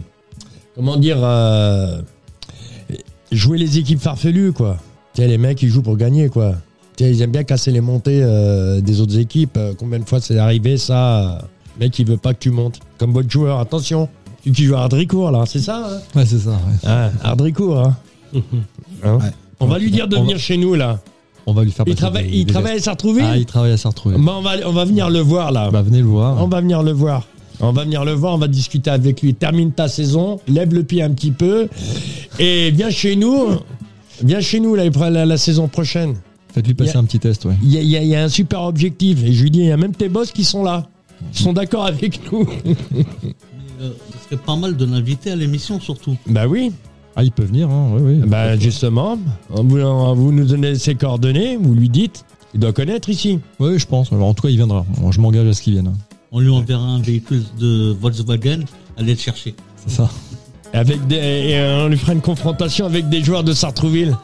comment 0.76 0.96
dire. 0.96 1.16
euh, 1.22 2.00
jouer 3.32 3.58
les 3.58 3.78
équipes 3.78 4.00
farfelues, 4.00 4.52
quoi. 4.52 4.76
Tu 5.14 5.22
sais, 5.22 5.28
les 5.28 5.38
mecs, 5.38 5.60
ils 5.62 5.68
jouent 5.68 5.82
pour 5.82 5.96
gagner, 5.96 6.28
quoi. 6.28 6.54
Tu 6.96 7.04
sais, 7.04 7.10
ils 7.10 7.20
aiment 7.22 7.32
bien 7.32 7.44
casser 7.44 7.70
les 7.72 7.80
montées 7.80 8.20
euh, 8.22 8.80
des 8.80 9.00
autres 9.00 9.18
équipes. 9.18 9.58
Combien 9.78 9.98
de 9.98 10.04
fois 10.04 10.20
c'est 10.20 10.38
arrivé, 10.38 10.76
ça 10.78 11.38
Le 11.78 11.86
mec, 11.86 11.98
il 11.98 12.06
veut 12.06 12.16
pas 12.16 12.34
que 12.34 12.38
tu 12.38 12.50
montes. 12.50 12.78
Comme 12.98 13.12
votre 13.12 13.30
joueur, 13.30 13.58
attention. 13.58 14.08
Tu 14.44 14.52
qui 14.52 14.64
joues 14.64 14.76
à 14.76 14.88
là, 15.32 15.44
c'est 15.46 15.58
ça 15.58 15.88
hein? 15.90 15.98
Ouais, 16.14 16.24
c'est 16.24 16.38
ça. 16.38 16.50
ouais. 16.50 16.56
Ah, 16.84 17.10
Ardricourt, 17.24 17.78
hein? 17.80 17.96
Hein? 18.34 18.40
Ouais. 19.18 19.30
On 19.58 19.66
va 19.66 19.78
lui 19.78 19.90
dire 19.90 20.06
de 20.06 20.16
On 20.16 20.20
va- 20.20 20.24
venir 20.26 20.38
chez 20.38 20.56
nous, 20.56 20.74
là. 20.74 21.00
On 21.46 21.52
va 21.52 21.62
lui 21.64 21.70
faire 21.70 21.84
Il 21.86 21.94
des- 21.94 22.00
il 22.32 22.44
des 22.44 22.52
travaille 22.52 22.76
à. 22.76 22.80
Sartrouville 22.80 23.24
Ah, 23.26 23.36
il 23.36 23.46
travaille 23.46 23.72
à 23.72 23.76
Sartrouville. 23.76 24.20
Bah, 24.22 24.34
on, 24.38 24.42
va, 24.42 24.52
on 24.66 24.72
va 24.72 24.84
venir 24.84 25.08
le 25.10 25.20
voir, 25.20 25.52
là. 25.52 25.70
Bah, 25.70 25.82
venez 25.82 25.98
le 25.98 26.04
voir. 26.06 26.42
On 26.42 26.48
va 26.48 26.60
venir 26.60 26.82
le 26.82 26.92
voir. 26.92 27.26
On 27.60 27.72
va 27.72 27.84
venir 27.84 28.04
le 28.04 28.12
voir, 28.12 28.34
on 28.34 28.38
va 28.38 28.48
discuter 28.48 28.90
avec 28.90 29.22
lui. 29.22 29.32
Termine 29.34 29.72
ta 29.72 29.88
saison, 29.88 30.40
lève 30.46 30.74
le 30.74 30.82
pied 30.82 31.02
un 31.02 31.10
petit 31.10 31.30
peu 31.30 31.68
et 32.38 32.70
viens 32.70 32.90
chez 32.90 33.16
nous. 33.16 33.46
Viens 34.22 34.40
chez 34.40 34.60
nous 34.60 34.74
la, 34.74 34.88
la, 34.90 35.24
la 35.24 35.36
saison 35.38 35.66
prochaine. 35.68 36.16
Faites-lui 36.52 36.74
passer 36.74 36.96
a- 36.96 37.00
un 37.00 37.04
petit 37.04 37.18
test, 37.18 37.44
ouais. 37.46 37.54
Il 37.62 37.70
y, 37.72 37.96
a- 37.96 38.02
y 38.02 38.08
y 38.08 38.16
un 38.16 38.28
super 38.28 38.62
objectif. 38.62 39.22
Et 39.24 39.32
je 39.32 39.42
lui 39.42 39.50
dis, 39.50 39.60
il 39.60 39.66
y 39.66 39.70
a 39.72 39.76
même 39.76 39.94
tes 39.94 40.08
boss 40.10 40.32
qui 40.32 40.44
sont 40.44 40.62
là. 40.64 40.86
Ils 41.32 41.38
sont 41.38 41.52
d'accord 41.54 41.86
avec 41.86 42.20
nous. 42.30 42.46
Mais, 42.64 42.74
euh, 43.82 43.90
ce 44.12 44.24
serait 44.36 44.42
pas 44.42 44.56
mal 44.56 44.76
de 44.76 44.84
l'inviter 44.84 45.30
à 45.30 45.36
l'émission 45.36 45.80
surtout. 45.80 46.16
bah 46.26 46.46
oui. 46.46 46.72
Ah, 47.16 47.24
il 47.24 47.32
peut 47.32 47.44
venir, 47.44 47.70
hein, 47.70 47.88
oui, 47.94 48.02
oui. 48.04 48.28
Bah 48.28 48.56
justement, 48.58 49.18
vous, 49.48 49.64
vous 50.14 50.32
nous 50.32 50.44
donnez 50.44 50.74
ses 50.74 50.94
coordonnées, 50.94 51.56
vous 51.56 51.74
lui 51.74 51.88
dites. 51.88 52.24
Il 52.54 52.60
doit 52.60 52.72
connaître 52.72 53.08
ici. 53.08 53.38
Oui, 53.58 53.78
je 53.78 53.86
pense. 53.86 54.12
Alors, 54.12 54.28
en 54.28 54.34
tout 54.34 54.42
cas, 54.42 54.48
il 54.50 54.56
viendra. 54.56 54.84
Bon, 54.98 55.10
je 55.12 55.20
m'engage 55.20 55.46
à 55.48 55.52
ce 55.52 55.62
qu'il 55.62 55.72
vienne. 55.74 55.92
On 56.32 56.40
lui 56.40 56.50
enverra 56.50 56.82
un 56.84 57.00
véhicule 57.00 57.42
de 57.58 57.94
Volkswagen, 58.00 58.60
aller 58.98 59.14
le 59.14 59.18
chercher. 59.18 59.54
C'est 59.86 59.94
ça. 59.96 60.10
Avec 60.72 61.06
des, 61.06 61.16
et 61.16 61.58
euh, 61.58 61.84
on 61.86 61.88
lui 61.88 61.96
fera 61.96 62.12
une 62.12 62.20
confrontation 62.20 62.84
avec 62.86 63.08
des 63.08 63.22
joueurs 63.22 63.44
de 63.44 63.52
Sartrouville. 63.52 64.14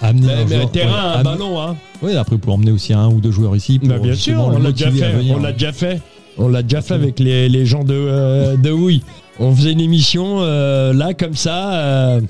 Amener 0.00 0.26
Mais, 0.26 0.32
un 0.32 0.44
mais 0.44 0.46
joueur- 0.56 0.62
un 0.62 0.66
terrain, 0.68 0.90
ouais, 0.92 0.98
un 0.98 1.12
amener- 1.20 1.24
ballon, 1.24 1.60
hein. 1.60 1.76
Oui, 2.02 2.16
après, 2.16 2.38
pour 2.38 2.54
emmener 2.54 2.72
aussi 2.72 2.92
un 2.92 3.08
ou 3.08 3.20
deux 3.20 3.30
joueurs 3.30 3.54
ici. 3.54 3.78
Pour 3.78 3.88
Bah 3.88 3.98
bien 3.98 4.14
sûr, 4.14 4.40
on 4.40 4.58
l'a 4.58 4.72
déjà 4.72 4.90
fait. 4.90 5.14
On 5.32 5.38
l'a 5.40 5.52
déjà 5.52 5.72
fait. 5.72 6.00
On 6.38 6.48
l'a 6.48 6.62
déjà 6.62 6.80
fait 6.82 6.94
avec 6.94 7.20
les, 7.20 7.48
les 7.48 7.66
gens 7.66 7.84
de, 7.84 7.92
euh, 7.94 8.56
de 8.56 8.70
Houille. 8.70 9.02
On 9.38 9.54
faisait 9.54 9.72
une 9.72 9.80
émission 9.80 10.38
euh, 10.40 10.92
là 10.92 11.14
comme 11.14 11.34
ça. 11.34 11.74
euh, 11.74 12.20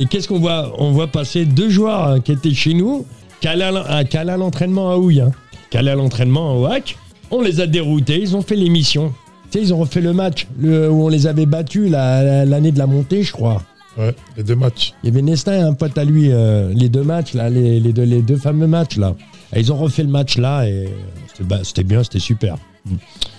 et 0.00 0.06
qu'est-ce 0.06 0.28
qu'on 0.28 0.38
voit? 0.38 0.72
On 0.78 0.92
voit 0.92 1.06
passer 1.08 1.44
deux 1.44 1.68
joueurs 1.70 2.08
euh, 2.08 2.18
qui 2.20 2.32
étaient 2.32 2.54
chez 2.54 2.74
nous, 2.74 3.04
qui 3.40 3.48
allaient 3.48 3.64
à 3.64 3.70
l'en- 3.72 3.84
à- 3.84 4.04
qui 4.04 4.16
allaient 4.16 4.32
à 4.32 4.36
l'entraînement 4.36 4.90
à 4.90 4.96
Houille, 4.96 5.20
hein, 5.20 5.32
qui 5.70 5.76
allaient 5.76 5.90
à 5.90 5.94
l'entraînement 5.96 6.58
au 6.60 6.66
HAC. 6.66 6.96
On 7.30 7.40
les 7.40 7.60
a 7.60 7.66
déroutés, 7.66 8.20
ils 8.20 8.36
ont 8.36 8.42
fait 8.42 8.56
l'émission. 8.56 9.12
Tu 9.50 9.58
sais, 9.58 9.64
ils 9.64 9.74
ont 9.74 9.78
refait 9.78 10.00
le 10.00 10.12
match 10.12 10.46
le- 10.58 10.90
où 10.90 11.04
on 11.04 11.08
les 11.08 11.26
avait 11.26 11.46
battus 11.46 11.90
la- 11.90 12.44
l'année 12.44 12.72
de 12.72 12.78
la 12.78 12.86
montée, 12.86 13.22
je 13.22 13.32
crois. 13.32 13.62
Ouais, 13.98 14.14
les 14.38 14.42
deux 14.42 14.56
matchs. 14.56 14.94
Il 15.02 15.10
y 15.10 15.12
avait 15.12 15.20
Nestin 15.22 15.52
et 15.58 15.60
un 15.60 15.74
pote 15.74 15.98
à 15.98 16.04
lui, 16.04 16.28
euh, 16.32 16.72
les 16.74 16.88
deux 16.88 17.02
matchs, 17.02 17.34
là, 17.34 17.50
les, 17.50 17.78
les 17.78 17.92
deux, 17.92 18.04
les 18.04 18.22
deux 18.22 18.36
fameux 18.38 18.66
matchs, 18.66 18.96
là. 18.96 19.14
Et 19.54 19.60
ils 19.60 19.70
ont 19.70 19.76
refait 19.76 20.02
le 20.02 20.08
match 20.08 20.38
là 20.38 20.66
et 20.66 20.88
c'était 21.28 21.44
bah, 21.44 21.58
c'était 21.62 21.84
bien, 21.84 22.02
c'était 22.02 22.18
super. 22.18 22.56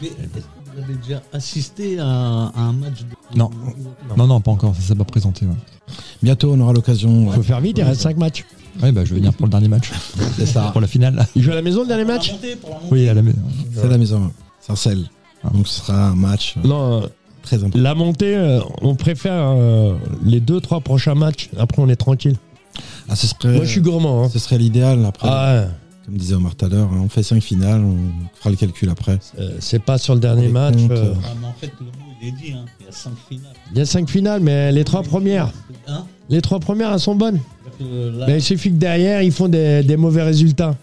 Mais 0.01 0.09
vous 0.75 0.83
avez 0.83 0.95
déjà 0.95 1.21
assisté 1.31 1.99
à, 1.99 2.05
à 2.05 2.59
un 2.61 2.73
match 2.73 2.99
de... 3.01 3.37
Non. 3.37 3.49
Non, 4.17 4.27
non, 4.27 4.41
pas 4.41 4.51
encore. 4.51 4.75
Ça 4.75 4.81
s'est 4.81 4.95
pas 4.95 5.03
présenté. 5.03 5.45
Ouais, 5.45 5.53
Bientôt, 6.21 6.53
on 6.53 6.59
aura 6.59 6.73
l'occasion. 6.73 7.29
Faut 7.31 7.43
faire 7.43 7.59
vite, 7.61 7.77
il 7.77 7.83
reste 7.83 8.01
5 8.01 8.17
matchs. 8.17 8.45
Ouais, 8.81 8.91
bah, 8.91 9.05
je 9.05 9.11
vais 9.11 9.17
venir 9.17 9.33
pour 9.33 9.45
le 9.45 9.51
dernier 9.51 9.67
match. 9.67 9.91
C'est 10.37 10.45
ça. 10.45 10.69
Pour 10.71 10.81
la 10.81 10.87
finale. 10.87 11.25
Il 11.35 11.43
joue 11.43 11.51
à 11.51 11.55
la 11.55 11.61
maison 11.61 11.81
le 11.81 11.87
dernier 11.87 12.05
match 12.05 12.31
montée. 12.31 12.57
Oui, 12.91 13.07
à 13.07 13.13
la 13.13 13.21
maison. 13.21 13.39
C'est 13.73 13.87
la 13.87 13.97
maison. 13.97 14.31
Sarcelles. 14.61 15.05
Donc 15.53 15.67
ce 15.67 15.79
sera 15.81 16.07
un 16.07 16.15
match 16.15 16.55
euh, 16.57 16.67
Non, 16.67 17.01
euh, 17.03 17.07
très 17.41 17.57
important. 17.57 17.77
la 17.79 17.93
montée, 17.95 18.33
euh, 18.35 18.61
on 18.81 18.95
préfère 18.95 19.33
euh, 19.57 19.95
les 20.23 20.39
2-3 20.39 20.81
prochains 20.81 21.15
matchs. 21.15 21.49
Après, 21.57 21.81
on 21.81 21.89
est 21.89 21.97
tranquille. 21.97 22.37
Ah, 23.09 23.15
ce 23.17 23.27
serait, 23.27 23.53
Moi, 23.55 23.65
je 23.65 23.69
suis 23.69 23.81
gourmand. 23.81 24.23
hein. 24.23 24.29
ce 24.31 24.39
serait 24.39 24.57
l'idéal. 24.57 25.05
Après, 25.05 25.27
Ah, 25.29 25.65
comme 26.05 26.17
disait 26.17 26.35
Omar 26.35 26.55
tout 26.55 26.65
à 26.65 26.69
l'heure, 26.69 26.89
hein, 26.91 27.01
on 27.03 27.09
fait 27.09 27.23
cinq 27.23 27.41
finales, 27.41 27.81
on 27.81 27.97
fera 28.35 28.49
le 28.49 28.55
calcul 28.57 28.89
après. 28.89 29.19
euh, 29.39 29.55
c'est 29.59 29.81
pas 29.81 29.97
sur 29.97 30.13
le 30.15 30.19
dernier 30.19 30.47
match. 30.49 30.75
comptes, 30.75 30.91
euh, 30.91 31.13
Ah, 31.23 31.29
mais 31.39 31.47
en 31.47 31.53
fait, 31.53 31.71
le 31.79 31.85
mot, 31.85 31.91
il 32.21 32.27
est 32.27 32.31
dit. 32.31 32.51
Hein. 32.51 32.65
Il 32.81 32.85
y 32.85 32.89
a 32.89 32.91
cinq 32.91 33.13
finales. 33.29 33.53
Il 33.71 33.77
y 33.77 33.81
a 33.81 33.85
5 33.85 34.09
finales, 34.09 34.41
mais 34.41 34.71
les 34.71 34.83
3 34.83 35.03
premières, 35.03 35.51
Hein 35.87 36.05
les 36.29 36.41
trois 36.41 36.59
premières, 36.59 36.91
elles 36.93 36.99
sont 36.99 37.15
bonnes. 37.15 37.39
Là, 37.79 38.25
Mais 38.27 38.37
il 38.37 38.41
suffit 38.41 38.69
que 38.69 38.75
derrière, 38.77 39.21
ils 39.21 39.31
font 39.31 39.47
des, 39.49 39.83
des 39.83 39.97
mauvais 39.97 40.23
résultats. 40.23 40.75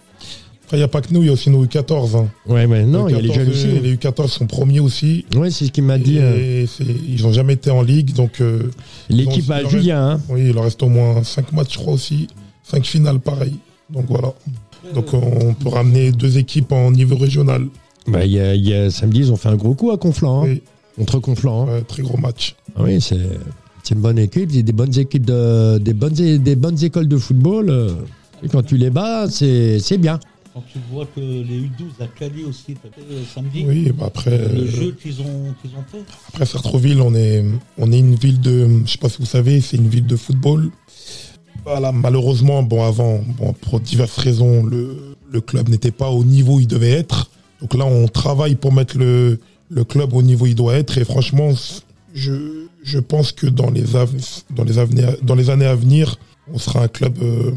Après, 0.65 0.77
il 0.77 0.81
n'y 0.81 0.85
a 0.85 0.89
pas 0.89 1.01
que 1.01 1.13
nous, 1.13 1.23
il 1.23 1.27
y 1.27 1.29
a 1.29 1.33
aussi 1.33 1.51
nos 1.51 1.65
U14. 1.65 2.17
hein. 2.17 2.29
Ouais, 2.47 2.65
ouais, 2.67 2.85
non, 2.85 3.09
il 3.09 3.15
y 3.15 3.19
a 3.19 3.21
les 3.21 3.29
14, 3.29 3.35
jeunes 3.47 3.51
aussi. 3.55 3.67
euh, 3.77 3.81
Les 3.83 3.97
U14 3.97 4.29
sont 4.29 4.47
premiers 4.47 4.81
aussi. 4.81 5.25
Ouais, 5.35 5.51
c'est 5.51 5.67
ce 5.67 5.71
qu'il 5.73 5.85
m'a 5.85 5.99
dit. 5.99 6.19
Et 6.19 6.67
ils 7.09 7.23
n'ont 7.23 7.33
jamais 7.33 7.55
été 7.55 7.71
en 7.71 7.83
ligue, 7.83 8.13
donc 8.15 8.41
euh, 8.41 8.71
L'équipe 9.09 9.51
à 9.51 9.59
il 9.59 9.63
leur 9.63 9.71
Julien, 9.71 10.11
hein. 10.13 10.21
oui, 10.29 10.47
il 10.49 10.53
leur 10.53 10.65
reste 10.65 10.83
au 10.83 10.89
moins 10.89 11.23
5 11.25 11.53
matchs, 11.53 11.75
je 11.75 11.79
crois 11.79 11.93
aussi. 11.95 12.29
5 12.65 12.85
finales, 12.85 13.19
pareil. 13.21 13.55
Donc 13.89 14.05
voilà. 14.09 14.33
Donc 14.95 15.13
on 15.15 15.55
peut 15.55 15.69
ramener 15.69 16.13
deux 16.13 16.39
équipes 16.39 16.73
en 16.73 16.91
niveau 16.91 17.17
régional. 17.17 17.67
Bah, 18.07 18.25
il 18.25 18.33
y 18.33 18.41
a, 18.41 18.55
y 18.55 18.73
a- 18.75 18.91
samedi, 18.91 19.21
ils 19.21 19.33
ont 19.33 19.37
fait 19.37 19.49
un 19.51 19.57
gros 19.57 19.75
coup 19.75 19.91
à 19.91 19.99
Conflans, 19.99 20.43
hein, 20.45 20.47
Oui, 20.49 20.63
contre 20.97 21.19
Conflans. 21.21 21.63
hein. 21.69 21.73
ouais, 21.75 21.83
très 21.83 22.03
gros 22.03 22.17
match. 22.17 22.55
Ah 22.75 22.83
Oui, 22.85 23.01
c'est 23.01 23.19
c'est 23.83 23.95
une 23.95 24.01
bonne 24.01 24.19
équipe, 24.19 24.51
des 24.51 24.63
des 24.63 24.73
bonnes 24.73 24.97
équipes 24.99 25.25
de, 25.27 25.79
des 25.79 25.93
bonnes 25.95 26.15
des 26.15 26.57
bonnes 26.57 26.83
écoles 26.83 27.09
de 27.09 27.17
football. 27.19 27.69
euh, 27.71 27.93
et 28.43 28.49
quand 28.49 28.63
tu 28.63 28.77
les 28.79 28.91
bats, 28.91 29.27
c'est 29.29 29.79
c'est 29.81 29.99
bien. 29.99 30.19
Quand 30.55 30.65
tu 30.73 30.79
vois 30.91 31.07
que 31.15 31.21
les 31.21 31.61
U12 31.61 32.03
à 32.03 32.07
Cali 32.09 32.43
aussi, 32.45 32.75
euh, 32.99 33.23
samedi, 33.33 33.65
Oui, 33.69 33.93
bah 33.97 34.07
après, 34.07 34.37
le 34.37 34.63
euh, 34.63 34.67
jeu 34.67 34.97
qu'ils 35.01 35.21
ont, 35.21 35.55
qu'ils 35.63 35.71
ont 35.79 35.85
fait. 35.93 36.03
après 36.29 36.45
Sartreville, 36.45 37.01
on 37.01 37.15
est, 37.15 37.45
on 37.79 37.93
est 37.93 37.99
une 38.01 38.17
ville 38.17 38.41
de, 38.41 38.67
je 38.85 38.91
sais 38.91 38.99
pas 38.99 39.09
si 39.09 39.19
vous 39.21 39.27
savez, 39.27 39.61
c'est 39.61 39.77
une 39.77 39.89
ville 39.89 40.07
de 40.07 40.17
football. 40.17 40.71
Voilà, 41.65 41.93
malheureusement, 41.93 42.63
bon, 42.63 42.85
avant, 42.85 43.21
bon, 43.39 43.53
pour 43.53 43.81
diverses 43.81 44.17
raisons, 44.19 44.65
le, 44.65 45.17
le 45.31 45.41
club 45.41 45.69
n'était 45.69 45.91
pas 45.91 46.11
au 46.11 46.25
niveau 46.25 46.55
où 46.57 46.61
il 46.61 46.67
devait 46.67 46.91
être. 46.91 47.31
Donc 47.61 47.75
là, 47.75 47.85
on 47.85 48.09
travaille 48.09 48.55
pour 48.57 48.73
mettre 48.73 48.97
le, 48.99 49.39
le 49.69 49.85
club 49.85 50.15
au 50.15 50.23
niveau 50.23 50.45
où 50.45 50.49
il 50.49 50.55
doit 50.55 50.75
être. 50.75 50.97
Et 50.99 51.05
franchement, 51.05 51.51
je, 52.15 52.67
je 52.83 52.99
pense 52.99 53.33
que 53.33 53.47
dans 53.47 53.71
les, 53.71 53.95
av- 53.95 54.15
dans, 54.57 54.65
les 54.65 54.79
aveni- 54.79 55.23
dans 55.23 55.35
les 55.35 55.51
années 55.51 55.67
à 55.67 55.75
venir, 55.75 56.17
on 56.53 56.59
sera 56.59 56.83
un 56.83 56.89
club 56.89 57.19
euh, 57.23 57.53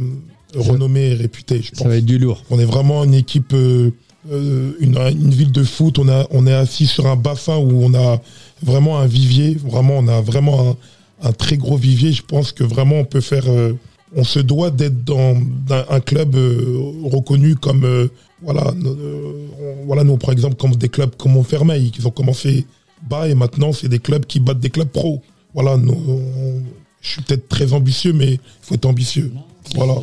renommé 0.55 1.11
et 1.11 1.13
réputé, 1.15 1.61
je 1.63 1.71
pense. 1.71 1.79
Ça 1.79 1.87
va 1.87 1.95
être 1.95 2.05
du 2.05 2.19
lourd. 2.19 2.43
On 2.51 2.59
est 2.59 2.65
vraiment 2.65 3.03
une 3.05 3.13
équipe, 3.15 3.53
euh, 3.53 3.91
euh, 4.31 4.73
une, 4.79 4.97
une 4.97 5.31
ville 5.33 5.51
de 5.51 5.63
foot. 5.63 5.97
On, 5.97 6.09
a, 6.09 6.27
on 6.31 6.45
est 6.45 6.53
assis 6.53 6.85
sur 6.85 7.07
un 7.07 7.15
bassin 7.15 7.55
où 7.57 7.83
on 7.83 7.93
a 7.95 8.21
vraiment 8.61 8.99
un 8.99 9.07
vivier. 9.07 9.55
Vraiment, 9.65 9.97
on 9.97 10.07
a 10.09 10.21
vraiment 10.21 10.75
un, 11.23 11.29
un 11.29 11.31
très 11.31 11.57
gros 11.57 11.77
vivier. 11.77 12.11
Je 12.11 12.21
pense 12.21 12.51
que 12.51 12.63
vraiment, 12.65 12.97
on 12.97 13.05
peut 13.05 13.21
faire. 13.21 13.45
euh, 13.47 13.73
on 14.15 14.23
se 14.23 14.39
doit 14.39 14.69
d'être 14.71 15.03
dans, 15.03 15.35
dans 15.67 15.83
un 15.89 15.99
club 15.99 16.35
euh, 16.35 16.77
reconnu 17.11 17.55
comme. 17.55 17.83
euh, 17.85 18.07
voilà, 18.41 18.63
euh, 18.85 19.47
on- 19.61 19.85
voilà, 19.85 20.03
nous, 20.03 20.17
par 20.17 20.31
exemple, 20.31 20.55
comme 20.55 20.75
des 20.75 20.89
clubs 20.89 21.15
comme 21.15 21.31
Montfermeil, 21.33 21.91
qui 21.91 22.05
ont 22.05 22.11
commencé 22.11 22.65
bas 23.09 23.27
et 23.29 23.35
maintenant, 23.35 23.71
c'est 23.71 23.87
des 23.89 23.99
clubs 23.99 24.25
qui 24.25 24.39
battent 24.39 24.59
des 24.59 24.69
clubs 24.69 24.89
pro. 24.89 25.21
Voilà, 25.53 25.77
nous, 25.77 25.93
on- 26.07 26.61
je 27.01 27.09
suis 27.09 27.21
peut-être 27.21 27.47
très 27.47 27.73
ambitieux, 27.73 28.13
mais 28.13 28.33
il 28.33 28.39
faut 28.61 28.75
être 28.75 28.85
ambitieux. 28.85 29.31
Voilà, 29.75 29.95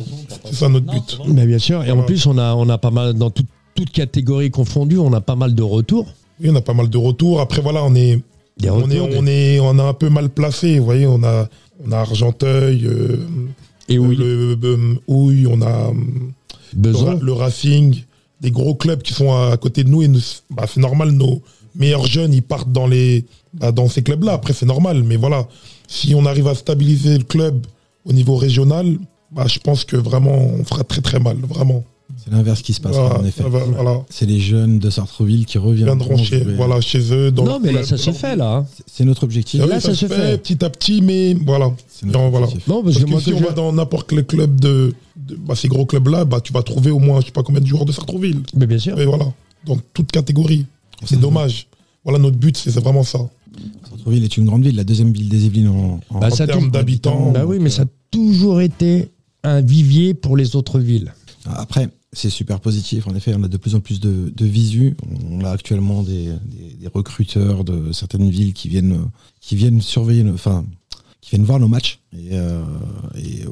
c'est 0.45 0.55
ça 0.55 0.69
notre 0.69 0.87
but. 0.87 1.19
Mais 1.27 1.45
bien 1.45 1.59
sûr. 1.59 1.83
Et 1.83 1.91
en 1.91 2.01
plus, 2.03 2.25
on 2.25 2.37
a, 2.37 2.55
on 2.55 2.67
a 2.69 2.77
pas 2.79 2.89
mal, 2.91 3.13
dans 3.13 3.29
tout- 3.29 3.45
toutes 3.75 3.91
catégories 3.91 4.49
confondues, 4.51 4.97
on 4.97 5.13
a 5.13 5.21
pas 5.21 5.35
mal 5.35 5.53
de 5.55 5.61
retours. 5.63 6.07
Oui, 6.41 6.49
on 6.49 6.55
a 6.55 6.61
pas 6.61 6.73
mal 6.73 6.89
de 6.89 6.97
retours. 6.97 7.39
Après, 7.41 7.61
voilà, 7.61 7.83
on 7.83 7.93
est, 7.95 8.19
on 8.71 8.89
est, 8.89 8.99
on 9.19 9.25
est, 9.27 9.59
on 9.59 9.77
a 9.79 9.83
un 9.83 9.93
peu 9.93 10.09
mal 10.09 10.29
placé. 10.29 10.79
Vous 10.79 10.85
voyez, 10.85 11.05
on 11.07 11.23
a, 11.23 11.47
on 11.85 11.91
a 11.91 11.97
Argenteuil, 11.99 12.85
euh, 12.85 13.17
Et 13.91 13.99
oui, 13.99 14.15
le, 14.15 14.57
on 15.07 15.61
a 15.61 15.91
le, 15.91 16.79
besoin. 16.79 17.19
Le 17.21 17.33
Racing, 17.33 18.03
des 18.39 18.51
gros 18.51 18.75
clubs 18.75 19.01
qui 19.01 19.13
sont 19.13 19.33
à 19.33 19.57
côté 19.57 19.83
de 19.83 19.89
nous. 19.89 20.01
Et 20.01 20.07
nous, 20.07 20.21
bah, 20.49 20.65
c'est 20.67 20.79
normal, 20.79 21.11
nos 21.11 21.41
meilleurs 21.75 22.05
jeunes, 22.05 22.33
ils 22.33 22.43
partent 22.43 22.71
dans 22.71 22.87
les, 22.87 23.25
bah, 23.53 23.71
dans 23.71 23.87
ces 23.87 24.01
clubs-là. 24.01 24.33
Après, 24.33 24.53
c'est 24.53 24.65
normal. 24.65 25.03
Mais 25.03 25.17
voilà, 25.17 25.47
si 25.87 26.15
on 26.15 26.25
arrive 26.25 26.47
à 26.47 26.55
stabiliser 26.55 27.17
le 27.17 27.23
club 27.23 27.65
au 28.05 28.13
niveau 28.13 28.35
régional, 28.35 28.97
bah, 29.31 29.45
je 29.47 29.59
pense 29.59 29.85
que 29.85 29.97
vraiment, 29.97 30.35
on 30.35 30.63
fera 30.63 30.83
très 30.83 31.01
très 31.01 31.19
mal, 31.19 31.37
vraiment. 31.37 31.83
C'est 32.17 32.31
l'inverse 32.31 32.61
qui 32.61 32.73
se 32.73 32.81
Voilà, 32.81 33.19
en 33.19 33.25
effet. 33.25 33.43
voilà. 33.47 34.01
C'est 34.09 34.25
les 34.25 34.39
jeunes 34.39 34.79
de 34.79 34.89
Sartreville 34.89 35.45
qui 35.45 35.57
reviendront. 35.57 35.95
viendront 35.97 36.17
chez, 36.23 36.43
jouer. 36.43 36.53
voilà, 36.55 36.81
chez 36.81 37.13
eux. 37.13 37.31
Dans 37.31 37.43
Non, 37.45 37.59
mais 37.63 37.71
là, 37.71 37.83
ça 37.83 37.97
se 37.97 38.11
fait, 38.11 38.35
là. 38.35 38.65
C'est 38.85 39.05
notre 39.05 39.23
objectif. 39.23 39.61
Ah 39.63 39.67
Là, 39.67 39.79
ça 39.79 39.93
se 39.95 40.05
fait. 40.05 40.37
petit 40.41 40.63
à 40.63 40.69
petit, 40.69 41.01
mais 41.01 41.33
voilà. 41.33 41.71
Non, 42.03 42.29
voilà. 42.29 42.45
objectif. 42.47 42.67
Non, 42.67 42.83
parce 42.83 42.95
Parce 42.95 42.97
que 42.97 43.03
que 43.05 43.09
moi, 43.11 43.21
si 43.21 43.33
on 43.33 43.39
va 43.39 43.51
dans 43.51 43.71
n'importe 43.73 44.09
quel 44.09 44.25
club 44.25 44.59
de, 44.59 44.93
de- 45.15 45.35
bah, 45.35 45.55
ces 45.55 45.67
gros 45.67 45.85
clubs-là, 45.85 46.25
bah, 46.25 46.39
tu 46.41 46.53
vas 46.53 46.63
trouver 46.63 46.91
au 46.91 46.99
moins, 46.99 47.19
je 47.21 47.27
sais 47.27 47.31
pas 47.31 47.43
combien 47.43 47.61
de 47.61 47.67
joueurs 47.67 47.85
de 47.85 47.91
Sartrouville. 47.91 48.41
Mais 48.55 48.65
bien 48.67 48.79
sûr. 48.79 48.99
Et 48.99 49.05
voilà, 49.05 49.25
dans 49.65 49.77
toute 49.93 50.11
catégorie. 50.11 50.65
C'est 51.05 51.19
dommage. 51.19 51.67
Voilà, 52.03 52.19
notre 52.19 52.37
but, 52.37 52.57
c'est 52.57 52.71
vraiment 52.79 53.03
ça. 53.03 53.19
Sartreville 53.89 54.23
est 54.23 54.37
une 54.37 54.45
grande 54.45 54.63
ville, 54.63 54.75
la 54.75 54.83
deuxième 54.83 55.11
ville 55.11 55.29
des 55.29 55.45
Yvelines 55.45 55.67
en, 55.69 55.99
en- 56.09 56.19
Bah, 56.19 56.29
en 56.31 56.35
termes 56.45 56.71
d'habitants. 56.71 57.31
Bah 57.31 57.45
oui, 57.45 57.57
mais 57.59 57.69
ça 57.69 57.83
a 57.83 57.85
toujours 58.11 58.61
été 58.61 59.09
un 59.43 59.61
vivier 59.61 60.13
pour 60.13 60.37
les 60.37 60.55
autres 60.55 60.79
villes. 60.79 61.13
Après, 61.45 61.89
c'est 62.13 62.29
super 62.29 62.59
positif. 62.59 63.07
En 63.07 63.15
effet, 63.15 63.33
on 63.37 63.43
a 63.43 63.47
de 63.47 63.57
plus 63.57 63.75
en 63.75 63.79
plus 63.79 63.99
de, 63.99 64.45
visu. 64.45 64.95
On 65.29 65.43
a 65.45 65.51
actuellement 65.51 66.03
des, 66.03 66.31
recruteurs 66.93 67.63
de 67.63 67.91
certaines 67.91 68.29
villes 68.29 68.53
qui 68.53 68.67
viennent, 68.67 69.81
surveiller, 69.81 70.29
enfin, 70.29 70.65
qui 71.21 71.31
viennent 71.31 71.45
voir 71.45 71.59
nos 71.59 71.69
matchs. 71.69 71.99
Et, 72.13 72.29
euh, 72.33 72.63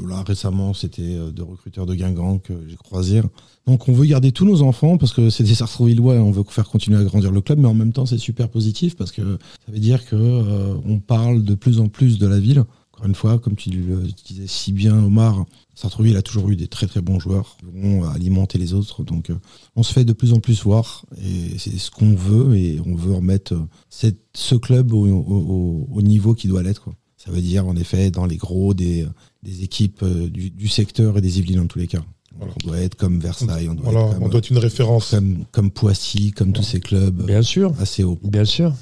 là, 0.07 0.23
récemment, 0.23 0.73
c'était 0.73 1.01
euh, 1.03 1.31
deux 1.31 1.43
recruteurs 1.43 1.85
de 1.85 1.95
Guingamp 1.95 2.39
que 2.39 2.53
j'ai 2.67 2.75
croisés. 2.75 3.21
Donc, 3.65 3.87
on 3.87 3.93
veut 3.93 4.05
garder 4.05 4.31
tous 4.31 4.45
nos 4.45 4.61
enfants 4.61 4.97
parce 4.97 5.13
que 5.13 5.29
c'est 5.29 5.43
des 5.43 5.55
Sartrouvillois 5.55 6.15
et 6.15 6.19
on 6.19 6.31
veut 6.31 6.43
faire 6.49 6.67
continuer 6.67 6.97
à 6.99 7.03
grandir 7.03 7.31
le 7.31 7.39
club. 7.39 7.59
Mais 7.59 7.67
en 7.67 7.73
même 7.73 7.93
temps, 7.93 8.05
c'est 8.05 8.17
super 8.17 8.49
positif 8.49 8.97
parce 8.97 9.11
que 9.11 9.37
ça 9.65 9.71
veut 9.71 9.79
dire 9.79 10.05
que 10.05 10.15
euh, 10.17 10.73
on 10.85 10.99
parle 10.99 11.43
de 11.43 11.55
plus 11.55 11.79
en 11.79 11.87
plus 11.87 12.17
de 12.17 12.27
la 12.27 12.39
ville. 12.39 12.65
Encore 12.91 13.05
une 13.05 13.15
fois, 13.15 13.39
comme 13.39 13.55
tu 13.55 13.69
le 13.69 14.01
disais 14.25 14.47
si 14.47 14.73
bien, 14.73 15.01
Omar, 15.01 15.45
Sartrouville 15.81 16.17
a 16.17 16.21
toujours 16.21 16.49
eu 16.49 16.55
des 16.57 16.67
très 16.67 16.87
très 16.87 16.99
bons 17.01 17.19
joueurs 17.19 17.55
qui 17.57 17.65
vont 17.81 18.03
alimenter 18.09 18.57
les 18.57 18.73
autres. 18.73 19.03
Donc, 19.05 19.29
euh, 19.29 19.35
on 19.77 19.83
se 19.83 19.93
fait 19.93 20.03
de 20.03 20.11
plus 20.11 20.33
en 20.33 20.39
plus 20.41 20.61
voir 20.63 21.05
et 21.23 21.57
c'est 21.57 21.77
ce 21.77 21.89
qu'on 21.89 22.13
veut 22.15 22.57
et 22.57 22.81
on 22.85 22.95
veut 22.95 23.13
remettre 23.13 23.53
euh, 23.53 23.61
cette- 23.89 24.19
ce 24.35 24.55
club 24.55 24.91
au, 24.91 25.05
au- 25.07 25.87
au 25.89 26.01
niveau 26.01 26.33
qui 26.33 26.47
doit 26.49 26.63
l'être. 26.63 26.89
Ça 27.15 27.31
veut 27.31 27.41
dire 27.41 27.65
en 27.65 27.75
effet 27.77 28.11
dans 28.11 28.25
les 28.25 28.35
gros 28.37 28.73
des, 28.73 29.05
des 29.43 29.63
équipes 29.63 30.03
euh, 30.03 30.29
du, 30.29 30.49
du 30.49 30.67
secteur 30.67 31.17
et 31.17 31.21
des 31.21 31.39
Yvelines 31.39 31.61
en 31.61 31.67
tous 31.67 31.79
les 31.79 31.87
cas. 31.87 32.03
Voilà. 32.37 32.53
On 32.63 32.67
doit 32.67 32.79
être 32.79 32.95
comme 32.95 33.19
Versailles, 33.19 33.69
on 33.69 33.73
doit 33.73 33.85
Voilà, 33.91 34.05
être 34.07 34.13
comme, 34.15 34.23
on 34.23 34.29
doit 34.29 34.37
être 34.39 34.49
une 34.49 34.57
référence. 34.57 35.11
comme, 35.11 35.45
comme 35.51 35.71
Poissy, 35.71 36.31
comme 36.31 36.51
tous 36.51 36.63
ces 36.63 36.79
clubs 36.81 37.25
Bien 37.25 37.41
sûr, 37.41 37.73
assez 37.79 38.03
hauts. 38.03 38.19
bien 38.23 38.43
sûr. 38.45 38.73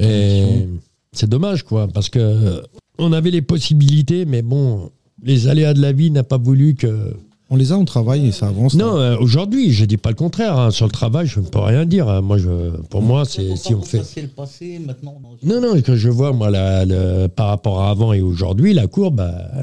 Et 0.00 0.66
c'est 1.12 1.28
dommage, 1.28 1.64
quoi, 1.64 1.86
parce 1.88 2.08
que 2.08 2.18
euh, 2.18 2.62
on 2.98 3.12
avait 3.12 3.30
les 3.30 3.42
possibilités, 3.42 4.24
mais 4.26 4.42
bon, 4.42 4.90
les 5.22 5.48
aléas 5.48 5.74
de 5.74 5.80
la 5.80 5.92
vie 5.92 6.10
n'a 6.10 6.22
pas 6.22 6.38
voulu 6.38 6.74
que. 6.74 7.14
on 7.50 7.56
les 7.56 7.72
a, 7.72 7.76
on 7.78 7.84
travaille 7.84 8.28
et 8.28 8.32
ça 8.32 8.46
avance. 8.48 8.74
Non, 8.74 8.96
euh, 8.96 9.16
aujourd'hui, 9.18 9.72
je 9.72 9.84
dis 9.84 9.96
pas 9.96 10.10
le 10.10 10.14
contraire. 10.14 10.56
hein. 10.58 10.70
Sur 10.70 10.86
le 10.86 10.92
travail, 10.92 11.26
je 11.26 11.40
ne 11.40 11.46
peux 11.46 11.58
rien 11.58 11.84
dire. 11.84 12.08
hein. 12.08 12.20
Moi, 12.20 12.38
je, 12.38 12.48
pour 12.90 13.02
moi, 13.02 13.24
c'est 13.24 13.56
si 13.56 13.74
on 13.74 13.82
fait. 13.82 14.02
C'est 14.04 14.22
le 14.22 14.28
passé, 14.28 14.78
maintenant. 14.84 15.20
Non, 15.42 15.60
non, 15.60 15.80
que 15.80 15.96
je 15.96 16.08
vois, 16.08 16.32
moi, 16.32 16.50
la- 16.50 16.84
le- 16.84 17.26
par 17.28 17.48
rapport 17.48 17.80
à 17.82 17.90
avant 17.90 18.12
et 18.12 18.20
aujourd'hui, 18.20 18.72
la 18.72 18.86
courbe, 18.86 19.20
euh, 19.20 19.62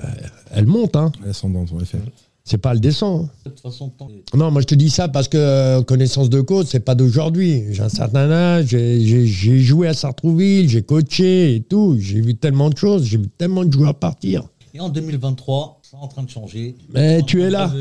elle 0.53 0.65
monte. 0.67 0.95
Hein. 0.95 1.11
En 1.25 1.79
effet. 1.81 1.99
C'est 2.49 2.57
pas 2.57 2.73
le 2.73 2.79
descend. 2.79 3.23
hein. 3.25 3.29
De 3.45 3.49
toute 3.49 3.59
façon, 3.59 3.89
tant- 3.89 4.07
Non, 4.33 4.51
moi 4.51 4.61
je 4.61 4.67
te 4.67 4.75
dis 4.75 4.89
ça 4.89 5.09
parce 5.09 5.27
que 5.27 5.37
euh, 5.37 5.81
connaissance 5.83 6.29
de 6.29 6.39
cause, 6.39 6.67
c'est 6.69 6.79
pas 6.79 6.95
d'aujourd'hui. 6.95 7.63
J'ai 7.71 7.83
un 7.83 7.89
certain 7.89 8.31
âge, 8.31 8.67
j'ai- 8.67 9.01
j'ai 9.01 9.25
j'ai 9.27 9.59
joué 9.59 9.89
à 9.89 9.93
Sartrouville, 9.93 10.69
j'ai 10.69 10.81
coaché 10.81 11.55
et 11.55 11.59
tout. 11.61 11.97
J'ai 11.99 12.21
vu 12.21 12.35
tellement 12.35 12.69
de 12.69 12.77
choses, 12.77 13.03
j'ai 13.03 13.17
vu 13.17 13.27
tellement 13.37 13.65
de 13.65 13.71
joueurs 13.73 13.95
partir. 13.95 14.43
Et 14.77 14.79
en 14.79 14.89
2023, 14.89 15.79
c'est 15.81 15.97
en 15.97 16.07
train 16.07 16.21
de 16.21 16.29
changer. 16.29 16.75
Mais 16.93 17.23
tu 17.23 17.41
es 17.41 17.49
là. 17.49 17.71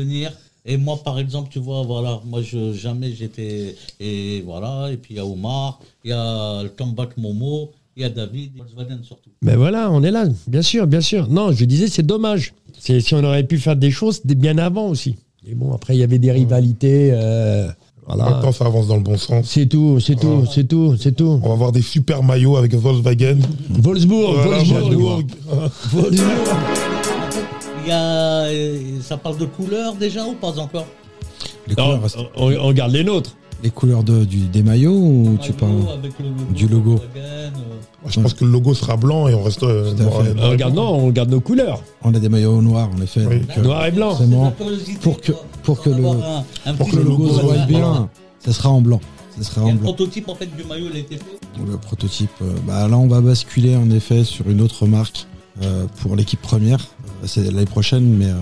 Et 0.65 0.77
moi, 0.77 0.99
par 1.05 1.19
exemple, 1.19 1.49
tu 1.51 1.59
vois, 1.59 1.83
voilà, 1.83 2.19
moi, 2.25 2.41
je, 2.41 2.73
jamais 2.73 3.11
j'étais. 3.13 3.75
Et 3.99 4.41
voilà, 4.41 4.89
et 4.91 4.97
puis 4.97 5.13
il 5.13 5.17
y 5.17 5.19
a 5.19 5.25
Omar, 5.25 5.79
il 6.03 6.09
y 6.09 6.13
a 6.13 6.63
le 6.63 6.69
comeback 6.69 7.15
Momo, 7.17 7.69
il 7.95 8.01
y 8.01 8.05
a 8.05 8.09
David, 8.09 8.57
Volkswagen 8.57 8.97
surtout. 9.03 9.29
Mais 9.43 9.55
voilà, 9.55 9.91
on 9.91 10.01
est 10.01 10.09
là, 10.09 10.25
bien 10.47 10.63
sûr, 10.63 10.87
bien 10.87 10.99
sûr. 11.01 11.27
Non, 11.29 11.51
je 11.51 11.65
disais, 11.65 11.85
c'est 11.87 12.01
dommage. 12.05 12.53
C'est 12.79 12.99
si 12.99 13.13
on 13.13 13.23
aurait 13.23 13.43
pu 13.43 13.59
faire 13.59 13.75
des 13.75 13.91
choses 13.91 14.21
bien 14.25 14.57
avant 14.57 14.87
aussi. 14.89 15.17
Et 15.47 15.53
bon, 15.53 15.73
après, 15.73 15.95
il 15.95 15.99
y 15.99 16.03
avait 16.03 16.19
des 16.19 16.31
rivalités. 16.31 17.11
euh, 17.13 17.67
voilà. 18.07 18.29
Maintenant, 18.29 18.51
ça 18.51 18.65
avance 18.65 18.87
dans 18.87 18.95
le 18.95 19.01
bon 19.03 19.17
sens. 19.17 19.45
C'est 19.47 19.65
tout, 19.67 19.99
c'est 19.99 20.15
tout, 20.15 20.45
c'est 20.53 20.63
tout, 20.67 20.95
c'est 20.99 21.11
tout. 21.15 21.39
On 21.43 21.47
va 21.47 21.53
avoir 21.53 21.71
des 21.71 21.81
super 21.81 22.23
maillots 22.23 22.55
avec 22.57 22.73
Volkswagen. 22.73 23.37
Wolfsburg, 23.69 24.33
Voilà, 24.43 24.57
Wolfsburg. 24.63 25.25
Wolfsburg. 25.93 26.25
Il 27.83 27.89
y 27.89 27.91
a. 27.91 28.43
euh, 28.45 28.79
Ça 29.01 29.17
parle 29.17 29.37
de 29.37 29.45
couleurs 29.45 29.93
déjà 29.95 30.25
ou 30.25 30.33
pas 30.33 30.57
encore? 30.59 30.85
Les 31.67 31.75
Non, 31.75 31.83
couleurs, 31.85 32.01
restent- 32.03 32.17
on, 32.35 32.51
on 32.51 32.67
regarde 32.67 32.91
les 32.91 33.03
nôtres. 33.03 33.35
les 33.63 33.69
couleurs 33.69 34.03
de, 34.03 34.23
du, 34.25 34.37
des 34.47 34.61
maillots 34.63 34.91
ou 34.93 35.37
tu 35.41 35.51
parles 35.53 35.71
avec 35.97 36.13
le 36.19 36.25
logo 36.29 36.53
du 36.53 36.67
logo. 36.67 36.89
Volkswagen, 36.91 37.21
euh, 37.57 38.07
Je 38.09 38.19
pense 38.21 38.33
que 38.33 38.45
le 38.45 38.51
logo 38.51 38.73
sera 38.73 38.95
blanc 38.97 39.27
et 39.27 39.33
on 39.33 39.43
reste. 39.43 39.63
euh, 39.63 39.93
noir 39.93 40.21
et- 40.27 40.33
noir 40.33 40.69
On 40.71 40.73
non, 40.73 40.83
on 41.03 41.05
regarde 41.07 41.29
nos 41.29 41.39
couleurs. 41.41 41.81
On 42.03 42.13
a 42.13 42.19
des 42.19 42.29
maillots 42.29 42.61
noirs, 42.61 42.89
en 42.97 43.01
effet. 43.01 43.21
Oui. 43.29 43.39
donc, 43.39 43.57
euh, 43.57 43.61
Noir 43.63 43.85
et 43.85 43.91
blanc. 43.91 44.15
curiosité, 44.57 44.99
pour 45.01 45.19
que, 45.21 45.31
quoi. 45.31 45.43
Pour 45.67 45.81
que 45.83 45.89
le, 45.89 45.95
D'avoir 45.97 46.15
un- 46.15 46.43
un 46.65 46.73
pour 46.75 46.87
petit 46.87 46.95
que 46.97 47.01
le 47.01 47.09
logo 47.09 47.27
se 47.27 47.41
voit 47.41 47.57
bien, 47.65 48.09
ça 48.39 48.53
sera 48.53 48.69
en 48.69 48.79
blanc. 48.81 49.01
Ça 49.37 49.43
sera 49.43 49.61
en 49.65 49.67
le 49.67 49.73
blanc. 49.73 49.93
prototype 49.93 50.29
en 50.29 50.35
fait 50.35 50.47
du 50.55 50.63
maillot, 50.63 50.87
il 50.91 50.95
a 50.95 50.99
été 50.99 51.17
fait. 51.17 51.39
Le 51.69 51.77
prototype. 51.77 52.29
euh, 52.41 52.55
bah, 52.65 52.87
là, 52.87 52.97
on 52.97 53.07
va 53.07 53.19
basculer 53.21 53.75
en 53.75 53.89
effet 53.91 54.23
sur 54.23 54.49
une 54.49 54.61
autre 54.61 54.87
marque 54.87 55.25
euh, 55.61 55.85
pour 56.01 56.15
l'équipe 56.15 56.41
première. 56.41 56.79
Euh, 56.79 57.27
C'est 57.27 57.43
l'année 57.43 57.65
prochaine, 57.65 58.05
mais 58.17 58.27
euh, 58.29 58.35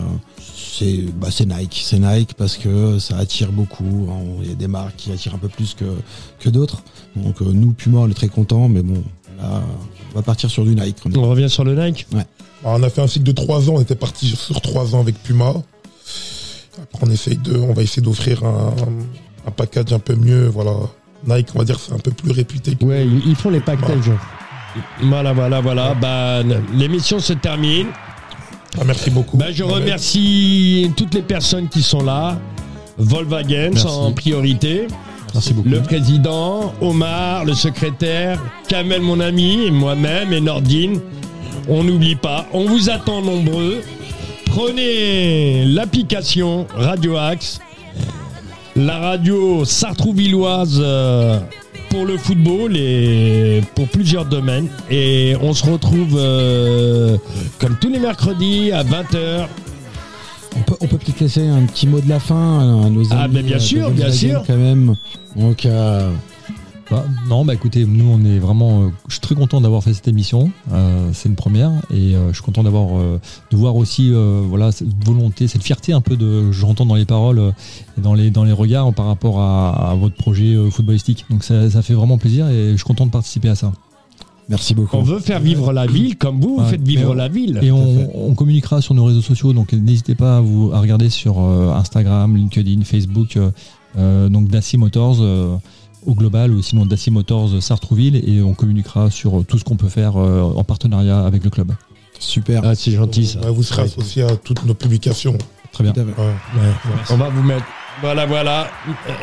c'est 0.77 1.01
bah, 1.19 1.29
c'est 1.31 1.45
Nike. 1.47 1.81
C'est 1.83 1.97
Nike 1.99 2.35
parce 2.35 2.57
que 2.57 2.99
ça 2.99 3.17
attire 3.17 3.51
beaucoup. 3.51 4.07
hein. 4.11 4.19
Il 4.43 4.49
y 4.49 4.51
a 4.51 4.55
des 4.55 4.67
marques 4.67 4.95
qui 4.97 5.11
attirent 5.11 5.33
un 5.35 5.39
peu 5.39 5.47
plus 5.49 5.73
que, 5.73 5.85
que 6.39 6.49
d'autres. 6.49 6.83
Donc 7.15 7.41
euh, 7.41 7.45
nous, 7.51 7.71
Puma, 7.73 7.99
on 8.01 8.09
est 8.09 8.13
très 8.13 8.27
contents, 8.29 8.69
mais 8.69 8.83
bon, 8.83 9.01
là, 9.39 9.63
on 10.11 10.15
va 10.15 10.21
partir 10.21 10.51
sur 10.51 10.63
du 10.63 10.75
Nike. 10.75 10.97
On 11.05 11.17
On 11.19 11.29
revient 11.29 11.49
sur 11.49 11.63
le 11.63 11.73
Nike? 11.75 12.05
Alors, 12.63 12.79
on 12.79 12.83
a 12.83 12.89
fait 12.89 13.01
un 13.01 13.07
cycle 13.07 13.25
de 13.25 13.31
3 13.31 13.69
ans, 13.69 13.73
on 13.77 13.81
était 13.81 13.95
parti 13.95 14.27
sur 14.27 14.61
3 14.61 14.93
ans 14.95 14.99
avec 15.01 15.21
Puma. 15.23 15.53
Après, 16.81 17.07
on, 17.07 17.09
essaye 17.11 17.37
de, 17.37 17.57
on 17.57 17.73
va 17.73 17.81
essayer 17.83 18.01
d'offrir 18.01 18.43
un, 18.43 18.73
un 19.47 19.51
package 19.51 19.93
un 19.93 19.99
peu 19.99 20.15
mieux. 20.15 20.47
Voilà. 20.47 20.71
Nike, 21.27 21.49
on 21.55 21.59
va 21.59 21.65
dire, 21.65 21.79
c'est 21.79 21.93
un 21.93 21.97
peu 21.99 22.11
plus 22.11 22.31
réputé. 22.31 22.75
que- 22.75 22.85
Ouais, 22.85 23.05
ils 23.25 23.35
font 23.35 23.49
les 23.49 23.59
packages. 23.61 24.11
Voilà, 25.01 25.33
voilà, 25.33 25.61
voilà. 25.61 25.93
Bah, 25.93 26.41
l'émission 26.73 27.19
se 27.19 27.33
termine. 27.33 27.87
Ah, 28.79 28.83
merci 28.85 29.09
beaucoup. 29.09 29.37
Bah, 29.37 29.51
je 29.51 29.63
Mohamed. 29.63 29.83
remercie 29.83 30.91
toutes 30.97 31.13
les 31.13 31.21
personnes 31.21 31.69
qui 31.69 31.81
sont 31.81 32.03
là. 32.03 32.37
Volkswagen 32.97 33.71
Merci. 33.73 33.87
en 33.87 34.11
priorité. 34.11 34.87
Merci 35.33 35.53
beaucoup. 35.53 35.67
Le 35.69 35.81
président, 35.81 36.73
Omar, 36.81 37.43
le 37.45 37.53
secrétaire, 37.53 38.41
Kamel, 38.69 39.01
mon 39.01 39.19
ami, 39.19 39.65
et 39.65 39.71
moi-même 39.71 40.31
et 40.33 40.39
Nordine. 40.41 40.99
On 41.67 41.83
n'oublie 41.83 42.15
pas, 42.15 42.45
on 42.53 42.65
vous 42.65 42.89
attend 42.89 43.21
nombreux. 43.21 43.81
Prenez 44.55 45.65
l'application 45.65 46.65
Radio 46.73 47.17
Axe, 47.17 47.59
la 48.77 48.99
radio 48.99 49.65
sartrouvilloise 49.65 50.79
euh, 50.81 51.41
pour 51.89 52.05
le 52.05 52.15
football 52.15 52.77
et 52.77 53.61
pour 53.75 53.89
plusieurs 53.89 54.23
domaines. 54.23 54.69
Et 54.89 55.35
on 55.41 55.51
se 55.51 55.65
retrouve 55.69 56.15
euh, 56.17 57.17
comme 57.59 57.75
tous 57.81 57.89
les 57.89 57.99
mercredis 57.99 58.71
à 58.71 58.85
20h. 58.85 59.47
On 60.55 60.61
peut, 60.61 60.75
on 60.79 60.87
peut 60.87 60.99
peut-être 60.99 61.19
laisser 61.19 61.45
un 61.45 61.65
petit 61.65 61.85
mot 61.85 61.99
de 61.99 62.07
la 62.07 62.21
fin 62.21 62.85
à 62.85 62.89
nos 62.89 63.01
amis. 63.11 63.21
Ah, 63.23 63.27
ben, 63.27 63.45
bien 63.45 63.57
euh, 63.57 63.59
sûr, 63.59 63.91
bien 63.91 64.09
sûr. 64.09 64.41
Quand 64.47 64.55
même. 64.55 64.95
Donc, 65.35 65.65
euh, 65.65 66.09
Bah, 66.91 67.03
non, 67.27 67.43
bah 67.45 67.55
écoutez, 67.55 67.83
nous 67.83 68.05
on 68.07 68.23
est 68.25 68.37
vraiment, 68.37 68.83
euh, 68.83 68.87
je 69.07 69.13
suis 69.13 69.21
très 69.21 69.33
content 69.33 69.59
d'avoir 69.59 69.83
fait 69.83 69.93
cette 69.93 70.07
émission. 70.07 70.51
Euh, 70.71 71.09
c'est 71.13 71.27
une 71.29 71.35
première 71.35 71.71
et 71.91 72.15
euh, 72.15 72.27
je 72.29 72.33
suis 72.33 72.43
content 72.43 72.61
d'avoir, 72.61 72.99
euh, 72.99 73.19
de 73.49 73.57
voir 73.57 73.75
aussi, 73.75 74.11
euh, 74.13 74.43
voilà, 74.47 74.71
cette 74.71 74.93
volonté, 75.03 75.47
cette 75.47 75.63
fierté 75.63 75.93
un 75.93 76.01
peu 76.01 76.15
de, 76.15 76.51
j'entends 76.51 76.85
dans 76.85 76.93
les 76.93 77.05
paroles 77.05 77.39
euh, 77.39 77.51
et 77.97 78.01
dans 78.01 78.13
les 78.13 78.29
dans 78.29 78.43
les 78.43 78.51
regards 78.51 78.93
par 78.93 79.07
rapport 79.07 79.39
à, 79.39 79.91
à 79.91 79.95
votre 79.95 80.15
projet 80.15 80.53
euh, 80.53 80.69
footballistique. 80.69 81.25
Donc 81.31 81.43
ça, 81.43 81.71
ça 81.71 81.81
fait 81.81 81.95
vraiment 81.95 82.19
plaisir 82.19 82.47
et 82.49 82.71
je 82.73 82.75
suis 82.75 82.85
content 82.85 83.07
de 83.07 83.11
participer 83.11 83.49
à 83.49 83.55
ça. 83.55 83.71
merci 84.47 84.75
beaucoup. 84.75 84.95
On 84.95 85.01
veut 85.01 85.17
faire 85.19 85.39
vivre 85.39 85.73
la 85.73 85.87
ville 85.87 86.17
comme 86.17 86.39
vous, 86.39 86.57
vous 86.57 86.61
Ouais, 86.61 86.69
faites 86.69 86.87
vivre 86.87 87.15
la 87.15 87.29
ville. 87.29 87.59
Et 87.63 87.71
on, 87.71 88.29
on 88.29 88.35
communiquera 88.35 88.79
sur 88.81 88.93
nos 88.93 89.05
réseaux 89.05 89.21
sociaux, 89.23 89.53
donc 89.53 89.73
n'hésitez 89.73 90.13
pas 90.13 90.37
à 90.37 90.41
vous 90.41 90.69
à 90.71 90.79
regarder 90.81 91.09
sur 91.09 91.39
euh, 91.39 91.73
Instagram, 91.73 92.35
LinkedIn, 92.37 92.83
Facebook, 92.83 93.39
euh, 93.97 94.29
donc 94.29 94.49
Dacia 94.49 94.77
Motors 94.77 95.17
euh, 95.21 95.55
au 96.05 96.13
global 96.13 96.51
ou 96.51 96.61
sinon 96.61 96.85
Dacia 96.85 97.11
Motors 97.11 97.61
Sartrouville 97.61 98.21
et 98.27 98.41
on 98.41 98.53
communiquera 98.53 99.09
sur 99.09 99.43
tout 99.45 99.57
ce 99.57 99.63
qu'on 99.63 99.75
peut 99.75 99.89
faire 99.89 100.17
euh, 100.17 100.41
en 100.41 100.63
partenariat 100.63 101.25
avec 101.25 101.43
le 101.43 101.49
club. 101.49 101.71
Super. 102.19 102.61
Ah, 102.63 102.75
c'est 102.75 102.91
gentil 102.91 103.27
ça. 103.27 103.39
Vous 103.51 103.63
serez 103.63 103.83
associé 103.83 104.23
à 104.23 104.35
toutes 104.35 104.65
nos 104.65 104.73
publications. 104.73 105.37
Très 105.71 105.83
bien. 105.83 105.93
Ouais. 105.95 106.93
On 107.09 107.17
va 107.17 107.29
vous 107.29 107.43
mettre. 107.43 107.65
Voilà, 108.01 108.25
voilà. 108.25 108.67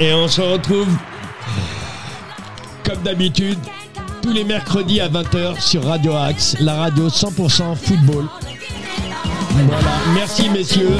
Et 0.00 0.12
on 0.12 0.28
se 0.28 0.40
retrouve, 0.40 0.88
comme 2.84 3.02
d'habitude, 3.02 3.58
tous 4.22 4.32
les 4.32 4.44
mercredis 4.44 5.00
à 5.00 5.08
20h 5.08 5.60
sur 5.60 5.84
Radio 5.84 6.14
Axe, 6.14 6.56
la 6.60 6.74
radio 6.74 7.08
100% 7.08 7.76
football. 7.76 8.26
Voilà. 9.50 9.88
Merci, 10.14 10.48
messieurs. 10.50 10.96